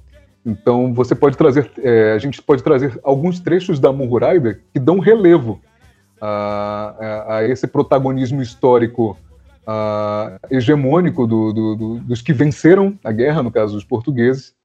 Então 0.45 0.93
você 0.93 1.13
pode 1.13 1.35
trazer, 1.35 1.69
é, 1.79 2.13
a 2.13 2.17
gente 2.17 2.41
pode 2.41 2.63
trazer 2.63 2.97
alguns 3.03 3.39
trechos 3.41 3.79
da 3.79 3.91
Mururaida 3.91 4.61
que 4.73 4.79
dão 4.79 4.99
relevo 4.99 5.59
a, 6.21 6.95
a, 6.99 7.35
a 7.37 7.47
esse 7.47 7.67
protagonismo 7.67 8.41
histórico 8.41 9.17
a, 9.65 10.39
hegemônico 10.49 11.27
do, 11.27 11.51
do, 11.51 11.75
do, 11.75 11.99
dos 11.99 12.21
que 12.21 12.31
venceram 12.31 12.97
a 13.03 13.11
guerra, 13.11 13.43
no 13.43 13.51
caso 13.51 13.73
dos 13.73 13.83
portugueses, 13.83 14.55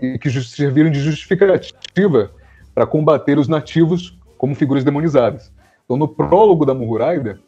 e 0.00 0.18
que 0.18 0.30
serviram 0.30 0.90
de 0.90 1.00
justificativa 1.00 2.30
para 2.74 2.86
combater 2.86 3.38
os 3.38 3.48
nativos 3.48 4.18
como 4.38 4.54
figuras 4.54 4.84
demonizadas. 4.84 5.52
Então, 5.84 5.96
no 5.96 6.08
prólogo 6.08 6.64
da 6.64 6.72
Mururaida, 6.72 7.38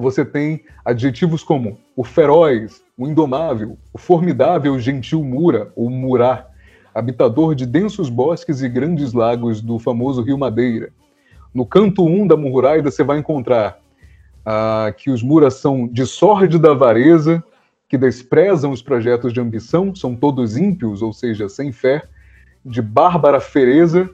você 0.00 0.24
tem 0.24 0.64
adjetivos 0.84 1.42
como 1.42 1.78
o 1.96 2.04
feroz, 2.04 2.82
o 2.96 3.06
indomável, 3.06 3.76
o 3.92 3.98
formidável 3.98 4.78
gentil 4.78 5.22
Mura, 5.22 5.72
ou 5.74 5.90
Murá, 5.90 6.46
habitador 6.94 7.54
de 7.54 7.66
densos 7.66 8.08
bosques 8.08 8.62
e 8.62 8.68
grandes 8.68 9.12
lagos 9.12 9.60
do 9.60 9.78
famoso 9.78 10.22
Rio 10.22 10.38
Madeira. 10.38 10.90
No 11.52 11.66
canto 11.66 12.04
1 12.04 12.22
um 12.22 12.26
da 12.26 12.36
Mururaida 12.36 12.90
você 12.90 13.02
vai 13.02 13.18
encontrar 13.18 13.78
ah, 14.44 14.92
que 14.96 15.10
os 15.10 15.22
Muras 15.22 15.54
são 15.54 15.86
de 15.86 16.06
sórdida 16.06 16.70
avareza, 16.70 17.42
que 17.88 17.96
desprezam 17.96 18.70
os 18.70 18.82
projetos 18.82 19.32
de 19.32 19.40
ambição, 19.40 19.94
são 19.94 20.14
todos 20.14 20.56
ímpios, 20.56 21.00
ou 21.00 21.12
seja, 21.12 21.48
sem 21.48 21.72
fé, 21.72 22.02
de 22.64 22.82
bárbara 22.82 23.40
fereza 23.40 24.10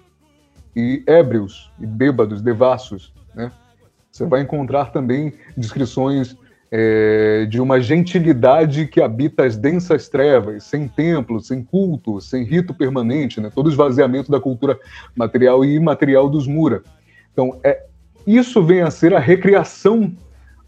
e 0.76 1.02
ébrios 1.06 1.72
e 1.80 1.86
bêbados, 1.86 2.40
devassos? 2.40 3.12
Você 4.14 4.26
vai 4.26 4.42
encontrar 4.42 4.92
também 4.92 5.32
descrições 5.56 6.36
é, 6.70 7.46
de 7.46 7.60
uma 7.60 7.80
gentilidade 7.80 8.86
que 8.86 9.02
habita 9.02 9.44
as 9.44 9.56
densas 9.56 10.08
trevas, 10.08 10.62
sem 10.62 10.86
templo, 10.86 11.40
sem 11.40 11.64
culto, 11.64 12.20
sem 12.20 12.44
rito 12.44 12.72
permanente, 12.72 13.40
né? 13.40 13.50
todo 13.52 13.68
esvaziamento 13.68 14.30
da 14.30 14.38
cultura 14.38 14.78
material 15.16 15.64
e 15.64 15.74
imaterial 15.74 16.30
dos 16.30 16.46
Mura. 16.46 16.84
Então, 17.32 17.58
é, 17.64 17.86
isso 18.24 18.62
vem 18.62 18.82
a 18.82 18.90
ser 18.92 19.12
a 19.14 19.18
recriação 19.18 20.16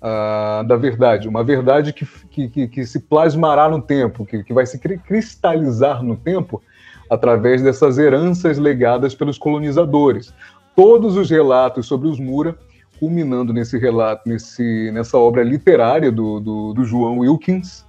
ah, 0.03 0.65
da 0.67 0.77
verdade, 0.77 1.29
uma 1.29 1.45
verdade 1.45 1.93
que, 1.93 2.49
que, 2.49 2.67
que, 2.67 2.85
se 2.85 2.99
plasmará 2.99 3.69
no 3.69 3.81
tempo, 3.81 4.27
que, 4.27 4.43
que 4.43 4.53
vai 4.53 4.67
se 4.67 4.77
cristalizar 4.77 6.03
no 6.03 6.17
tempo 6.17 6.61
através 7.09 7.63
dessas 7.63 7.97
heranças 7.97 8.59
legadas 8.59 9.15
pelos 9.15 9.39
colonizadores. 9.39 10.35
Todos 10.75 11.17
os 11.17 11.31
relatos 11.31 11.87
sobre 11.87 12.09
os 12.09 12.19
Mura 12.19 12.59
culminando 12.99 13.53
nesse 13.53 13.79
relato, 13.79 14.29
nesse, 14.29 14.91
nessa 14.93 15.19
obra 15.19 15.43
literária 15.43 16.11
do, 16.11 16.41
do, 16.41 16.73
do 16.73 16.85
João 16.85 17.19
Wilkins, 17.19 17.85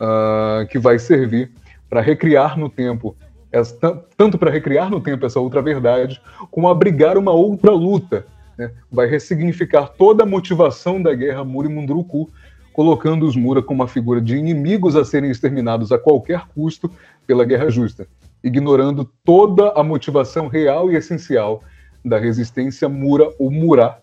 uh, 0.00 0.66
que 0.68 0.78
vai 0.78 0.98
servir 0.98 1.50
para 1.88 2.00
recriar 2.00 2.58
no 2.58 2.68
tempo, 2.68 3.16
essa, 3.50 4.04
tanto 4.16 4.38
para 4.38 4.50
recriar 4.50 4.90
no 4.90 5.00
tempo 5.00 5.24
essa 5.24 5.40
outra 5.40 5.62
verdade, 5.62 6.20
como 6.50 6.68
abrigar 6.68 7.16
uma 7.16 7.32
outra 7.32 7.72
luta. 7.72 8.26
Né? 8.56 8.70
Vai 8.90 9.06
ressignificar 9.06 9.88
toda 9.88 10.24
a 10.24 10.26
motivação 10.26 11.00
da 11.00 11.14
guerra 11.14 11.44
Muri-Munduruku, 11.44 12.30
colocando 12.72 13.26
os 13.26 13.34
Mura 13.34 13.62
como 13.62 13.82
uma 13.82 13.88
figura 13.88 14.20
de 14.20 14.36
inimigos 14.36 14.94
a 14.94 15.04
serem 15.04 15.30
exterminados 15.30 15.90
a 15.90 15.98
qualquer 15.98 16.46
custo 16.54 16.90
pela 17.26 17.44
guerra 17.44 17.70
justa, 17.70 18.06
ignorando 18.42 19.04
toda 19.24 19.72
a 19.72 19.82
motivação 19.82 20.46
real 20.46 20.90
e 20.90 20.96
essencial 20.96 21.62
da 22.04 22.18
resistência 22.18 22.88
Mura 22.88 23.32
ou 23.38 23.50
Murá? 23.50 23.98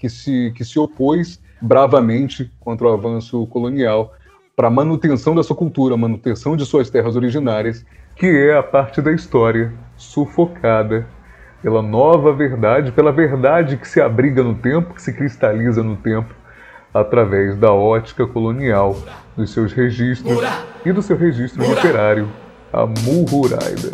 Que, 0.00 0.08
se, 0.08 0.52
que 0.56 0.64
se 0.64 0.78
opôs 0.78 1.40
bravamente 1.60 2.50
contra 2.58 2.88
o 2.88 2.92
avanço 2.92 3.46
colonial 3.48 4.14
para 4.56 4.68
a 4.68 4.70
manutenção 4.70 5.34
da 5.34 5.42
sua 5.42 5.54
cultura, 5.54 5.96
manutenção 5.96 6.56
de 6.56 6.64
suas 6.64 6.88
terras 6.88 7.16
originárias, 7.16 7.84
que 8.16 8.26
é 8.26 8.56
a 8.56 8.62
parte 8.62 9.00
da 9.00 9.12
história 9.12 9.72
sufocada 9.96 11.06
pela 11.62 11.82
nova 11.82 12.32
verdade, 12.32 12.90
pela 12.92 13.12
verdade 13.12 13.76
que 13.76 13.86
se 13.86 14.00
abriga 14.00 14.42
no 14.42 14.54
tempo, 14.54 14.94
que 14.94 15.02
se 15.02 15.12
cristaliza 15.12 15.82
no 15.82 15.96
tempo, 15.96 16.34
através 16.92 17.56
da 17.56 17.72
ótica 17.72 18.26
colonial, 18.26 18.96
dos 19.36 19.52
seus 19.52 19.72
registros 19.72 20.38
e 20.84 20.92
do 20.92 21.02
seu 21.02 21.16
registro 21.16 21.62
literário, 21.62 22.28
a 22.72 22.86
Muhuraida. 22.86 23.90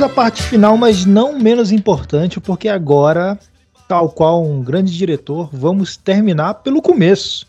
Chegamos 0.00 0.12
à 0.12 0.22
parte 0.22 0.42
final, 0.42 0.78
mas 0.78 1.04
não 1.04 1.38
menos 1.38 1.70
importante, 1.70 2.40
porque 2.40 2.70
agora, 2.70 3.38
tal 3.86 4.08
qual 4.08 4.42
um 4.42 4.62
grande 4.62 4.96
diretor, 4.96 5.50
vamos 5.52 5.94
terminar 5.94 6.54
pelo 6.54 6.80
começo. 6.80 7.46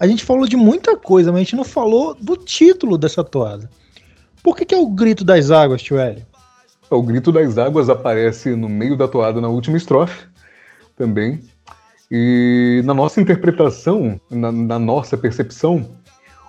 A 0.00 0.06
gente 0.06 0.24
falou 0.24 0.48
de 0.48 0.56
muita 0.56 0.96
coisa, 0.96 1.30
mas 1.30 1.40
a 1.40 1.44
gente 1.44 1.56
não 1.56 1.64
falou 1.64 2.14
do 2.14 2.34
título 2.34 2.96
dessa 2.96 3.22
toada. 3.22 3.68
Por 4.42 4.56
que, 4.56 4.64
que 4.64 4.74
é 4.74 4.78
o 4.78 4.86
Grito 4.86 5.22
das 5.22 5.50
Águas, 5.50 5.82
tio 5.82 5.98
Hélio? 5.98 6.24
O 6.88 7.02
Grito 7.02 7.30
das 7.30 7.58
Águas 7.58 7.90
aparece 7.90 8.56
no 8.56 8.70
meio 8.70 8.96
da 8.96 9.06
toada 9.06 9.38
na 9.38 9.48
última 9.48 9.76
estrofe 9.76 10.26
também. 10.96 11.42
E 12.10 12.80
na 12.86 12.94
nossa 12.94 13.20
interpretação, 13.20 14.18
na, 14.30 14.50
na 14.50 14.78
nossa 14.78 15.18
percepção, 15.18 15.86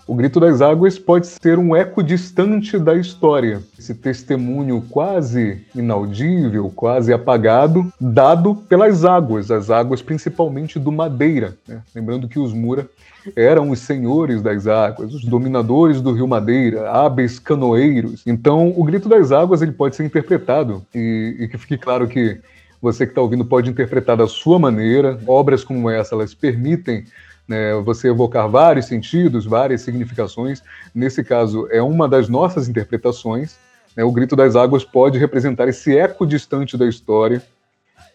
o 0.06 0.16
grito 0.16 0.40
das 0.40 0.62
águas 0.62 1.00
pode 1.00 1.28
ser 1.28 1.58
um 1.58 1.76
eco 1.76 2.04
distante 2.04 2.78
da 2.78 2.96
história, 2.96 3.62
esse 3.80 3.96
testemunho 3.96 4.84
quase 4.90 5.66
inaudível, 5.74 6.72
quase 6.76 7.14
apagado, 7.14 7.92
dado 8.00 8.56
pelas 8.56 9.06
águas, 9.06 9.50
as 9.50 9.70
águas 9.70 10.02
principalmente 10.02 10.78
do 10.78 10.92
Madeira. 10.92 11.58
Né? 11.68 11.82
Lembrando 11.96 12.28
que 12.28 12.38
os 12.38 12.54
Mura 12.54 12.88
eram 13.36 13.70
os 13.70 13.80
senhores 13.80 14.42
das 14.42 14.68
águas, 14.68 15.14
os 15.14 15.24
dominadores 15.24 16.02
do 16.02 16.12
rio 16.12 16.28
Madeira, 16.28 16.90
hábeis 16.90 17.40
canoeiros. 17.40 18.22
Então, 18.26 18.74
o 18.76 18.84
grito 18.84 19.08
das 19.08 19.32
águas 19.32 19.62
ele 19.62 19.72
pode 19.72 19.96
ser 19.96 20.04
interpretado, 20.04 20.86
e, 20.94 21.38
e 21.40 21.48
que 21.48 21.58
fique 21.58 21.78
claro 21.78 22.08
que 22.08 22.42
você 22.82 23.06
que 23.06 23.12
está 23.12 23.22
ouvindo 23.22 23.46
pode 23.46 23.70
interpretar 23.70 24.18
da 24.18 24.28
sua 24.28 24.60
maneira. 24.60 25.18
Obras 25.26 25.64
como 25.64 25.90
essa, 25.90 26.16
elas 26.16 26.34
permitem 26.34 27.06
né, 27.48 27.74
você 27.76 28.10
evocar 28.10 28.50
vários 28.50 28.86
sentidos, 28.86 29.46
várias 29.46 29.82
significações. 29.82 30.62
Nesse 30.94 31.24
caso, 31.24 31.68
é 31.72 31.82
uma 31.82 32.08
das 32.08 32.30
nossas 32.30 32.68
interpretações. 32.68 33.58
Né, 33.96 34.04
o 34.04 34.12
grito 34.12 34.36
das 34.36 34.56
águas 34.56 34.84
pode 34.84 35.18
representar 35.20 35.68
esse 35.68 35.98
eco 35.98 36.26
distante 36.26 36.78
da 36.78 36.88
história, 36.88 37.42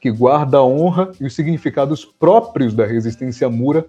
que 0.00 0.10
guarda 0.10 0.58
a 0.58 0.64
honra 0.64 1.10
e 1.20 1.26
os 1.26 1.34
significados 1.34 2.04
próprios 2.04 2.74
da 2.74 2.86
resistência 2.86 3.48
mura 3.48 3.84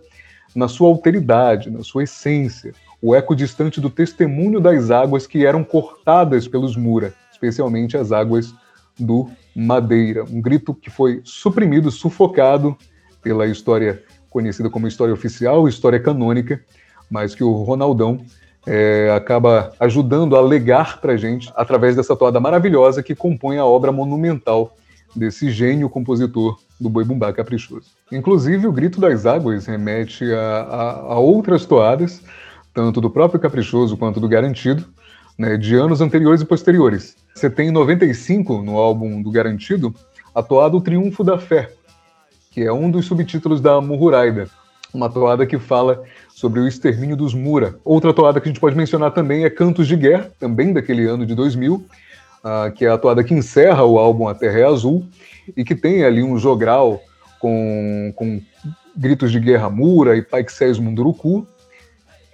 na 0.55 0.67
sua 0.67 0.87
alteridade, 0.87 1.69
na 1.69 1.83
sua 1.83 2.03
essência. 2.03 2.73
O 3.01 3.15
eco 3.15 3.35
distante 3.35 3.79
do 3.79 3.89
testemunho 3.89 4.59
das 4.59 4.91
águas 4.91 5.25
que 5.25 5.45
eram 5.45 5.63
cortadas 5.63 6.47
pelos 6.47 6.75
Mura, 6.75 7.13
especialmente 7.31 7.95
as 7.95 8.11
águas 8.11 8.53
do 8.99 9.29
Madeira. 9.55 10.23
Um 10.25 10.41
grito 10.41 10.73
que 10.73 10.89
foi 10.89 11.21
suprimido, 11.23 11.89
sufocado 11.91 12.75
pela 13.21 13.45
história 13.45 14.03
conhecida 14.29 14.69
como 14.69 14.87
história 14.87 15.13
oficial, 15.13 15.67
história 15.67 15.99
canônica, 15.99 16.61
mas 17.09 17.33
que 17.33 17.43
o 17.43 17.51
Ronaldão 17.51 18.19
é, 18.67 19.11
acaba 19.15 19.73
ajudando 19.79 20.35
a 20.35 20.41
legar 20.41 21.01
para 21.01 21.17
gente 21.17 21.51
através 21.55 21.95
dessa 21.95 22.15
toada 22.15 22.39
maravilhosa 22.39 23.01
que 23.01 23.15
compõe 23.15 23.57
a 23.57 23.65
obra 23.65 23.91
monumental 23.91 24.75
desse 25.15 25.49
gênio 25.49 25.89
compositor 25.89 26.59
do 26.79 26.89
Boi 26.89 27.03
Bumbá 27.03 27.33
Caprichoso. 27.33 27.89
Inclusive, 28.11 28.67
o 28.67 28.71
Grito 28.71 29.01
das 29.01 29.25
Águas 29.25 29.65
remete 29.65 30.23
a, 30.31 30.39
a, 30.39 30.91
a 31.13 31.19
outras 31.19 31.65
toadas, 31.65 32.21
tanto 32.73 33.01
do 33.01 33.09
próprio 33.09 33.39
Caprichoso 33.39 33.97
quanto 33.97 34.19
do 34.19 34.27
Garantido, 34.27 34.85
né, 35.37 35.57
de 35.57 35.75
anos 35.75 36.01
anteriores 36.01 36.41
e 36.41 36.45
posteriores. 36.45 37.15
Você 37.33 37.49
tem 37.49 37.69
em 37.69 37.71
95, 37.71 38.61
no 38.61 38.77
álbum 38.77 39.21
do 39.21 39.31
Garantido, 39.31 39.93
a 40.35 40.43
toada 40.43 40.75
O 40.75 40.81
Triunfo 40.81 41.23
da 41.23 41.39
Fé, 41.39 41.71
que 42.59 42.65
é 42.65 42.73
um 42.73 42.91
dos 42.91 43.05
subtítulos 43.05 43.61
da 43.61 43.79
Muhuraida, 43.79 44.49
uma 44.93 45.09
toada 45.09 45.45
que 45.45 45.57
fala 45.57 46.03
sobre 46.27 46.59
o 46.59 46.67
extermínio 46.67 47.15
dos 47.15 47.33
Mura. 47.33 47.75
Outra 47.85 48.13
toada 48.13 48.41
que 48.41 48.49
a 48.49 48.51
gente 48.51 48.59
pode 48.59 48.75
mencionar 48.75 49.11
também 49.11 49.45
é 49.45 49.49
Cantos 49.49 49.87
de 49.87 49.95
Guerra, 49.95 50.29
também 50.37 50.73
daquele 50.73 51.05
ano 51.05 51.25
de 51.25 51.33
2000, 51.33 51.75
uh, 51.75 52.71
que 52.75 52.83
é 52.83 52.89
a 52.89 52.97
toada 52.97 53.23
que 53.23 53.33
encerra 53.33 53.85
o 53.85 53.97
álbum 53.97 54.27
A 54.27 54.35
Terra 54.35 54.59
é 54.59 54.65
Azul 54.65 55.05
e 55.55 55.63
que 55.63 55.73
tem 55.73 56.03
ali 56.03 56.21
um 56.21 56.37
jogral 56.37 57.01
com, 57.39 58.11
com 58.13 58.41
gritos 58.93 59.31
de 59.31 59.39
guerra 59.39 59.69
Mura 59.69 60.17
e 60.17 60.21
Paixés 60.21 60.77
Munduruku. 60.77 61.47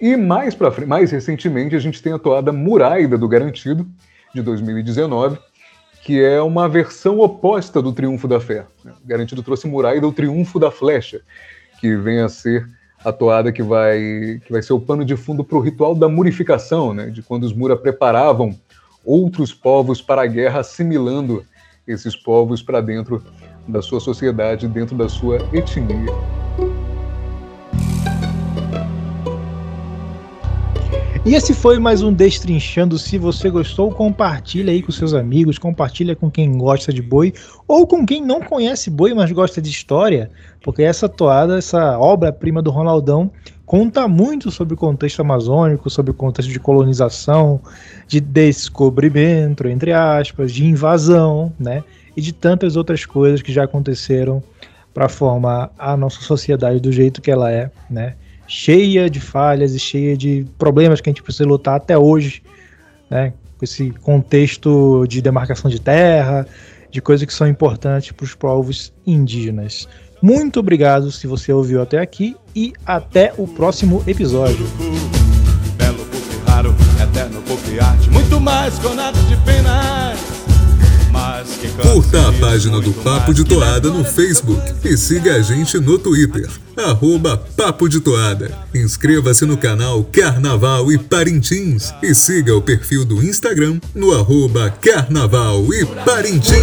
E 0.00 0.16
mais, 0.16 0.56
pra, 0.56 0.72
mais 0.88 1.12
recentemente 1.12 1.76
a 1.76 1.78
gente 1.78 2.02
tem 2.02 2.12
a 2.12 2.18
toada 2.18 2.50
Muraida 2.50 3.16
do 3.16 3.28
Garantido, 3.28 3.86
de 4.34 4.42
2019, 4.42 5.38
que 6.06 6.22
é 6.22 6.40
uma 6.40 6.68
versão 6.68 7.18
oposta 7.18 7.82
do 7.82 7.92
Triunfo 7.92 8.28
da 8.28 8.38
Fé. 8.38 8.64
Garantido 9.04 9.42
trouxe 9.42 9.66
Muraida, 9.66 10.06
o 10.06 10.12
Triunfo 10.12 10.56
da 10.56 10.70
Flecha, 10.70 11.20
que 11.80 11.96
vem 11.96 12.20
a 12.20 12.28
ser 12.28 12.64
a 13.04 13.12
toada 13.12 13.50
que 13.50 13.60
vai, 13.60 14.40
que 14.46 14.52
vai 14.52 14.62
ser 14.62 14.72
o 14.72 14.78
pano 14.78 15.04
de 15.04 15.16
fundo 15.16 15.42
para 15.42 15.58
o 15.58 15.60
ritual 15.60 15.96
da 15.96 16.08
murificação, 16.08 16.94
né, 16.94 17.06
de 17.06 17.24
quando 17.24 17.42
os 17.42 17.52
Mura 17.52 17.76
preparavam 17.76 18.56
outros 19.04 19.52
povos 19.52 20.00
para 20.00 20.22
a 20.22 20.26
guerra, 20.28 20.60
assimilando 20.60 21.44
esses 21.88 22.14
povos 22.14 22.62
para 22.62 22.80
dentro 22.80 23.20
da 23.66 23.82
sua 23.82 23.98
sociedade, 23.98 24.68
dentro 24.68 24.96
da 24.96 25.08
sua 25.08 25.38
etnia. 25.52 26.45
E 31.26 31.34
esse 31.34 31.52
foi 31.52 31.80
mais 31.80 32.04
um 32.04 32.12
Destrinchando. 32.12 32.96
Se 33.00 33.18
você 33.18 33.50
gostou, 33.50 33.90
compartilha 33.90 34.70
aí 34.70 34.80
com 34.80 34.92
seus 34.92 35.12
amigos, 35.12 35.58
compartilha 35.58 36.14
com 36.14 36.30
quem 36.30 36.56
gosta 36.56 36.92
de 36.92 37.02
boi 37.02 37.34
ou 37.66 37.84
com 37.84 38.06
quem 38.06 38.24
não 38.24 38.40
conhece 38.40 38.88
boi, 38.88 39.12
mas 39.12 39.32
gosta 39.32 39.60
de 39.60 39.68
história, 39.68 40.30
porque 40.62 40.84
essa 40.84 41.08
toada, 41.08 41.58
essa 41.58 41.98
obra-prima 41.98 42.62
do 42.62 42.70
Ronaldão, 42.70 43.28
conta 43.66 44.06
muito 44.06 44.52
sobre 44.52 44.74
o 44.74 44.76
contexto 44.76 45.18
amazônico, 45.18 45.90
sobre 45.90 46.12
o 46.12 46.14
contexto 46.14 46.48
de 46.48 46.60
colonização, 46.60 47.60
de 48.06 48.20
descobrimento, 48.20 49.66
entre 49.66 49.92
aspas, 49.92 50.52
de 50.52 50.64
invasão, 50.64 51.52
né? 51.58 51.82
E 52.16 52.20
de 52.20 52.32
tantas 52.32 52.76
outras 52.76 53.04
coisas 53.04 53.42
que 53.42 53.52
já 53.52 53.64
aconteceram 53.64 54.40
para 54.94 55.08
formar 55.08 55.72
a 55.76 55.96
nossa 55.96 56.20
sociedade 56.20 56.78
do 56.78 56.92
jeito 56.92 57.20
que 57.20 57.32
ela 57.32 57.50
é, 57.50 57.68
né? 57.90 58.14
Cheia 58.46 59.08
de 59.10 59.20
falhas 59.20 59.74
e 59.74 59.78
cheia 59.78 60.16
de 60.16 60.46
problemas 60.58 61.00
que 61.00 61.08
a 61.08 61.12
gente 61.12 61.22
precisa 61.22 61.48
lutar 61.48 61.76
até 61.76 61.96
hoje, 61.96 62.42
né? 63.10 63.32
Com 63.58 63.64
esse 63.64 63.90
contexto 64.02 65.06
de 65.08 65.22
demarcação 65.22 65.70
de 65.70 65.80
terra, 65.80 66.46
de 66.90 67.00
coisas 67.00 67.26
que 67.26 67.32
são 67.32 67.46
importantes 67.46 68.12
para 68.12 68.24
os 68.24 68.34
povos 68.34 68.92
indígenas. 69.06 69.88
Muito 70.22 70.60
obrigado 70.60 71.10
se 71.12 71.26
você 71.26 71.52
ouviu 71.52 71.82
até 71.82 71.98
aqui 71.98 72.36
e 72.54 72.72
até 72.84 73.32
o 73.36 73.46
próximo 73.46 74.02
episódio. 74.06 74.66
Belo 75.76 76.06
raro, 76.46 76.74
eterno 77.02 77.42
arte, 77.80 78.10
muito 78.10 78.40
mais 78.40 78.74
de 78.78 79.36
penas, 79.44 80.35
Curta 81.82 82.28
a 82.28 82.32
página 82.32 82.80
do 82.80 82.92
Papo 82.92 83.34
de 83.34 83.44
Toada 83.44 83.90
no 83.90 84.04
Facebook 84.04 84.62
e 84.82 84.96
siga 84.96 85.34
a 85.34 85.42
gente 85.42 85.78
no 85.78 85.98
Twitter, 85.98 86.48
arroba 86.76 87.36
Papo 87.36 87.88
de 87.88 88.00
Toada. 88.00 88.50
Inscreva-se 88.74 89.44
no 89.44 89.58
canal 89.58 90.02
Carnaval 90.04 90.90
e 90.90 90.96
Parintins 90.96 91.92
e 92.02 92.14
siga 92.14 92.56
o 92.56 92.62
perfil 92.62 93.04
do 93.04 93.22
Instagram 93.22 93.78
no 93.94 94.14
arroba 94.14 94.70
Carnaval 94.80 95.62
e 95.74 95.84
Parintins. 96.06 96.60